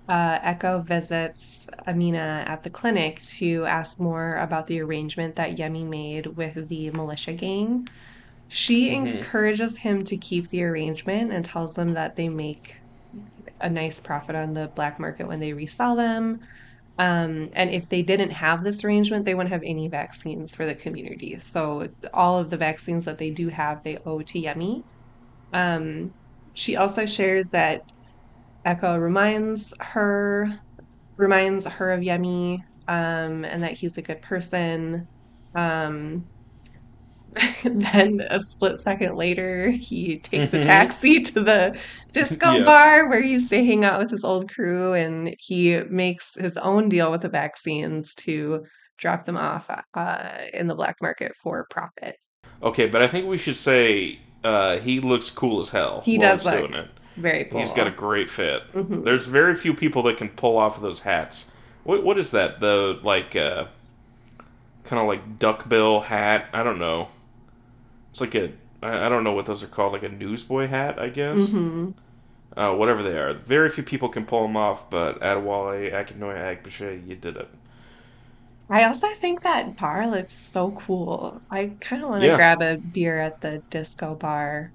uh, 0.08 0.40
Eko 0.42 0.86
visits 0.86 1.68
Amina 1.88 2.44
at 2.48 2.64
the 2.64 2.70
clinic 2.70 3.22
to 3.40 3.66
ask 3.66 4.00
more 4.00 4.36
about 4.38 4.68
the 4.68 4.82
arrangement 4.82 5.36
that 5.38 5.58
Yemi 5.58 5.88
made 5.88 6.28
with 6.28 6.68
the 6.70 6.92
militia 6.92 7.34
gang. 7.34 7.88
She 8.48 8.92
hmm 8.92 8.94
encourages 8.94 9.78
him 9.80 10.04
to 10.06 10.18
keep 10.18 10.50
the 10.50 10.64
arrangement 10.64 11.34
and 11.34 11.46
tells 11.46 11.74
them 11.76 11.96
that 11.96 12.16
they 12.16 12.30
make 12.30 12.74
a 13.60 13.70
nice 13.70 14.00
profit 14.00 14.36
on 14.36 14.54
the 14.54 14.72
black 14.76 15.00
market 15.00 15.28
when 15.28 15.40
they 15.40 15.54
resell 15.54 15.96
them. 15.96 16.40
Um, 17.00 17.48
and 17.54 17.72
if 17.72 17.90
they 17.90 18.04
didn't 18.04 18.32
have 18.32 18.64
this 18.64 18.84
arrangement, 18.86 19.26
they 19.26 19.36
wouldn't 19.36 19.54
have 19.54 19.64
any 19.66 19.90
vaccines 19.90 20.56
for 20.56 20.66
the 20.66 20.76
community. 20.76 21.38
So 21.40 21.90
all 22.14 22.40
of 22.40 22.50
the 22.50 22.58
vaccines 22.58 23.06
that 23.06 23.18
they 23.20 23.32
do 23.32 23.50
have, 23.50 23.84
they 23.84 23.98
owe 24.06 24.22
to 24.22 24.42
Yemi. 24.42 24.84
Um, 25.54 26.14
she 26.54 26.76
also 26.78 27.06
shares 27.06 27.50
that 27.50 27.82
Eko 28.66 29.00
reminds 29.02 29.74
her 29.80 30.50
reminds 31.18 31.66
her 31.66 31.92
of 31.92 32.02
Yemi, 32.02 32.60
um, 32.88 33.46
and 33.46 33.64
that 33.64 33.74
he's 33.74 33.98
a 33.98 34.02
good 34.02 34.22
person. 34.22 35.08
Um, 35.56 36.30
then 37.64 38.20
a 38.30 38.40
split 38.42 38.80
second 38.80 39.16
later, 39.16 39.70
he 39.72 40.20
takes 40.22 40.54
a 40.54 40.60
hmm 40.60 40.60
taxi 40.60 41.22
to 41.22 41.42
the 41.44 41.80
disco 42.14 42.60
yes. 42.60 42.64
bar 42.64 43.08
where 43.10 43.22
he 43.22 43.34
used 43.34 43.50
to 43.50 43.64
hang 43.64 43.86
out 43.86 44.00
with 44.00 44.10
his 44.10 44.24
old 44.24 44.50
crew, 44.50 44.94
and 44.94 45.36
he 45.40 45.80
makes 45.90 46.34
his 46.36 46.58
own 46.58 46.90
deal 46.90 47.12
with 47.12 47.22
the 47.22 47.30
vaccines 47.30 48.16
to 48.16 48.66
drop 48.98 49.26
them 49.26 49.38
off 49.38 49.70
uh, 49.94 50.30
in 50.54 50.68
the 50.68 50.76
black 50.76 50.96
market 51.02 51.36
for 51.36 51.68
profit. 51.70 52.16
Okay, 52.62 52.88
but 52.88 53.02
I 53.02 53.08
think 53.08 53.28
we 53.28 53.38
should 53.38 53.56
say 53.56 54.20
uh, 54.44 54.78
he 54.80 55.00
looks 55.00 55.30
cool 55.30 55.60
as 55.62 55.70
hell 55.70 56.06
He 56.06 56.18
does 56.18 56.44
look 56.44 56.88
doing 57.22 57.46
cool. 57.52 57.58
He's 57.58 57.72
got 57.72 57.88
a 57.88 57.92
great 57.92 58.30
fit. 58.30 58.64
hmm 58.74 59.02
There's 59.04 59.26
very 59.26 59.56
few 59.56 59.74
people 59.74 60.04
that 60.04 60.18
can 60.18 60.30
pull 60.30 60.58
off 60.58 60.82
those 60.82 61.02
hats. 61.02 61.52
What 61.84 62.04
what 62.04 62.18
is 62.18 62.32
that? 62.32 62.60
The 62.60 63.00
like 63.04 63.36
uh, 63.36 63.68
kind 64.84 65.02
of 65.02 65.08
like 65.08 65.40
duckbill 65.40 66.02
hat. 66.02 66.48
I 66.54 66.64
don't 66.64 66.80
know. 66.80 67.10
It's 68.12 68.22
like 68.22 68.36
a 68.36 68.52
I 68.82 69.06
I 69.06 69.10
don't 69.10 69.24
know 69.24 69.34
what 69.34 69.46
those 69.46 69.64
are 69.64 69.68
called. 69.68 69.94
Like 69.94 70.04
a 70.04 70.10
newsboy 70.10 70.68
hat, 70.68 71.00
I 71.00 71.10
guess. 71.10 71.56
hmm 71.56 71.92
Uh, 72.56 72.74
whatever 72.76 73.04
they 73.04 73.18
are. 73.18 73.34
Very 73.34 73.70
few 73.70 73.84
people 73.84 74.10
can 74.10 74.26
pull 74.26 74.44
them 74.44 74.58
off, 74.58 74.90
but 74.90 75.20
Adewale 75.22 75.92
Akinnuoye 75.94 76.58
Agbaje, 76.64 77.08
you 77.08 77.16
did 77.16 77.38
it. 77.38 77.50
I 78.70 78.86
also 78.86 79.08
think 79.20 79.42
that 79.44 79.76
bar 79.76 80.08
looks 80.10 80.34
so 80.52 80.72
cool. 80.72 81.42
I 81.50 81.76
kind 81.82 82.02
of 82.04 82.10
want 82.10 82.24
to 82.24 82.30
Yeah, 82.30 82.36
grab 82.36 82.62
a 82.62 82.78
beer 82.78 83.20
at 83.20 83.42
the 83.42 83.62
disco 83.70 84.16
bar. 84.16 84.74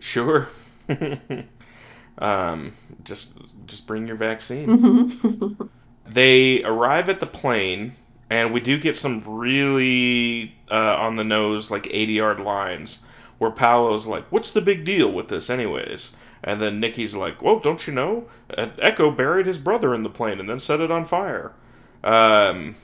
sure. 0.00 0.48
um, 2.18 2.72
just 3.04 3.38
just 3.66 3.86
bring 3.86 4.06
your 4.06 4.16
vaccine. 4.16 4.68
hmm 4.68 5.52
They 6.10 6.64
arrive 6.64 7.10
at 7.10 7.20
the 7.20 7.26
plane, 7.26 7.92
and 8.30 8.52
we 8.52 8.60
do 8.60 8.78
get 8.78 8.96
some 8.96 9.22
really 9.26 10.56
uh, 10.70 10.96
on 10.96 11.16
the 11.16 11.24
nose, 11.24 11.70
like 11.70 11.86
80 11.90 12.14
yard 12.14 12.40
lines 12.40 13.00
where 13.38 13.50
Paulo's 13.50 14.06
like, 14.06 14.24
What's 14.30 14.52
the 14.52 14.60
big 14.60 14.84
deal 14.84 15.10
with 15.12 15.28
this, 15.28 15.50
anyways? 15.50 16.16
And 16.42 16.60
then 16.60 16.80
Nikki's 16.80 17.14
like, 17.14 17.42
Well, 17.42 17.58
don't 17.60 17.86
you 17.86 17.92
know? 17.92 18.26
Eko 18.50 19.14
buried 19.16 19.46
his 19.46 19.58
brother 19.58 19.94
in 19.94 20.02
the 20.02 20.10
plane 20.10 20.40
and 20.40 20.48
then 20.48 20.60
set 20.60 20.80
it 20.80 20.90
on 20.90 21.04
fire. 21.04 21.52
Um, 22.02 22.74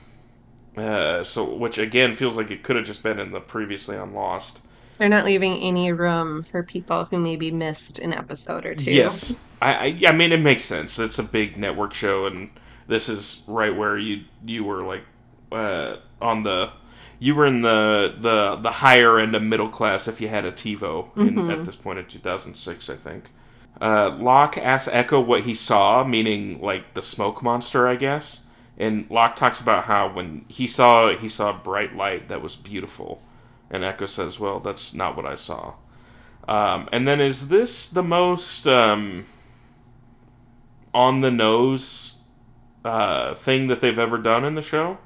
uh, 0.77 1.23
so, 1.23 1.43
which 1.53 1.77
again 1.77 2.15
feels 2.15 2.37
like 2.37 2.51
it 2.51 2.63
could 2.63 2.75
have 2.75 2.85
just 2.85 3.03
been 3.03 3.19
in 3.19 3.31
the 3.31 3.39
previously 3.39 3.97
on 3.97 4.13
Lost. 4.13 4.61
They're 4.97 5.07
not 5.09 5.23
leaving 5.25 5.53
any 5.61 5.91
room 5.93 6.43
for 6.43 6.63
people 6.63 7.05
who 7.05 7.19
maybe 7.19 7.51
missed 7.51 7.99
an 7.99 8.11
episode 8.13 8.65
or 8.65 8.75
two. 8.75 9.21
Yes, 9.21 9.39
I, 9.61 9.73
I, 10.03 10.09
I 10.09 10.11
mean 10.11 10.31
it 10.31 10.39
makes 10.41 10.63
sense. 10.63 10.99
It's 10.99 11.19
a 11.19 11.23
big 11.23 11.57
network 11.57 11.93
show, 11.93 12.25
and 12.25 12.49
this 12.87 13.07
is 13.09 13.43
right 13.47 13.75
where 13.75 13.97
you 13.97 14.23
you 14.45 14.63
were 14.63 14.83
like 14.83 15.03
uh, 15.51 15.97
on 16.21 16.43
the 16.43 16.71
you 17.19 17.35
were 17.35 17.45
in 17.45 17.61
the 17.61 18.13
the 18.17 18.57
the 18.57 18.71
higher 18.71 19.17
end 19.17 19.33
of 19.35 19.41
middle 19.43 19.69
class 19.69 20.07
if 20.07 20.19
you 20.19 20.27
had 20.27 20.45
a 20.45 20.51
TiVo 20.51 21.09
in 21.21 21.49
at 21.49 21.63
hmm 21.63 21.65
this 21.65 21.75
point 21.75 21.99
in 21.99 22.05
2006, 22.05 22.89
I 22.89 22.95
think. 22.95 23.29
Uh, 23.81 24.09
Locke 24.19 24.57
asks 24.57 24.89
Eko 24.91 25.25
what 25.25 25.43
he 25.43 25.53
saw, 25.53 26.03
meaning 26.03 26.61
like 26.61 26.93
the 26.93 27.01
smoke 27.03 27.41
monster, 27.43 27.87
I 27.87 27.95
guess. 27.95 28.41
And 28.77 29.09
Locke 29.09 29.35
talks 29.37 29.61
about 29.61 29.85
how 29.85 30.11
when 30.13 30.45
he 30.49 30.67
saw 30.67 31.15
he 31.15 31.29
saw 31.29 31.51
a 31.51 31.53
bright 31.53 31.95
light 31.95 32.27
that 32.27 32.41
was 32.41 32.55
beautiful, 32.57 33.21
and 33.69 33.83
Eko 33.83 34.07
says, 34.07 34.39
"Well, 34.39 34.59
that's 34.59 34.93
not 34.93 35.15
what 35.15 35.25
I 35.25 35.35
saw." 35.35 35.75
Um, 36.47 36.89
and 36.91 37.07
then 37.07 37.19
is 37.21 37.49
this 37.49 37.89
the 37.89 38.03
most 38.03 38.67
um, 38.67 39.25
on 40.93 41.21
the 41.21 41.31
nose 41.31 42.19
uh, 42.83 43.33
thing 43.33 43.67
that 43.67 43.81
they've 43.81 43.99
ever 43.99 44.17
done 44.17 44.45
in 44.45 44.55
the 44.55 44.61
show? 44.61 44.97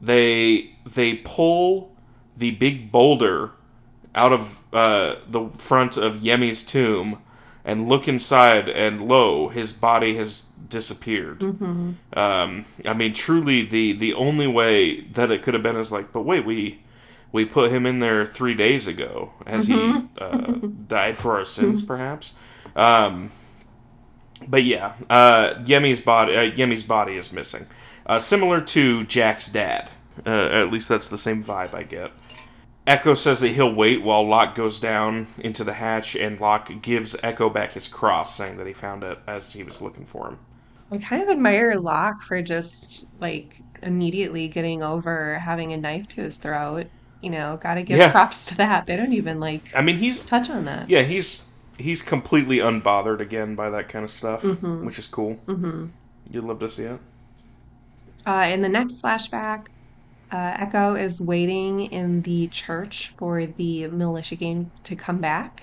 They 0.00 0.76
they 0.86 1.14
pull 1.16 1.94
the 2.36 2.52
big 2.52 2.90
boulder 2.90 3.52
out 4.14 4.32
of 4.32 4.64
uh, 4.72 5.16
the 5.28 5.48
front 5.50 5.96
of 5.96 6.16
Yemi's 6.22 6.64
tomb 6.64 7.22
and 7.64 7.88
look 7.88 8.08
inside, 8.08 8.68
and 8.68 9.06
lo, 9.06 9.48
his 9.48 9.72
body 9.72 10.16
has 10.16 10.44
disappeared. 10.68 11.42
hmm 11.42 11.92
Um, 12.14 12.64
I 12.86 12.94
mean, 12.94 13.12
truly, 13.14 13.62
the 13.66 13.92
the 13.92 14.14
only 14.14 14.46
way 14.46 15.02
that 15.02 15.30
it 15.30 15.42
could 15.42 15.54
have 15.54 15.62
been 15.62 15.76
is 15.76 15.92
like, 15.92 16.12
but 16.12 16.22
wait, 16.22 16.44
we 16.46 16.80
we 17.32 17.44
put 17.44 17.70
him 17.72 17.86
in 17.86 18.00
there 18.00 18.26
three 18.26 18.54
days 18.54 18.86
ago. 18.86 19.32
Has 19.46 19.66
he 19.66 19.94
hmm 19.94 20.10
uh, 20.18 20.54
died 20.88 21.18
for 21.18 21.36
our 21.38 21.44
sins, 21.44 21.82
perhaps? 21.82 22.34
Um, 22.76 23.30
but 24.48 24.64
yeah, 24.64 24.94
uh, 25.08 25.54
Yemi's 25.64 26.00
body 26.00 26.36
uh, 26.36 26.50
Yemi's 26.52 26.82
body 26.82 27.16
is 27.16 27.32
missing, 27.32 27.66
uh, 28.06 28.18
similar 28.18 28.60
to 28.60 29.04
Jack's 29.04 29.50
dad. 29.50 29.90
Uh, 30.26 30.30
at 30.30 30.70
least 30.70 30.88
that's 30.88 31.08
the 31.08 31.18
same 31.18 31.42
vibe 31.42 31.74
I 31.74 31.82
get. 31.82 32.12
Eko 32.86 33.16
says 33.16 33.40
that 33.40 33.48
he'll 33.50 33.74
wait 33.74 34.02
while 34.02 34.26
Locke 34.26 34.54
goes 34.54 34.80
down 34.80 35.26
into 35.38 35.64
the 35.64 35.74
hatch, 35.74 36.16
and 36.16 36.40
Locke 36.40 36.70
gives 36.82 37.14
Eko 37.16 37.52
back 37.52 37.72
his 37.72 37.88
cross, 37.88 38.36
saying 38.36 38.56
that 38.58 38.66
he 38.66 38.72
found 38.72 39.04
it 39.04 39.18
as 39.26 39.52
he 39.52 39.62
was 39.64 39.80
looking 39.80 40.04
for 40.06 40.28
him. 40.28 40.38
I 40.90 40.98
kind 40.98 41.22
of 41.22 41.28
admire 41.28 41.78
Locke 41.80 42.22
for 42.22 42.42
just 42.42 43.06
like 43.18 43.60
immediately 43.82 44.48
getting 44.48 44.82
over 44.82 45.38
having 45.38 45.72
a 45.72 45.76
knife 45.76 46.08
to 46.10 46.20
his 46.22 46.36
throat. 46.36 46.90
You 47.20 47.30
know, 47.30 47.58
gotta 47.60 47.82
give 47.82 48.06
Yeah, 48.06 48.08
props 48.08 48.46
to 48.46 48.56
that. 48.56 48.86
They 48.86 48.96
don't 48.96 49.12
even 49.12 49.40
like 49.40 49.64
I 49.74 49.82
mean 49.82 49.96
he's 49.98 50.24
touch 50.26 50.50
on 50.50 50.64
that. 50.66 50.88
Yeah, 50.88 51.02
he's 51.02 51.44
he's 51.78 52.02
completely 52.02 52.58
unbothered 52.58 53.20
again 53.20 53.54
by 53.54 53.70
that 53.70 53.88
kind 53.88 54.04
of 54.04 54.10
stuff, 54.10 54.42
hmm 54.42 54.84
which 54.84 54.98
is 54.98 55.06
cool. 55.06 55.38
hmm 55.48 55.92
You'd 56.30 56.44
love 56.44 56.60
to 56.60 56.70
see 56.70 56.84
it. 56.84 57.00
Uh, 58.26 58.48
in 58.52 58.62
the 58.62 58.68
next 58.68 59.02
flashback, 59.02 59.66
uh, 60.32 60.54
Eko 60.66 61.00
is 61.00 61.20
waiting 61.20 61.80
in 61.82 62.22
the 62.22 62.48
church 62.48 63.14
for 63.18 63.46
the 63.46 63.88
militia 63.88 64.36
gang 64.36 64.72
to 64.84 64.96
come 64.96 65.20
back. 65.20 65.62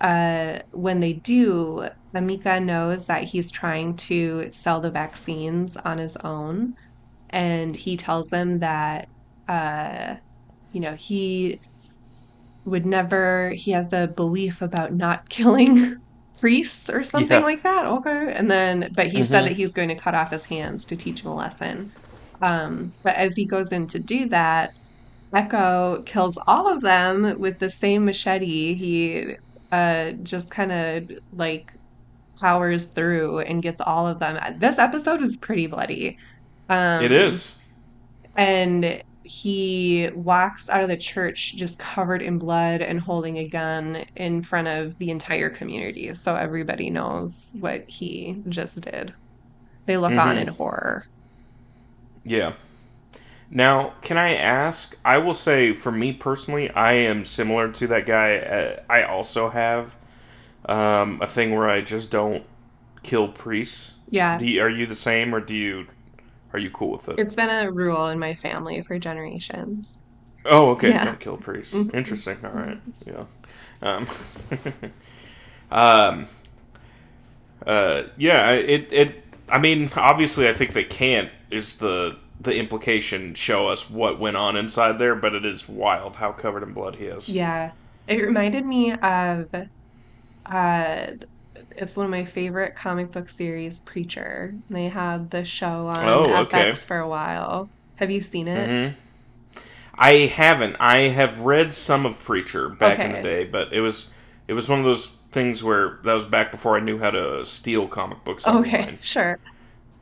Uh, 0.00 0.60
when 0.72 1.00
they 1.00 1.14
do, 1.14 1.88
Emeka 2.16 2.64
knows 2.64 3.06
that 3.06 3.24
he's 3.24 3.52
trying 3.52 3.96
to 3.96 4.50
sell 4.52 4.80
the 4.80 4.90
vaccines 4.90 5.76
on 5.76 5.98
his 5.98 6.16
own, 6.18 6.74
and 7.30 7.76
he 7.76 7.96
tells 7.96 8.28
them 8.30 8.60
that, 8.60 9.08
uh, 9.48 10.16
you 10.72 10.80
know, 10.80 10.96
he 10.98 11.60
would 12.64 12.86
never, 12.86 13.52
he 13.54 13.70
has 13.72 13.92
a 13.92 14.08
belief 14.08 14.60
about 14.62 14.92
not 14.92 15.20
killing 15.30 15.96
priests 16.40 16.88
or 16.90 17.02
something 17.02 17.40
Yeah. 17.40 17.42
like 17.42 17.62
that. 17.62 17.86
Okay. 17.86 18.32
And 18.34 18.50
then, 18.50 18.88
but 18.94 19.08
he 19.08 19.24
said 19.24 19.46
that 19.46 19.52
he's 19.52 19.72
going 19.72 19.88
to 19.88 19.94
cut 19.96 20.14
off 20.14 20.30
his 20.30 20.44
hands 20.46 20.86
to 20.86 20.96
teach 20.96 21.22
him 21.24 21.30
a 21.30 21.34
lesson. 21.34 21.92
Um, 22.40 22.94
but 23.02 23.16
as 23.16 23.34
he 23.36 23.46
goes 23.46 23.72
in 23.72 23.86
to 23.88 23.98
do 23.98 24.28
that, 24.30 24.70
Eko 25.34 26.04
kills 26.06 26.38
all 26.46 26.68
of 26.72 26.82
them 26.82 27.38
with 27.40 27.58
the 27.60 27.70
same 27.70 28.04
machete. 28.06 28.74
He 28.74 29.34
uh 29.72 30.12
just 30.22 30.50
kind 30.50 30.72
of 30.72 31.10
like 31.32 31.72
powers 32.40 32.86
through 32.94 33.40
and 33.40 33.62
gets 33.62 33.80
all 33.80 34.06
of 34.08 34.18
them. 34.20 34.38
This 34.60 34.78
episode 34.78 35.22
is 35.22 35.38
pretty 35.38 35.66
bloody. 35.68 36.16
It 36.98 37.10
Um 37.10 37.12
is. 37.12 37.56
and 38.36 39.02
he 39.22 40.10
walks 40.14 40.68
out 40.68 40.82
of 40.82 40.88
the 40.88 40.96
church 40.96 41.54
just 41.56 41.78
covered 41.78 42.22
in 42.22 42.38
blood 42.38 42.80
and 42.80 43.00
holding 43.00 43.38
a 43.38 43.46
gun 43.46 44.04
in 44.16 44.42
front 44.42 44.68
of 44.68 44.98
the 44.98 45.10
entire 45.10 45.50
community. 45.50 46.12
So 46.14 46.34
everybody 46.34 46.90
knows 46.90 47.54
what 47.60 47.88
he 47.88 48.42
just 48.48 48.80
did. 48.80 49.12
They 49.86 49.96
look 49.96 50.12
on 50.12 50.38
in 50.38 50.48
horror. 50.48 51.06
Yeah. 52.24 52.52
Now, 53.50 53.94
can 54.02 54.16
I 54.16 54.34
ask? 54.34 54.96
I 55.04 55.18
will 55.18 55.34
say, 55.34 55.72
for 55.72 55.90
me 55.90 56.12
personally, 56.12 56.70
I 56.70 56.92
am 56.92 57.24
similar 57.24 57.72
to 57.72 57.86
that 57.88 58.06
guy. 58.06 58.36
Uh, 58.36 58.82
I 58.88 59.02
also 59.02 59.50
have 59.50 59.96
um, 60.66 61.20
a 61.20 61.26
thing 61.26 61.54
where 61.54 61.68
I 61.68 61.80
just 61.80 62.10
don't 62.10 62.44
kill 63.02 63.28
priests. 63.28 63.94
Yeah, 64.08 64.38
you, 64.40 64.62
are 64.62 64.68
you 64.68 64.86
the 64.86 64.94
same, 64.94 65.34
or 65.34 65.40
do 65.40 65.56
you 65.56 65.86
are 66.52 66.58
you 66.58 66.70
cool 66.70 66.90
with 66.92 67.08
it? 67.08 67.18
it's 67.18 67.34
been 67.34 67.50
a 67.50 67.70
rule 67.70 68.08
in 68.08 68.18
my 68.18 68.34
family 68.34 68.82
for 68.82 68.98
generations. 68.98 70.00
Oh, 70.44 70.70
okay. 70.70 70.90
Yeah. 70.90 71.04
Don't 71.04 71.20
kill 71.20 71.36
priests. 71.36 71.74
Mhm. 71.74 71.94
Interesting. 71.94 72.38
All 72.44 72.50
right. 72.52 72.80
Yeah. 73.06 73.24
Um, 73.82 74.06
um, 75.70 76.26
Uh, 77.66 78.04
yeah, 78.16 78.52
it 78.52 78.88
it. 78.90 79.24
I 79.48 79.58
mean, 79.58 79.90
obviously, 79.96 80.48
I 80.48 80.52
think 80.54 80.72
they 80.72 80.84
can't. 80.84 81.30
Is 81.50 81.78
the 81.78 82.16
the 82.40 82.54
implication 82.56 83.34
show 83.34 83.68
us 83.68 83.90
what 83.90 84.18
went 84.18 84.36
on 84.36 84.56
inside 84.56 84.98
there? 84.98 85.14
But 85.14 85.34
it 85.34 85.44
is 85.44 85.68
wild 85.68 86.16
how 86.16 86.32
covered 86.32 86.62
in 86.62 86.72
blood 86.72 86.96
he 86.96 87.04
is. 87.06 87.34
Yeah. 87.34 87.72
It 88.06 88.16
reminded 88.22 88.64
me 88.64 88.92
of 88.92 89.54
uh 90.46 91.06
it's 91.80 91.96
one 91.96 92.06
of 92.06 92.10
my 92.10 92.24
favorite 92.24 92.74
comic 92.76 93.12
book 93.12 93.28
series, 93.28 93.80
Preacher. 93.80 94.54
They 94.68 94.88
had 94.88 95.30
the 95.30 95.44
show 95.44 95.86
on 95.88 96.24
Oh, 96.24 96.42
okay. 96.42 96.74
FX 96.74 96.84
for 96.84 96.98
a 96.98 97.08
while. 97.08 97.72
Have 97.96 98.10
you 98.10 98.20
seen 98.22 98.48
it? 98.48 98.74
hmm 98.74 98.94
I 99.94 100.12
haven't. 100.26 100.76
I 100.80 101.08
have 101.08 101.40
read 101.40 101.72
some 101.74 102.06
of 102.06 102.22
Preacher 102.22 102.68
back 102.68 103.04
in 103.04 103.12
the 103.12 103.18
day, 103.18 103.44
but 103.44 103.72
it 103.72 103.80
was 103.80 104.12
it 104.48 104.54
was 104.54 104.68
one 104.68 104.78
of 104.78 104.84
those 104.84 105.16
things 105.30 105.62
where 105.62 106.00
that 106.04 106.12
was 106.14 106.24
back 106.24 106.50
before 106.50 106.76
I 106.76 106.80
knew 106.80 106.98
how 106.98 107.10
to 107.10 107.44
steal 107.46 107.86
comic 107.86 108.24
books 108.24 108.46
Okay, 108.46 108.86
online. 108.86 108.98
sure. 109.02 109.38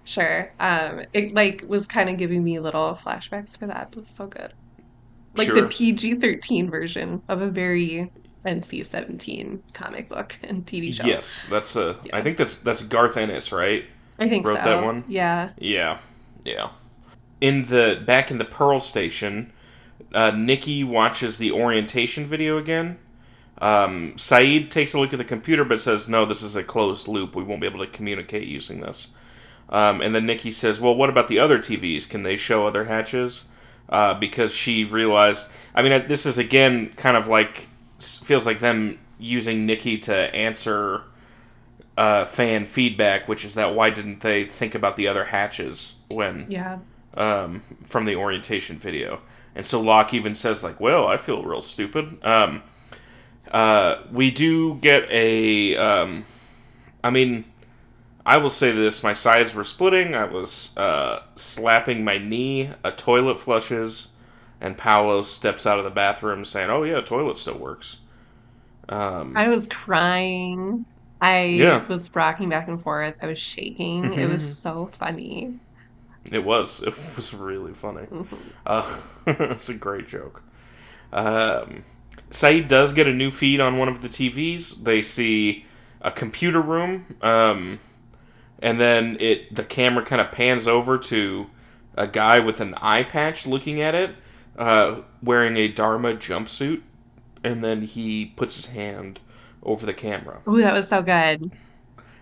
Sure. 0.04 0.54
Um 0.60 1.02
it 1.14 1.34
like 1.34 1.64
was 1.68 1.86
kind 1.86 2.10
of 2.10 2.18
giving 2.18 2.44
me 2.44 2.60
little 2.60 2.96
flashbacks 2.96 3.58
for 3.58 3.66
that. 3.68 3.90
It 3.92 4.00
was 4.00 4.14
so 4.14 4.26
good. 4.28 4.54
like 5.36 5.54
the 5.54 5.64
PG-13 5.64 6.70
version 6.70 7.22
of 7.28 7.42
a 7.42 7.50
very 7.50 8.12
NC-17 8.44 9.62
comic 9.72 10.08
book 10.08 10.38
and 10.42 10.66
TV 10.66 10.92
show. 10.92 11.04
Yes, 11.04 11.46
that's 11.50 11.76
a. 11.76 11.96
I 12.12 12.20
Yeah, 12.20 12.22
think 12.22 12.38
that's 12.38 12.60
that's 12.62 12.82
Garth 12.82 13.16
Ennis, 13.16 13.52
right? 13.52 13.84
I 14.18 14.28
think 14.28 14.44
Wrote 14.44 14.62
that 14.64 14.82
one. 14.82 15.04
Yeah. 15.08 15.50
Yeah, 15.58 15.98
yeah. 16.44 16.70
In 17.40 17.66
the 17.66 18.02
back 18.04 18.30
in 18.30 18.38
the 18.38 18.44
Pearl 18.44 18.80
Station, 18.80 19.52
uh, 20.14 20.32
Nikki 20.32 20.84
watches 20.84 21.38
the 21.38 21.52
orientation 21.52 22.26
video 22.26 22.58
again. 22.58 22.98
Um, 23.60 24.14
Sayid 24.16 24.70
takes 24.70 24.94
a 24.94 25.00
look 25.00 25.12
at 25.12 25.18
the 25.18 25.24
computer 25.24 25.64
but 25.64 25.80
says, 25.80 26.08
"No, 26.08 26.24
this 26.26 26.42
is 26.42 26.56
a 26.56 26.64
closed 26.64 27.08
loop. 27.08 27.34
We 27.36 27.42
won't 27.44 27.60
be 27.60 27.66
able 27.66 27.80
to 27.84 27.90
communicate 27.90 28.48
using 28.48 28.80
this." 28.80 29.08
Um, 29.70 30.00
and 30.00 30.14
then 30.14 30.26
Nikki 30.26 30.50
says, 30.50 30.80
"Well, 30.80 30.94
what 30.94 31.10
about 31.10 31.28
the 31.28 31.38
other 31.38 31.58
TVs? 31.58 32.08
Can 32.08 32.22
they 32.24 32.36
show 32.36 32.66
other 32.66 32.84
hatches?" 32.86 33.46
Uh, 33.88 34.14
because 34.14 34.54
she 34.54 34.84
realized. 34.84 35.48
I 35.74 35.82
mean, 35.82 36.08
this 36.08 36.26
is 36.26 36.38
again 36.38 36.92
kind 36.96 37.16
of 37.16 37.28
like 37.28 37.68
feels 38.00 38.46
like 38.46 38.60
them 38.60 38.98
using 39.18 39.66
Nikki 39.66 39.98
to 39.98 40.14
answer 40.34 41.02
uh, 41.96 42.24
fan 42.24 42.64
feedback, 42.64 43.26
which 43.28 43.44
is 43.44 43.54
that 43.54 43.74
why 43.74 43.90
didn't 43.90 44.20
they 44.20 44.44
think 44.44 44.74
about 44.74 44.96
the 44.96 45.08
other 45.08 45.24
hatches 45.24 45.96
when 46.10 46.46
Yeah. 46.48 46.78
um, 47.14 47.60
from 47.84 48.04
the 48.04 48.14
orientation 48.16 48.78
video? 48.78 49.20
And 49.54 49.66
so 49.66 49.80
Locke 49.80 50.14
even 50.14 50.34
says 50.36 50.62
like, 50.62 50.78
"Well, 50.78 51.08
I 51.08 51.16
feel 51.16 51.42
real 51.42 51.62
stupid." 51.62 52.24
Um, 52.24 52.62
uh, 53.50 54.02
we 54.12 54.30
do 54.30 54.76
get 54.76 55.10
a. 55.10 55.76
Um, 55.76 56.24
I 57.02 57.10
mean, 57.10 57.44
I 58.24 58.36
will 58.36 58.50
say 58.50 58.70
this: 58.70 59.02
my 59.02 59.14
sides 59.14 59.54
were 59.56 59.64
splitting. 59.64 60.14
I 60.14 60.26
was 60.26 60.76
uh, 60.76 61.22
slapping 61.34 62.04
my 62.04 62.18
knee. 62.18 62.70
A 62.84 62.92
toilet 62.92 63.40
flushes, 63.40 64.08
and 64.60 64.76
Paulo 64.78 65.22
steps 65.22 65.66
out 65.66 65.78
of 65.78 65.84
the 65.84 65.90
bathroom 65.90 66.44
saying, 66.44 66.70
"Oh 66.70 66.82
yeah, 66.84 67.00
toilet 67.00 67.38
still 67.38 67.58
works." 67.58 67.98
Um, 68.88 69.34
I 69.34 69.48
was 69.48 69.66
crying. 69.66 70.84
I 71.20 71.44
yeah, 71.54 71.84
was 71.88 72.14
rocking 72.14 72.48
back 72.50 72.68
and 72.68 72.80
forth. 72.82 73.16
I 73.22 73.26
was 73.26 73.38
shaking. 73.38 74.12
It 74.12 74.26
was 74.28 74.46
so 74.60 74.86
funny. 74.98 75.60
it 76.30 76.44
was. 76.44 76.82
It 76.82 76.94
was 77.16 77.32
really 77.34 77.74
funny. 77.74 78.06
Mhm. 78.10 78.52
Uh, 78.66 79.00
it's 79.26 79.68
a 79.68 79.74
great 79.74 80.08
joke. 80.08 80.42
Um, 81.12 81.84
Sayid 82.30 82.68
does 82.68 82.92
get 82.92 83.06
a 83.06 83.14
new 83.14 83.30
feed 83.30 83.60
on 83.60 83.78
one 83.78 83.88
of 83.88 84.02
the 84.02 84.08
TVs. 84.08 84.84
They 84.84 85.02
see 85.02 85.66
a 86.02 86.10
computer 86.10 86.60
room, 86.60 87.06
um, 87.22 87.80
and 88.60 88.80
then 88.80 89.16
it 89.20 89.54
the 89.54 89.64
camera 89.64 90.04
kind 90.04 90.20
of 90.20 90.32
pans 90.32 90.68
over 90.68 90.98
to 90.98 91.48
a 91.96 92.06
guy 92.08 92.40
with 92.40 92.60
an 92.60 92.74
eye 92.76 93.02
patch 93.04 93.46
looking 93.46 93.80
at 93.80 93.94
it, 93.94 94.12
uh, 94.58 95.02
wearing 95.22 95.58
a 95.58 95.68
Dharma 95.68 96.14
jumpsuit, 96.14 96.82
and 97.44 97.64
then 97.64 97.82
he 97.82 98.26
puts 98.36 98.56
his 98.56 98.66
hand 98.68 99.20
over 99.62 99.86
the 99.86 99.94
camera. 99.94 100.42
Ooh, 100.48 100.58
that 100.62 100.74
was 100.74 100.88
so 100.88 101.02
good. 101.02 101.40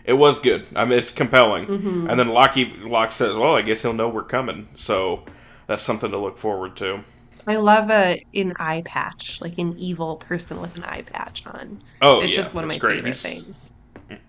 It 0.05 0.15
was 0.15 0.39
good. 0.39 0.67
I 0.75 0.85
mean, 0.85 0.99
it's 0.99 1.13
compelling. 1.13 1.71
And 2.07 2.19
hmm 2.19 2.21
then 2.21 2.29
Lockie 2.29 2.67
Locke 2.81 3.13
says, 3.13 3.35
"Well, 3.35 3.57
I 3.57 3.63
guess 3.63 3.83
he'll 3.83 3.93
know 3.93 4.09
we're 4.09 4.23
coming." 4.23 4.69
So 4.75 5.25
that's 5.67 5.83
something 5.83 6.11
to 6.11 6.19
look 6.19 6.39
forward 6.39 6.77
to. 6.77 7.01
I 7.47 7.57
love 7.57 7.91
a 7.91 8.21
an 8.35 8.53
eye 8.59 8.83
patch, 8.87 9.39
like 9.41 9.55
an 9.59 9.75
evil 9.79 10.17
person 10.17 10.61
with 10.61 10.77
an 10.77 10.85
eye 10.85 11.03
patch 11.03 11.43
on. 11.47 11.83
Oh 12.01 12.21
It's 12.21 12.33
yeah, 12.33 12.35
just 12.35 12.55
one 12.55 12.63
of 12.65 12.69
my 12.69 12.79
great. 12.79 13.05
favorite 13.05 13.05
He's 13.05 13.23
things. 13.23 13.73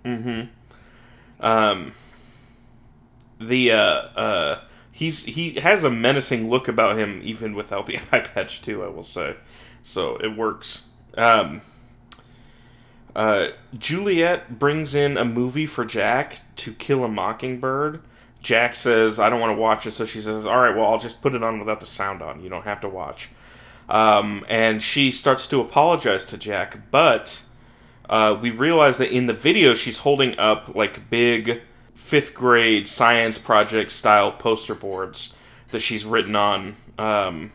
hmm 0.04 0.42
um 1.40 1.92
the 3.40 3.72
uh 3.72 3.76
uh 4.16 4.62
he's 4.98 5.26
he 5.26 5.52
has 5.60 5.84
a 5.84 5.92
menacing 5.92 6.50
look 6.50 6.68
about 6.68 6.98
him 6.98 7.22
even 7.24 7.54
without 7.54 7.86
the 7.86 8.00
eye 8.12 8.20
patch 8.20 8.64
too. 8.64 8.84
I 8.84 8.88
will 8.88 9.04
say, 9.04 9.36
so 9.84 10.18
it 10.18 10.36
works. 10.36 10.86
Um, 11.16 11.62
uh, 13.16 13.50
Juliet 13.78 14.58
brings 14.58 14.96
in 14.96 15.16
a 15.16 15.26
movie 15.26 15.68
for 15.68 15.86
Jack 15.86 16.40
to 16.58 16.74
kill 16.74 17.04
a 17.04 17.08
mockingbird. 17.08 18.02
Jack 18.42 18.76
says, 18.76 19.20
"I 19.20 19.30
don't 19.30 19.40
want 19.40 19.56
to 19.56 19.62
watch 19.62 19.86
it," 19.86 19.92
so 19.92 20.06
she 20.06 20.20
says, 20.20 20.48
"All 20.48 20.58
right, 20.58 20.76
well, 20.76 20.88
I'll 20.88 21.00
just 21.00 21.22
put 21.22 21.36
it 21.36 21.44
on 21.44 21.60
without 21.60 21.80
the 21.80 21.86
sound 21.86 22.24
on. 22.24 22.42
You 22.42 22.50
don't 22.50 22.66
have 22.66 22.82
to 22.82 22.90
watch." 22.90 23.30
Um, 23.88 24.46
and 24.50 24.82
she 24.82 25.12
starts 25.12 25.48
to 25.50 25.62
apologize 25.62 26.26
to 26.26 26.38
Jack, 26.38 26.92
but 26.92 27.42
uh, 28.10 28.38
we 28.42 28.50
realize 28.50 28.98
that 28.98 29.12
in 29.12 29.28
the 29.28 29.34
video 29.34 29.76
she's 29.76 30.00
holding 30.00 30.38
up 30.40 30.76
like 30.76 31.10
big 31.10 31.62
fifth 31.98 32.34
grade 32.34 32.88
science 32.88 33.38
project 33.38 33.92
style 33.92 34.32
poster 34.32 34.76
boards 34.76 35.34
that 35.72 35.82
she's 35.82 36.06
written 36.06 36.36
on, 36.36 36.76
um, 36.98 37.52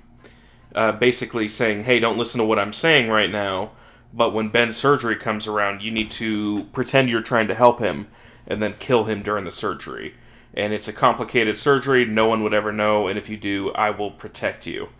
uh, 0.74 0.92
basically 0.92 1.48
saying, 1.48 1.84
"Hey, 1.84 2.00
don't 2.00 2.18
listen 2.18 2.38
to 2.38 2.44
what 2.44 2.58
I'm 2.58 2.72
saying 2.72 3.08
right 3.08 3.30
now." 3.30 3.70
But 4.12 4.34
when 4.34 4.48
Ben's 4.48 4.76
surgery 4.76 5.16
comes 5.16 5.46
around, 5.46 5.80
you 5.80 5.90
need 5.90 6.10
to 6.12 6.64
pretend 6.72 7.08
you're 7.08 7.22
trying 7.22 7.48
to 7.48 7.54
help 7.54 7.80
him 7.80 8.08
and 8.46 8.62
then 8.62 8.74
kill 8.74 9.04
him 9.04 9.22
during 9.22 9.44
the 9.46 9.50
surgery. 9.50 10.14
And 10.52 10.74
it's 10.74 10.88
a 10.88 10.92
complicated 10.92 11.56
surgery, 11.56 12.04
no 12.04 12.26
one 12.26 12.42
would 12.42 12.52
ever 12.52 12.72
know, 12.72 13.08
and 13.08 13.18
if 13.18 13.30
you 13.30 13.38
do, 13.38 13.72
I 13.72 13.88
will 13.88 14.10
protect 14.10 14.66
you. 14.66 14.90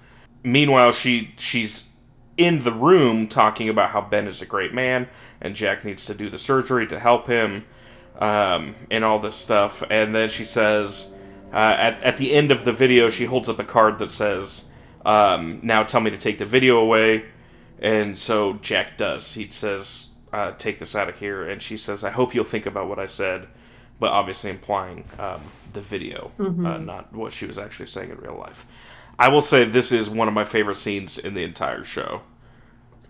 Meanwhile, 0.42 0.92
she 0.92 1.34
she's 1.36 1.90
in 2.38 2.64
the 2.64 2.72
room 2.72 3.26
talking 3.28 3.68
about 3.68 3.90
how 3.90 4.00
Ben 4.00 4.26
is 4.26 4.40
a 4.40 4.46
great 4.46 4.72
man 4.72 5.08
and 5.42 5.54
Jack 5.54 5.84
needs 5.84 6.06
to 6.06 6.14
do 6.14 6.30
the 6.30 6.38
surgery 6.38 6.86
to 6.86 6.98
help 6.98 7.26
him 7.26 7.64
um, 8.18 8.74
and 8.90 9.04
all 9.04 9.18
this 9.18 9.34
stuff. 9.36 9.82
And 9.90 10.14
then 10.14 10.28
she 10.28 10.44
says, 10.44 11.12
uh, 11.52 11.56
at, 11.56 12.02
at 12.02 12.16
the 12.16 12.32
end 12.32 12.50
of 12.50 12.64
the 12.64 12.72
video, 12.72 13.10
she 13.10 13.24
holds 13.26 13.48
up 13.48 13.58
a 13.58 13.64
card 13.64 13.98
that 13.98 14.10
says, 14.10 14.66
um, 15.04 15.60
Now 15.62 15.82
tell 15.82 16.00
me 16.00 16.10
to 16.10 16.18
take 16.18 16.38
the 16.38 16.46
video 16.46 16.78
away. 16.78 17.24
And 17.80 18.16
so 18.18 18.54
Jack 18.54 18.96
does. 18.96 19.34
He 19.34 19.48
says, 19.50 20.10
uh, 20.32 20.52
Take 20.52 20.78
this 20.78 20.94
out 20.96 21.08
of 21.08 21.16
here. 21.18 21.48
And 21.48 21.60
she 21.62 21.76
says, 21.76 22.04
I 22.04 22.10
hope 22.10 22.34
you'll 22.34 22.44
think 22.44 22.66
about 22.66 22.88
what 22.88 22.98
I 22.98 23.06
said. 23.06 23.48
But 23.98 24.10
obviously 24.12 24.50
implying 24.50 25.04
um, 25.18 25.52
the 25.72 25.80
video, 25.80 26.32
uh, 26.64 26.78
hmm 26.78 26.78
not 26.78 27.12
what 27.12 27.32
she 27.32 27.46
was 27.46 27.58
actually 27.58 27.86
saying 27.86 28.10
in 28.10 28.16
real 28.18 28.36
life. 28.36 28.66
I 29.18 29.28
will 29.28 29.42
say 29.42 29.64
this 29.64 29.92
is 29.92 30.08
one 30.10 30.26
of 30.26 30.34
my 30.34 30.44
favorite 30.44 30.78
scenes 30.78 31.18
in 31.18 31.34
the 31.34 31.44
entire 31.44 31.84
show. 31.84 32.22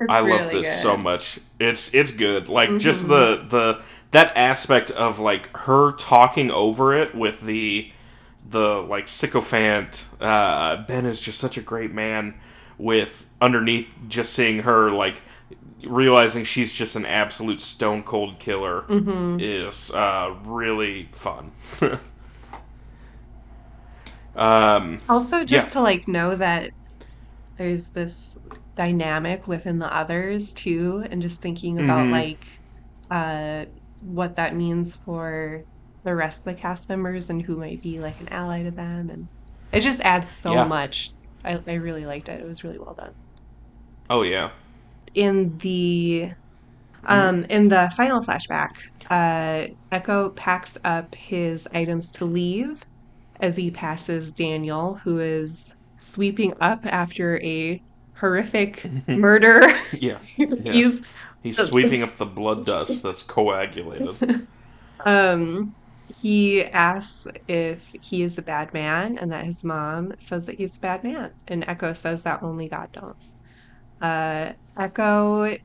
It's 0.00 0.10
I 0.10 0.20
love 0.20 0.50
really 0.50 0.52
this 0.52 0.68
so 0.68 0.96
much. 0.96 1.38
It's 1.60 1.94
it's 1.94 2.10
good. 2.10 2.48
Like 2.48 2.78
just 2.78 3.06
hmm 3.06 3.08
the 3.08 3.44
the 3.48 3.82
that 4.12 4.36
aspect 4.36 4.90
of 4.92 5.18
like 5.18 5.54
her 5.58 5.92
talking 5.92 6.50
over 6.50 6.94
it 6.94 7.14
with 7.14 7.42
the 7.42 7.90
the 8.48 8.82
like 8.82 9.08
sycophant 9.08 10.06
uh 10.20 10.76
Ben 10.84 11.06
is 11.06 11.20
just 11.20 11.38
such 11.38 11.56
a 11.56 11.62
great 11.62 11.92
man 11.92 12.34
with 12.78 13.26
underneath 13.40 13.88
just 14.08 14.32
seeing 14.32 14.60
her 14.60 14.90
like 14.90 15.22
realizing 15.84 16.44
she's 16.44 16.72
just 16.72 16.96
an 16.96 17.06
absolute 17.06 17.60
stone 17.60 18.02
cold 18.02 18.38
killer 18.38 18.86
hmm 18.88 19.38
is 19.38 19.90
uh 19.92 20.34
really 20.44 21.08
fun. 21.12 21.52
um 24.34 24.98
Also, 25.08 25.44
yeah. 25.44 25.44
just 25.44 25.72
to 25.72 25.80
like 25.80 26.06
know 26.08 26.36
that 26.36 26.70
there's 27.58 27.90
this 27.90 28.36
dynamic 28.76 29.46
within 29.48 29.78
the 29.78 29.94
others 29.94 30.52
too, 30.54 31.06
and 31.10 31.22
just 31.22 31.42
thinking 31.42 31.78
about 31.80 32.10
Mhm. 32.10 32.10
like 32.10 32.44
uh 33.10 33.66
what 34.02 34.36
that 34.36 34.56
means 34.56 34.96
for 35.04 35.64
the 36.04 36.14
rest 36.16 36.40
of 36.46 36.54
the 36.54 36.60
cast 36.60 36.88
members 36.88 37.30
and 37.30 37.42
who 37.42 37.58
might 37.58 37.82
be 37.82 38.00
like 38.00 38.20
an 38.20 38.28
ally 38.30 38.62
to 38.64 38.70
them, 38.72 39.10
and 39.10 39.28
it 39.72 39.80
just 39.82 40.00
adds 40.02 40.32
so 40.32 40.58
Yeah. 40.58 40.64
much. 40.64 41.14
I, 41.44 41.62
I 41.66 41.74
really 41.74 42.06
liked 42.06 42.28
it. 42.28 42.40
It 42.40 42.46
was 42.46 42.64
really 42.64 42.78
well 42.80 42.94
done. 42.94 43.14
Oh 44.10 44.22
yeah. 44.22 44.50
In 45.14 45.58
the 45.58 46.32
um 47.06 47.44
in 47.46 47.68
the 47.68 47.92
final 47.96 48.22
flashback, 48.22 48.70
uh 49.10 49.68
Eko 49.92 50.36
packs 50.36 50.78
up 50.84 51.14
his 51.16 51.68
items 51.74 52.10
to 52.12 52.26
leave 52.26 52.82
as 53.40 53.56
he 53.56 53.70
passes 53.72 54.32
Daniel, 54.32 54.98
who 55.04 55.20
is 55.20 55.74
sweeping 55.96 56.54
up 56.60 56.86
after 56.86 57.40
a 57.44 57.80
horrific 58.16 58.92
murder. 59.12 59.62
yeah. 59.92 60.18
Yeah. 60.62 60.82
He's 60.82 61.02
He's 61.42 61.60
sweeping 61.60 62.02
up 62.02 62.16
the 62.18 62.26
blood 62.26 62.66
dust 62.66 63.02
that's 63.02 63.22
coagulated. 63.22 64.18
um 65.06 65.76
he 66.08 66.64
asks 66.64 67.26
if 67.48 67.90
he 68.02 68.22
is 68.22 68.38
a 68.38 68.42
bad 68.42 68.72
man 68.74 69.18
and 69.18 69.32
that 69.32 69.46
his 69.46 69.64
mom 69.64 70.12
says 70.20 70.46
that 70.46 70.56
he's 70.56 70.76
a 70.76 70.80
bad 70.80 71.04
man 71.04 71.32
and 71.48 71.64
Eko 71.66 71.96
says 71.96 72.24
that 72.24 72.42
only 72.42 72.68
God 72.68 72.88
knows. 72.96 73.36
Uh 74.00 74.52
Eko 74.78 75.58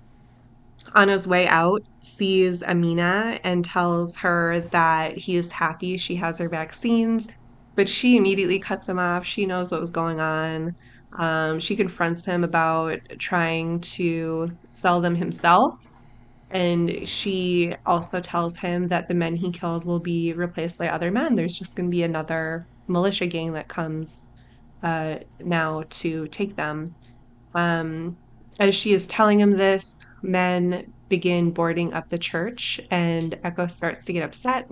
on 0.96 1.10
his 1.10 1.28
way 1.28 1.48
out 1.48 1.82
sees 2.02 2.64
Amina 2.64 3.40
and 3.44 3.66
tells 3.66 4.16
her 4.18 4.62
that 4.72 5.18
he 5.18 5.36
is 5.36 5.52
happy 5.52 5.98
she 5.98 6.16
has 6.16 6.40
her 6.40 6.50
vaccines, 6.50 7.28
but 7.76 7.90
she 7.90 8.18
immediately 8.18 8.60
cuts 8.60 8.88
him 8.88 9.00
off. 9.00 9.26
She 9.26 9.46
knows 9.46 9.72
what 9.72 9.82
was 9.82 9.92
going 9.92 10.20
on. 10.20 10.72
Um, 11.18 11.60
she 11.60 11.76
confronts 11.76 12.26
him 12.26 12.44
about 12.44 13.00
trying 13.20 13.82
to 13.96 14.52
sell 14.72 15.02
them 15.02 15.16
himself, 15.16 15.74
and 16.50 17.08
she 17.08 17.76
also 17.86 18.22
tells 18.22 18.58
him 18.58 18.88
that 18.90 19.08
the 19.08 19.16
men 19.16 19.36
he 19.36 19.52
killed 19.52 19.86
will 19.86 20.00
be 20.00 20.34
replaced 20.34 20.78
by 20.78 20.90
other 20.90 21.12
men. 21.12 21.36
There's 21.36 21.56
just 21.56 21.76
going 21.76 21.88
to 21.88 21.96
be 21.96 22.04
another 22.04 22.68
militia 22.88 23.28
gang 23.28 23.54
that 23.54 23.68
comes 23.68 24.30
uh, 24.84 25.18
now 25.40 25.84
to 25.90 26.28
take 26.28 26.56
them. 26.56 26.96
Um, 27.54 28.18
as 28.60 28.76
she 28.76 28.94
is 28.94 29.08
telling 29.08 29.40
him 29.40 29.52
this, 29.52 30.00
men 30.24 30.94
begin 31.10 31.52
boarding 31.52 31.94
up 31.94 32.10
the 32.10 32.18
church, 32.20 32.80
and 32.92 33.34
Eko 33.44 33.70
starts 33.70 34.06
to 34.06 34.14
get 34.14 34.24
upset 34.24 34.70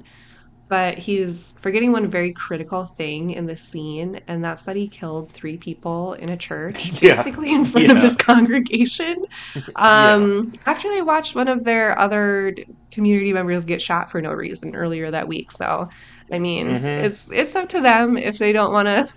but 0.69 0.97
he's 0.97 1.53
forgetting 1.61 1.91
one 1.91 2.09
very 2.09 2.33
critical 2.33 2.87
thing 2.97 3.31
in 3.31 3.45
the 3.45 3.57
scene, 3.57 4.19
and 4.27 4.43
that's 4.43 4.63
that 4.63 4.75
he 4.75 4.89
killed 4.89 5.31
three 5.33 5.57
people 5.57 6.13
in 6.13 6.29
a 6.31 6.37
church, 6.37 6.91
Yeah. 7.01 7.25
basically 7.25 7.53
in 7.53 7.65
front 7.65 7.91
of 7.91 8.01
his 8.01 8.15
congregation. 8.17 9.15
Yeah. 9.93 10.15
Um, 10.15 10.51
after 10.65 10.89
they 10.89 11.01
watched 11.01 11.35
one 11.35 11.47
of 11.47 11.63
their 11.63 11.97
other 11.99 12.53
community 12.91 13.33
members 13.33 13.65
get 13.65 13.81
shot 13.81 14.11
for 14.11 14.21
no 14.21 14.31
reason 14.33 14.75
earlier 14.75 15.11
that 15.11 15.27
week. 15.27 15.51
So, 15.51 15.87
I 16.31 16.39
mean, 16.39 16.81
hmm 16.81 16.95
it's 16.97 17.29
it's 17.31 17.55
up 17.55 17.69
to 17.69 17.81
them 17.81 18.17
if 18.17 18.37
they 18.39 18.51
don't 18.53 18.73
want 18.73 18.87
to 18.87 19.07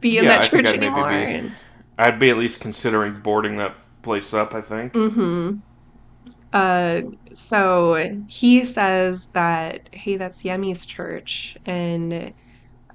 be 0.00 0.18
in 0.18 0.26
Yeah, 0.26 0.28
that 0.28 0.42
I 0.42 0.44
church 0.44 0.74
I'd 0.74 0.74
anymore. 0.74 1.08
be. 1.08 1.26
And 1.26 1.58
I'd 1.98 2.18
be 2.18 2.30
at 2.30 2.38
least 2.38 2.60
considering 2.60 3.20
boarding 3.20 3.56
that 3.58 3.76
place 4.02 4.32
up. 4.34 4.54
I 4.54 4.60
think. 4.60 4.94
hmm 4.94 5.60
Uh, 6.52 7.02
so 7.34 8.10
he 8.28 8.64
says 8.64 9.26
that, 9.34 9.88
hey, 9.92 10.16
that's 10.16 10.42
Yemi's 10.44 10.86
church, 10.86 11.56
and 11.66 12.34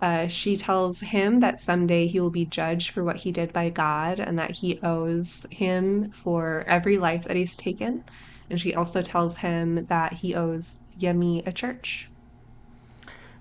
Uh, 0.01 0.27
she 0.27 0.57
tells 0.57 0.99
him 1.01 1.37
that 1.41 1.61
someday 1.61 2.07
he 2.07 2.19
will 2.19 2.31
be 2.31 2.45
judged 2.45 2.91
for 2.91 3.03
what 3.03 3.17
he 3.17 3.31
did 3.31 3.53
by 3.53 3.69
God 3.69 4.19
and 4.19 4.39
that 4.39 4.51
he 4.51 4.79
owes 4.83 5.45
him 5.51 6.11
for 6.13 6.63
every 6.67 6.97
life 6.99 7.23
that 7.25 7.37
he's 7.37 7.57
taken. 7.57 8.03
And 8.49 8.61
she 8.61 8.75
also 8.75 9.01
tells 9.01 9.37
him 9.37 9.85
that 9.87 10.13
he 10.13 10.35
owes 10.35 10.83
Yemi 10.99 11.47
a 11.47 11.53
church. 11.53 12.11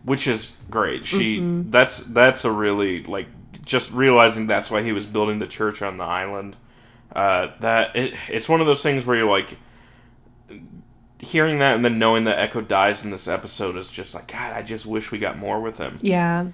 which 0.02 0.26
is 0.26 0.56
great. 0.70 1.04
She 1.04 1.46
hmm 1.50 1.62
that's 1.64 1.98
that's 1.98 2.44
a 2.44 2.50
really 2.50 3.02
like 3.04 3.28
just 3.64 3.90
realizing 3.92 4.46
that's 4.46 4.70
why 4.70 4.82
he 4.82 4.92
was 4.92 5.06
building 5.06 5.38
the 5.38 5.46
church 5.46 5.82
on 5.82 5.98
the 5.98 6.04
island. 6.04 6.56
Uh, 7.14 7.48
that 7.61 7.94
it, 7.96 8.14
it's 8.28 8.48
one 8.48 8.61
of 8.61 8.66
those 8.66 8.82
things 8.82 9.04
where 9.04 9.16
you're 9.16 9.28
like 9.30 9.58
hearing 11.20 11.58
that 11.58 11.76
and 11.76 11.84
then 11.84 11.98
knowing 11.98 12.24
that 12.24 12.50
Eko 12.50 12.66
dies 12.66 13.04
in 13.04 13.10
this 13.10 13.28
episode 13.28 13.76
is 13.76 13.90
just 13.90 14.14
like 14.14 14.28
God. 14.28 14.52
I 14.52 14.62
just 14.62 14.86
wish 14.86 15.10
we 15.10 15.18
got 15.18 15.38
more 15.38 15.60
with 15.60 15.78
him. 15.78 15.98
Yeah, 16.00 16.48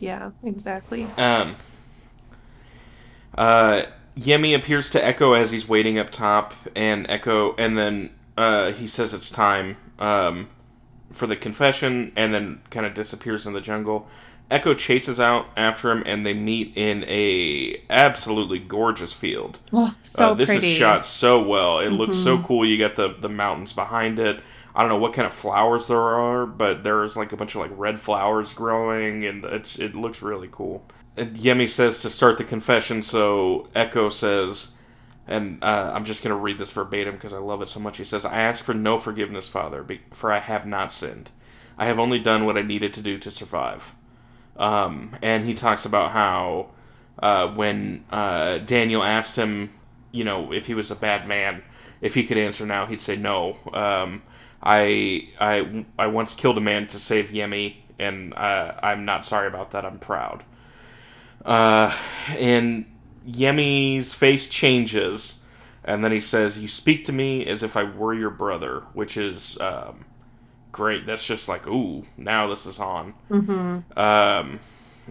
yeah, 0.00 0.30
exactly. 0.42 1.06
Um, 1.16 1.56
uh, 3.36 3.84
Yemi 4.18 4.54
appears 4.54 4.90
to 4.90 5.00
Eko 5.00 5.38
as 5.38 5.52
he's 5.52 5.68
waiting 5.68 5.98
up 5.98 6.10
top, 6.10 6.52
and 6.74 7.06
Eko, 7.08 7.54
and 7.58 7.78
then 7.78 8.10
uh, 8.36 8.72
he 8.72 8.86
says 8.86 9.14
it's 9.14 9.30
time 9.30 9.76
um, 9.98 10.48
for 11.12 11.26
the 11.26 11.36
confession, 11.36 12.12
and 12.16 12.34
then 12.34 12.60
kind 12.70 12.84
of 12.84 12.94
disappears 12.94 13.46
in 13.46 13.52
the 13.52 13.60
jungle. 13.60 14.08
Eko 14.50 14.76
chases 14.76 15.20
out 15.20 15.46
after 15.56 15.90
him, 15.90 16.02
and 16.06 16.24
they 16.24 16.32
meet 16.34 16.72
in 16.76 17.04
a 17.04 17.82
absolutely 17.90 18.58
gorgeous 18.58 19.12
field. 19.12 19.58
Oh, 19.72 19.94
Uh, 20.14 20.32
so 20.32 20.34
this 20.34 20.54
is 20.56 20.64
shot 20.64 21.04
so 21.06 21.40
well. 21.42 21.78
It 21.80 21.90
looks 21.90 22.18
so 22.18 22.36
hmm 22.36 22.42
cool. 22.42 22.64
You 22.66 22.78
got 22.78 22.96
the 22.96 23.14
the 23.18 23.28
mountains 23.28 23.72
behind 23.72 24.18
it. 24.18 24.40
I 24.74 24.80
don't 24.80 24.88
know 24.90 24.98
what 24.98 25.12
kind 25.12 25.26
of 25.26 25.32
flowers 25.32 25.86
there 25.88 26.00
are, 26.00 26.46
but 26.46 26.82
there's 26.84 27.16
like 27.16 27.32
a 27.32 27.36
bunch 27.36 27.54
of 27.54 27.60
like 27.62 27.70
red 27.74 28.00
flowers 28.00 28.52
growing, 28.52 29.24
and 29.24 29.44
it's 29.44 29.78
it 29.78 29.94
looks 29.94 30.22
really 30.22 30.48
cool. 30.50 30.84
And 31.16 31.36
Yemi 31.36 31.68
says 31.68 32.00
to 32.02 32.10
start 32.10 32.38
the 32.38 32.44
confession, 32.44 33.02
so 33.02 33.68
Eko 33.74 34.10
says, 34.12 34.72
and 35.26 35.62
uh, 35.62 35.92
I'm 35.94 36.04
just 36.04 36.22
gonna 36.22 36.36
read 36.36 36.58
this 36.58 36.72
verbatim 36.72 37.14
because 37.14 37.32
I 37.34 37.38
love 37.38 37.62
it 37.62 37.68
so 37.68 37.80
much. 37.80 37.98
He 37.98 38.04
says, 38.04 38.24
"I 38.24 38.40
ask 38.40 38.64
for 38.64 38.74
no 38.74 38.98
forgiveness, 38.98 39.48
Father, 39.48 39.82
be- 39.82 40.00
for 40.12 40.32
I 40.32 40.38
have 40.40 40.66
not 40.66 40.92
sinned. 40.92 41.30
I 41.78 41.86
have 41.86 41.98
only 41.98 42.18
done 42.18 42.44
what 42.46 42.56
I 42.58 42.62
needed 42.62 42.92
to 42.94 43.02
do 43.02 43.18
to 43.18 43.30
survive." 43.30 43.94
Um, 44.58 45.16
and 45.22 45.44
he 45.44 45.54
talks 45.54 45.84
about 45.84 46.10
how 46.10 46.70
uh, 47.18 47.48
when 47.48 48.04
uh, 48.10 48.58
Daniel 48.58 49.02
asked 49.02 49.36
him, 49.36 49.70
you 50.12 50.24
know, 50.24 50.52
if 50.52 50.66
he 50.66 50.74
was 50.74 50.90
a 50.90 50.96
bad 50.96 51.28
man, 51.28 51.62
if 52.00 52.14
he 52.14 52.24
could 52.24 52.38
answer 52.38 52.66
now, 52.66 52.86
he'd 52.86 53.00
say 53.00 53.16
no. 53.16 53.56
Um, 53.72 54.22
I 54.62 55.28
I 55.40 55.84
I 55.98 56.06
once 56.08 56.34
killed 56.34 56.58
a 56.58 56.60
man 56.60 56.86
to 56.88 56.98
save 56.98 57.28
Yemi, 57.30 57.76
and 57.98 58.34
uh, 58.34 58.74
I'm 58.82 59.04
not 59.04 59.24
sorry 59.24 59.46
about 59.46 59.70
that. 59.72 59.84
I'm 59.84 59.98
proud. 59.98 60.44
Uh, 61.44 61.96
and 62.30 62.86
Yemi's 63.28 64.12
face 64.12 64.48
changes, 64.48 65.40
and 65.84 66.04
then 66.04 66.12
he 66.12 66.20
says, 66.20 66.58
"You 66.58 66.68
speak 66.68 67.04
to 67.04 67.12
me 67.12 67.46
as 67.46 67.62
if 67.62 67.76
I 67.76 67.84
were 67.84 68.14
your 68.14 68.30
brother," 68.30 68.84
which 68.92 69.16
is 69.16 69.60
um, 69.60 70.04
great. 70.78 71.06
That's 71.06 71.26
just 71.26 71.48
like, 71.48 71.66
ooh, 71.66 72.04
now 72.16 72.46
this 72.46 72.64
is 72.64 72.78
on. 72.78 73.14
hmm 73.28 73.78
Um, 73.96 74.60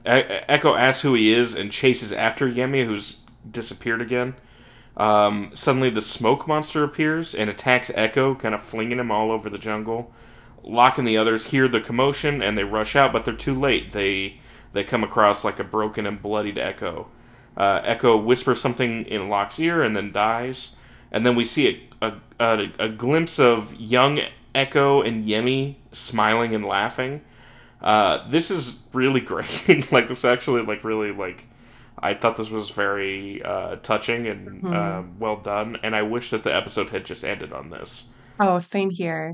Eko 0.05 0.79
asks 0.79 1.01
who 1.01 1.13
he 1.13 1.33
is 1.33 1.55
and 1.55 1.71
chases 1.73 2.13
after 2.13 2.49
Yemi, 2.49 2.85
who's 2.85 3.19
disappeared 3.51 4.01
again. 4.01 4.35
Um, 4.95 5.51
suddenly, 5.53 5.89
the 5.89 6.01
smoke 6.01 6.47
monster 6.47 6.85
appears 6.85 7.35
and 7.35 7.49
attacks 7.49 7.91
Eko, 7.91 8.39
kind 8.39 8.55
of 8.55 8.61
flinging 8.61 8.97
him 8.97 9.11
all 9.11 9.29
over 9.29 9.49
the 9.49 9.57
jungle. 9.57 10.13
Locke 10.63 10.97
and 10.99 11.07
the 11.07 11.17
others 11.17 11.47
hear 11.47 11.67
the 11.67 11.81
commotion 11.81 12.41
and 12.41 12.57
they 12.57 12.63
rush 12.63 12.95
out, 12.95 13.11
but 13.11 13.25
they're 13.25 13.33
too 13.33 13.59
late. 13.59 13.91
They 13.91 14.39
they 14.71 14.85
come 14.85 15.03
across 15.03 15.43
like 15.43 15.59
a 15.59 15.65
broken 15.65 16.05
and 16.05 16.21
bloodied 16.21 16.55
Eko. 16.55 17.07
Uh, 17.57 17.81
Eko 17.81 18.23
whispers 18.23 18.61
something 18.61 19.03
in 19.05 19.27
Locke's 19.27 19.59
ear 19.59 19.81
and 19.83 19.95
then 19.97 20.13
dies. 20.13 20.75
And 21.11 21.25
then 21.25 21.35
we 21.35 21.43
see 21.43 21.89
a, 22.01 22.07
a, 22.07 22.13
a, 22.39 22.71
a 22.79 22.89
glimpse 22.89 23.37
of 23.39 23.75
young 23.75 24.21
Eko 24.57 25.07
and 25.07 25.25
Yemi 25.25 25.75
smiling 25.93 26.55
and 26.55 26.65
laughing. 26.65 27.21
Uh, 27.81 28.27
this 28.29 28.49
is 28.51 28.81
really 28.93 29.21
great. 29.33 29.91
like 29.91 30.07
this 30.07 30.25
actually 30.25 30.63
like 30.63 30.83
really 30.83 31.11
like 31.11 31.45
I 31.99 32.13
thought 32.13 32.37
this 32.37 32.49
was 32.49 32.69
very 32.71 33.41
uh, 33.43 33.77
touching 33.77 34.27
and 34.27 34.65
uh, 34.71 35.01
hmm 35.03 35.19
well 35.19 35.37
done. 35.37 35.77
And 35.83 35.95
I 35.95 36.01
wish 36.03 36.29
that 36.31 36.43
the 36.43 36.53
episode 36.55 36.89
had 36.89 37.05
just 37.05 37.23
ended 37.23 37.53
on 37.53 37.69
this. 37.69 38.09
Oh, 38.39 38.59
same 38.59 38.89
here. 38.91 39.33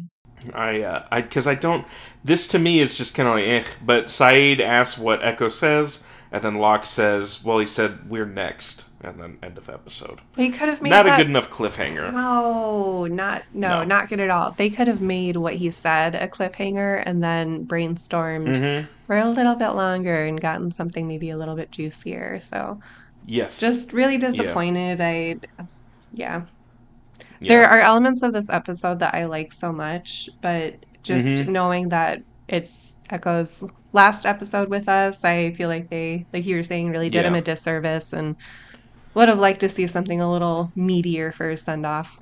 I 0.53 0.81
uh, 0.81 1.05
I 1.11 1.21
because 1.21 1.47
I 1.47 1.55
don't. 1.55 1.85
This 2.23 2.47
to 2.49 2.59
me 2.59 2.79
is 2.79 2.97
just 2.97 3.15
kind 3.15 3.29
of 3.29 3.35
like 3.35 3.47
eh. 3.47 3.63
But 3.81 4.07
Sayid 4.07 4.59
asks 4.59 4.97
what 4.97 5.21
Eko 5.21 5.51
says, 5.51 6.03
and 6.31 6.43
then 6.43 6.55
Locke 6.55 6.85
says, 6.85 7.43
"Well, 7.43 7.59
he 7.59 7.65
said 7.65 8.09
we're 8.09 8.25
next," 8.25 8.85
and 9.03 9.19
then 9.21 9.37
end 9.43 9.57
of 9.57 9.69
episode. 9.69 10.19
They 10.35 10.49
could 10.49 10.69
have 10.69 10.81
made 10.81 10.89
Not 10.91 11.07
a 11.07 11.15
good 11.17 11.27
enough 11.29 11.49
cliffhanger. 11.51 12.11
No, 12.13 13.05
not 13.05 13.43
no, 13.53 13.79
No. 13.79 13.83
not 13.83 14.09
good 14.09 14.19
at 14.19 14.29
all. 14.29 14.51
They 14.51 14.69
could 14.69 14.87
have 14.87 15.01
made 15.01 15.37
what 15.37 15.55
he 15.55 15.71
said 15.71 16.15
a 16.15 16.27
cliffhanger 16.27 17.03
and 17.05 17.23
then 17.23 17.65
brainstormed 17.65 18.55
Mm-hmm. 18.55 18.85
for 19.05 19.17
a 19.17 19.29
little 19.29 19.55
bit 19.55 19.69
longer 19.71 20.23
and 20.23 20.39
gotten 20.39 20.71
something 20.71 21.07
maybe 21.07 21.29
a 21.29 21.37
little 21.37 21.55
bit 21.55 21.71
juicier. 21.71 22.39
So 22.39 22.79
Yes. 23.25 23.59
just 23.59 23.93
really 23.93 24.13
Yeah. 24.13 24.19
disappointed. 24.31 25.01
I, 25.01 25.37
yeah. 26.13 26.43
There 27.41 27.67
are 27.67 27.79
elements 27.79 28.21
of 28.23 28.31
this 28.31 28.49
episode 28.49 28.99
that 28.99 29.13
I 29.13 29.25
like 29.25 29.51
so 29.51 29.71
much, 29.73 30.29
but 30.41 30.85
just 31.03 31.27
Mm-hmm. 31.27 31.51
knowing 31.51 31.89
that 31.89 32.21
it's 32.47 32.95
Eko's 33.09 33.63
last 33.91 34.25
episode 34.25 34.69
with 34.69 34.87
us, 34.87 35.23
I 35.23 35.51
feel 35.53 35.67
like 35.69 35.89
they, 35.89 36.25
like 36.33 36.45
you 36.45 36.55
were 36.55 36.63
saying, 36.63 36.89
really 36.89 37.09
did 37.09 37.25
him 37.25 37.35
a 37.35 37.41
disservice 37.41 38.13
and 38.13 38.35
would 39.13 39.29
have 39.29 39.39
liked 39.39 39.59
to 39.61 39.69
see 39.69 39.87
something 39.87 40.19
a 40.21 40.31
little 40.31 40.71
meatier 40.77 41.33
for 41.33 41.49
his 41.49 41.61
send 41.61 41.85
off. 41.85 42.19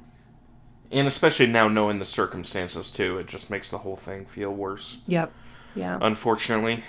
And 0.92 1.08
especially 1.08 1.48
now 1.48 1.68
knowing 1.68 2.00
the 2.00 2.06
circumstances 2.06 2.92
too, 2.92 3.18
it 3.18 3.28
just 3.28 3.50
makes 3.50 3.70
the 3.70 3.78
whole 3.80 3.96
thing 3.96 4.26
feel 4.26 4.52
worse. 4.52 5.00
Yep. 5.08 5.32
Yeah. 5.74 5.98
unfortunately. 6.02 6.84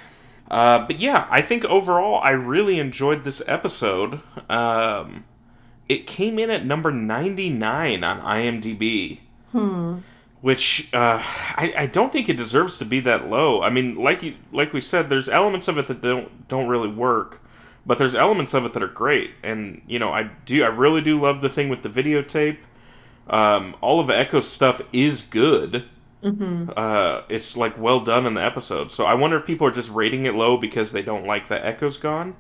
Uh, 0.51 0.85
but 0.87 0.99
yeah, 0.99 1.27
I 1.31 1.41
think 1.41 1.65
overall 1.67 2.21
I 2.21 2.31
really 2.31 2.81
enjoyed 2.81 3.23
this 3.25 3.41
episode. 3.47 4.21
Um, 4.51 5.25
it 5.89 6.07
came 6.07 6.39
in 6.39 6.51
at 6.51 6.67
number 6.67 6.91
99 6.91 8.03
on 8.05 8.21
IMDb, 8.21 9.21
Hmm. 9.53 9.99
which 10.41 10.89
uh, 10.93 11.23
I, 11.23 11.75
I 11.79 11.87
don't 11.87 12.13
think 12.13 12.29
it 12.29 12.37
deserves 12.37 12.77
to 12.79 12.85
be 12.85 12.99
that 13.01 13.29
low. 13.31 13.63
I 13.63 13.71
mean, 13.71 13.95
like 13.97 14.23
you, 14.23 14.35
like 14.51 14.73
we 14.73 14.81
said, 14.81 15.09
there's 15.11 15.29
elements 15.29 15.69
of 15.69 15.79
it 15.79 15.87
that 15.87 16.01
don't 16.01 16.49
don't 16.49 16.67
really 16.69 16.89
work, 16.91 17.41
but 17.87 17.99
there's 17.99 18.15
elements 18.15 18.55
of 18.55 18.65
it 18.65 18.73
that 18.75 18.83
are 18.83 18.89
great. 18.89 19.33
And 19.43 19.83
you 19.87 19.99
know, 19.99 20.13
I 20.13 20.25
do 20.47 20.63
I 20.65 20.69
really 20.69 21.01
do 21.03 21.21
love 21.21 21.41
the 21.41 21.49
thing 21.49 21.69
with 21.69 21.83
the 21.83 21.89
videotape. 21.89 22.59
Um, 23.29 23.77
all 23.81 24.01
of 24.01 24.11
Eko's 24.11 24.49
stuff 24.49 24.83
is 24.93 25.23
good 25.23 25.85
hmm 26.23 26.71
uh, 26.77 27.23
it's 27.29 27.57
like 27.57 27.79
well 27.79 28.01
done 28.01 28.27
in 28.27 28.35
the 28.35 28.43
episode. 28.43 28.91
So 28.91 29.05
I 29.05 29.15
wonder 29.15 29.37
if 29.37 29.47
people 29.47 29.67
are 29.67 29.73
just 29.73 29.91
rating 29.91 30.27
it 30.27 30.35
low 30.35 30.57
because 30.57 30.93
they 30.93 31.03
don't 31.03 31.27
like 31.27 31.49
that 31.49 31.65
Eko's 31.65 31.99
gone. 31.99 32.37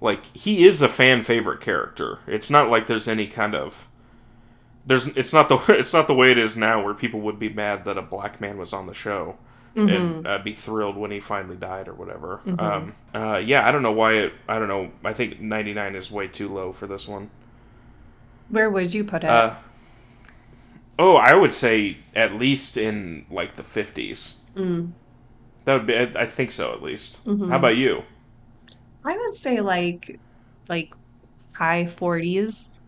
Like 0.00 0.24
he 0.36 0.66
is 0.66 0.82
a 0.82 0.88
fan 0.88 1.22
favorite 1.22 1.60
character. 1.60 2.20
It's 2.26 2.50
not 2.50 2.70
like 2.70 2.86
there's 2.86 3.08
any 3.08 3.26
kind 3.26 3.54
of 3.54 3.88
there's 4.86 5.08
it's 5.08 5.32
not 5.32 5.48
the 5.48 5.56
it's 5.68 5.92
not 5.92 6.06
the 6.06 6.14
way 6.14 6.30
it 6.30 6.38
is 6.38 6.56
now 6.56 6.82
where 6.84 6.94
people 6.94 7.20
would 7.20 7.38
be 7.38 7.48
mad 7.48 7.84
that 7.84 7.98
a 7.98 8.02
black 8.02 8.40
man 8.40 8.58
was 8.58 8.72
on 8.72 8.86
the 8.86 8.94
show 8.94 9.36
hmm 9.76 9.86
and 9.86 10.26
uh, 10.26 10.38
be 10.38 10.54
thrilled 10.54 10.96
when 10.96 11.10
he 11.10 11.20
finally 11.20 11.56
died 11.56 11.88
or 11.88 11.94
whatever. 11.94 12.40
hmm 12.44 12.56
Um, 12.58 12.94
uh, 13.14 13.38
yeah, 13.44 13.66
I 13.66 13.72
don't 13.72 13.82
know 13.82 13.92
why 13.92 14.14
it. 14.14 14.32
I 14.48 14.58
don't 14.58 14.68
know. 14.68 14.90
I 15.04 15.12
think 15.12 15.40
99 15.40 15.94
is 15.94 16.10
way 16.10 16.28
too 16.28 16.52
low 16.52 16.72
for 16.72 16.86
this 16.86 17.06
one. 17.08 17.30
Where 18.48 18.68
would 18.68 18.92
you 18.92 19.04
put 19.04 19.22
it? 19.22 19.44
Uh, 19.44 19.54
oh, 20.98 21.16
I 21.16 21.34
would 21.34 21.52
say 21.52 21.98
at 22.14 22.32
least 22.34 22.76
in 22.76 23.26
like 23.30 23.56
the 23.56 23.64
50s. 23.64 24.36
Mm. 24.56 24.96
That 25.64 25.74
would 25.74 25.86
be. 25.86 25.96
I, 25.96 26.22
I 26.22 26.26
think 26.26 26.50
so, 26.50 26.72
at 26.72 26.82
least. 26.82 27.20
How 27.48 27.56
hmm 27.56 27.58
about 27.58 27.76
you? 27.76 28.04
I 29.04 29.16
would 29.16 29.34
say 29.36 29.60
like 29.60 30.20
like 30.68 30.92
high 31.56 31.86
40s, 31.86 32.84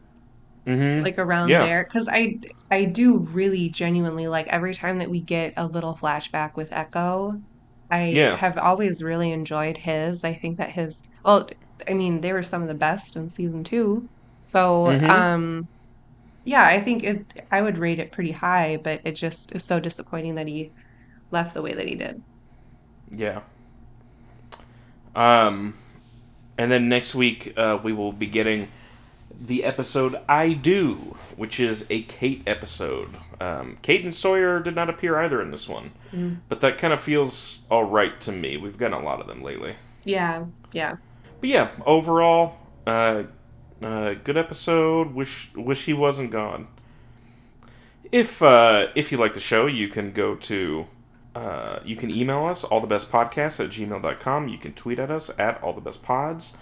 Mm-hmm. 0.66 1.04
like 1.04 1.18
around 1.18 1.58
Yeah. 1.58 1.58
there. 1.58 1.84
Because 1.84 2.08
I 2.10 2.40
I 2.70 2.84
do 2.84 3.18
really 3.20 3.70
genuinely 3.70 4.28
like 4.28 4.46
every 4.48 4.74
time 4.74 4.98
that 4.98 5.10
we 5.10 5.22
get 5.22 5.54
a 5.56 5.66
little 5.66 5.96
flashback 5.96 6.50
with 6.56 6.70
Eko, 6.70 7.42
I 7.90 8.00
Yeah. 8.10 8.38
have 8.38 8.58
always 8.58 9.02
really 9.02 9.32
enjoyed 9.32 9.76
his. 9.78 10.24
I 10.24 10.34
think 10.34 10.58
that 10.58 10.70
his, 10.72 11.00
well, 11.24 11.48
I 11.88 11.94
mean, 11.94 12.20
they 12.20 12.32
were 12.32 12.42
some 12.42 12.62
of 12.62 12.68
the 12.68 12.74
best 12.74 13.16
in 13.16 13.30
season 13.30 13.64
two. 13.64 14.10
So, 14.46 14.98
Mm-hmm. 14.98 15.08
um, 15.08 15.68
yeah, 16.44 16.64
I 16.66 16.80
think 16.80 17.04
it, 17.04 17.32
I 17.50 17.62
would 17.62 17.78
rate 17.78 18.00
it 18.00 18.12
pretty 18.12 18.32
high, 18.32 18.78
but 18.78 19.02
it 19.04 19.12
just 19.16 19.52
is 19.54 19.66
so 19.66 19.80
disappointing 19.80 20.36
that 20.36 20.48
he 20.48 20.72
left 21.30 21.54
the 21.54 21.62
way 21.62 21.74
that 21.74 21.88
he 21.88 21.96
did. 21.96 22.22
Yeah. 23.10 23.40
Um, 25.14 25.74
and 26.58 26.70
then 26.70 26.88
next 26.88 27.14
week 27.14 27.54
uh, 27.56 27.78
we 27.82 27.92
will 27.92 28.12
be 28.12 28.26
getting 28.26 28.68
the 29.40 29.62
episode 29.64 30.16
I 30.28 30.52
Do, 30.52 31.16
which 31.36 31.60
is 31.60 31.86
a 31.90 32.02
Kate 32.02 32.42
episode. 32.46 33.10
Um, 33.40 33.78
Kate 33.82 34.02
and 34.02 34.14
Sawyer 34.14 34.60
did 34.60 34.74
not 34.74 34.90
appear 34.90 35.16
either 35.18 35.40
in 35.40 35.50
this 35.52 35.68
one, 35.68 35.92
Mm. 36.12 36.38
but 36.48 36.60
that 36.60 36.78
kind 36.78 36.92
of 36.92 37.00
feels 37.00 37.60
all 37.70 37.84
right 37.84 38.20
to 38.22 38.32
me. 38.32 38.56
We've 38.56 38.76
gotten 38.78 38.98
a 39.00 39.02
lot 39.04 39.20
of 39.20 39.26
them 39.28 39.42
lately. 39.42 39.74
Yeah, 40.04 40.46
yeah. 40.72 40.96
But 41.40 41.50
yeah, 41.50 41.68
overall, 41.86 42.56
uh, 42.86 43.24
uh, 43.80 44.14
good 44.24 44.36
episode. 44.36 45.14
Wish 45.14 45.50
wish 45.54 45.84
he 45.84 45.92
wasn't 45.92 46.30
gone. 46.32 46.66
If 48.10 48.42
uh, 48.42 48.88
if 48.94 49.12
you 49.12 49.18
like 49.18 49.34
the 49.34 49.40
show, 49.40 49.66
you 49.66 49.88
can 49.88 50.12
go 50.12 50.34
to 50.34 50.86
uh, 51.36 51.78
you 51.84 51.94
can 51.94 52.10
email 52.10 52.44
us 52.46 52.64
allthebestpodcasts 52.64 53.62
at 53.64 53.70
gmail.com. 53.70 54.48
You 54.48 54.58
can 54.58 54.72
tweet 54.72 54.98
at 54.98 55.10
us 55.10 55.30
at 55.38 55.60
allthebestpods. 55.62 56.54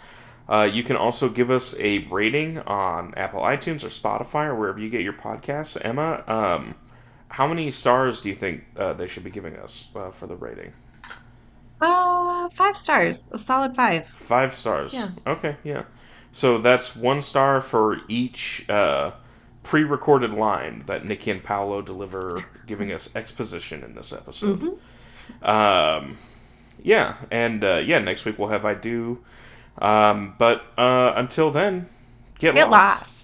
Uh, 0.48 0.68
you 0.70 0.82
can 0.82 0.96
also 0.96 1.28
give 1.28 1.50
us 1.50 1.74
a 1.78 1.98
rating 2.06 2.58
on 2.58 3.12
Apple 3.16 3.40
iTunes 3.40 3.82
or 3.82 3.88
Spotify 3.88 4.46
or 4.46 4.54
wherever 4.54 4.78
you 4.78 4.88
get 4.88 5.02
your 5.02 5.12
podcasts. 5.12 5.76
Emma, 5.84 6.22
um, 6.28 6.74
how 7.28 7.46
many 7.46 7.70
stars 7.70 8.20
do 8.20 8.28
you 8.28 8.34
think 8.34 8.64
uh, 8.76 8.92
they 8.92 9.08
should 9.08 9.24
be 9.24 9.30
giving 9.30 9.56
us 9.56 9.88
uh, 9.96 10.10
for 10.10 10.26
the 10.26 10.36
rating? 10.36 10.72
Uh, 11.80 12.48
five 12.50 12.76
stars, 12.76 13.28
a 13.32 13.38
solid 13.38 13.74
five. 13.74 14.06
Five 14.06 14.54
stars. 14.54 14.94
Yeah. 14.94 15.10
Okay, 15.26 15.56
yeah. 15.64 15.84
So 16.32 16.58
that's 16.58 16.94
one 16.94 17.22
star 17.22 17.60
for 17.60 18.00
each 18.08 18.68
uh, 18.68 19.12
pre 19.62 19.84
recorded 19.84 20.32
line 20.32 20.84
that 20.86 21.04
Nikki 21.04 21.30
and 21.30 21.42
Paulo 21.42 21.82
deliver, 21.82 22.44
giving 22.66 22.92
us 22.92 23.14
exposition 23.16 23.82
in 23.82 23.94
this 23.94 24.12
episode. 24.12 24.60
Mm-hmm. 24.60 25.44
Um, 25.44 26.16
yeah, 26.82 27.16
and 27.30 27.64
uh, 27.64 27.82
yeah, 27.84 27.98
next 27.98 28.24
week 28.24 28.38
we'll 28.38 28.48
have 28.48 28.64
I 28.64 28.74
Do. 28.74 29.24
Um, 29.78 30.34
but 30.38 30.64
uh, 30.78 31.12
until 31.16 31.50
then, 31.50 31.86
get, 32.38 32.54
Get 32.54 32.70
lost. 32.70 33.00
lost. 33.00 33.15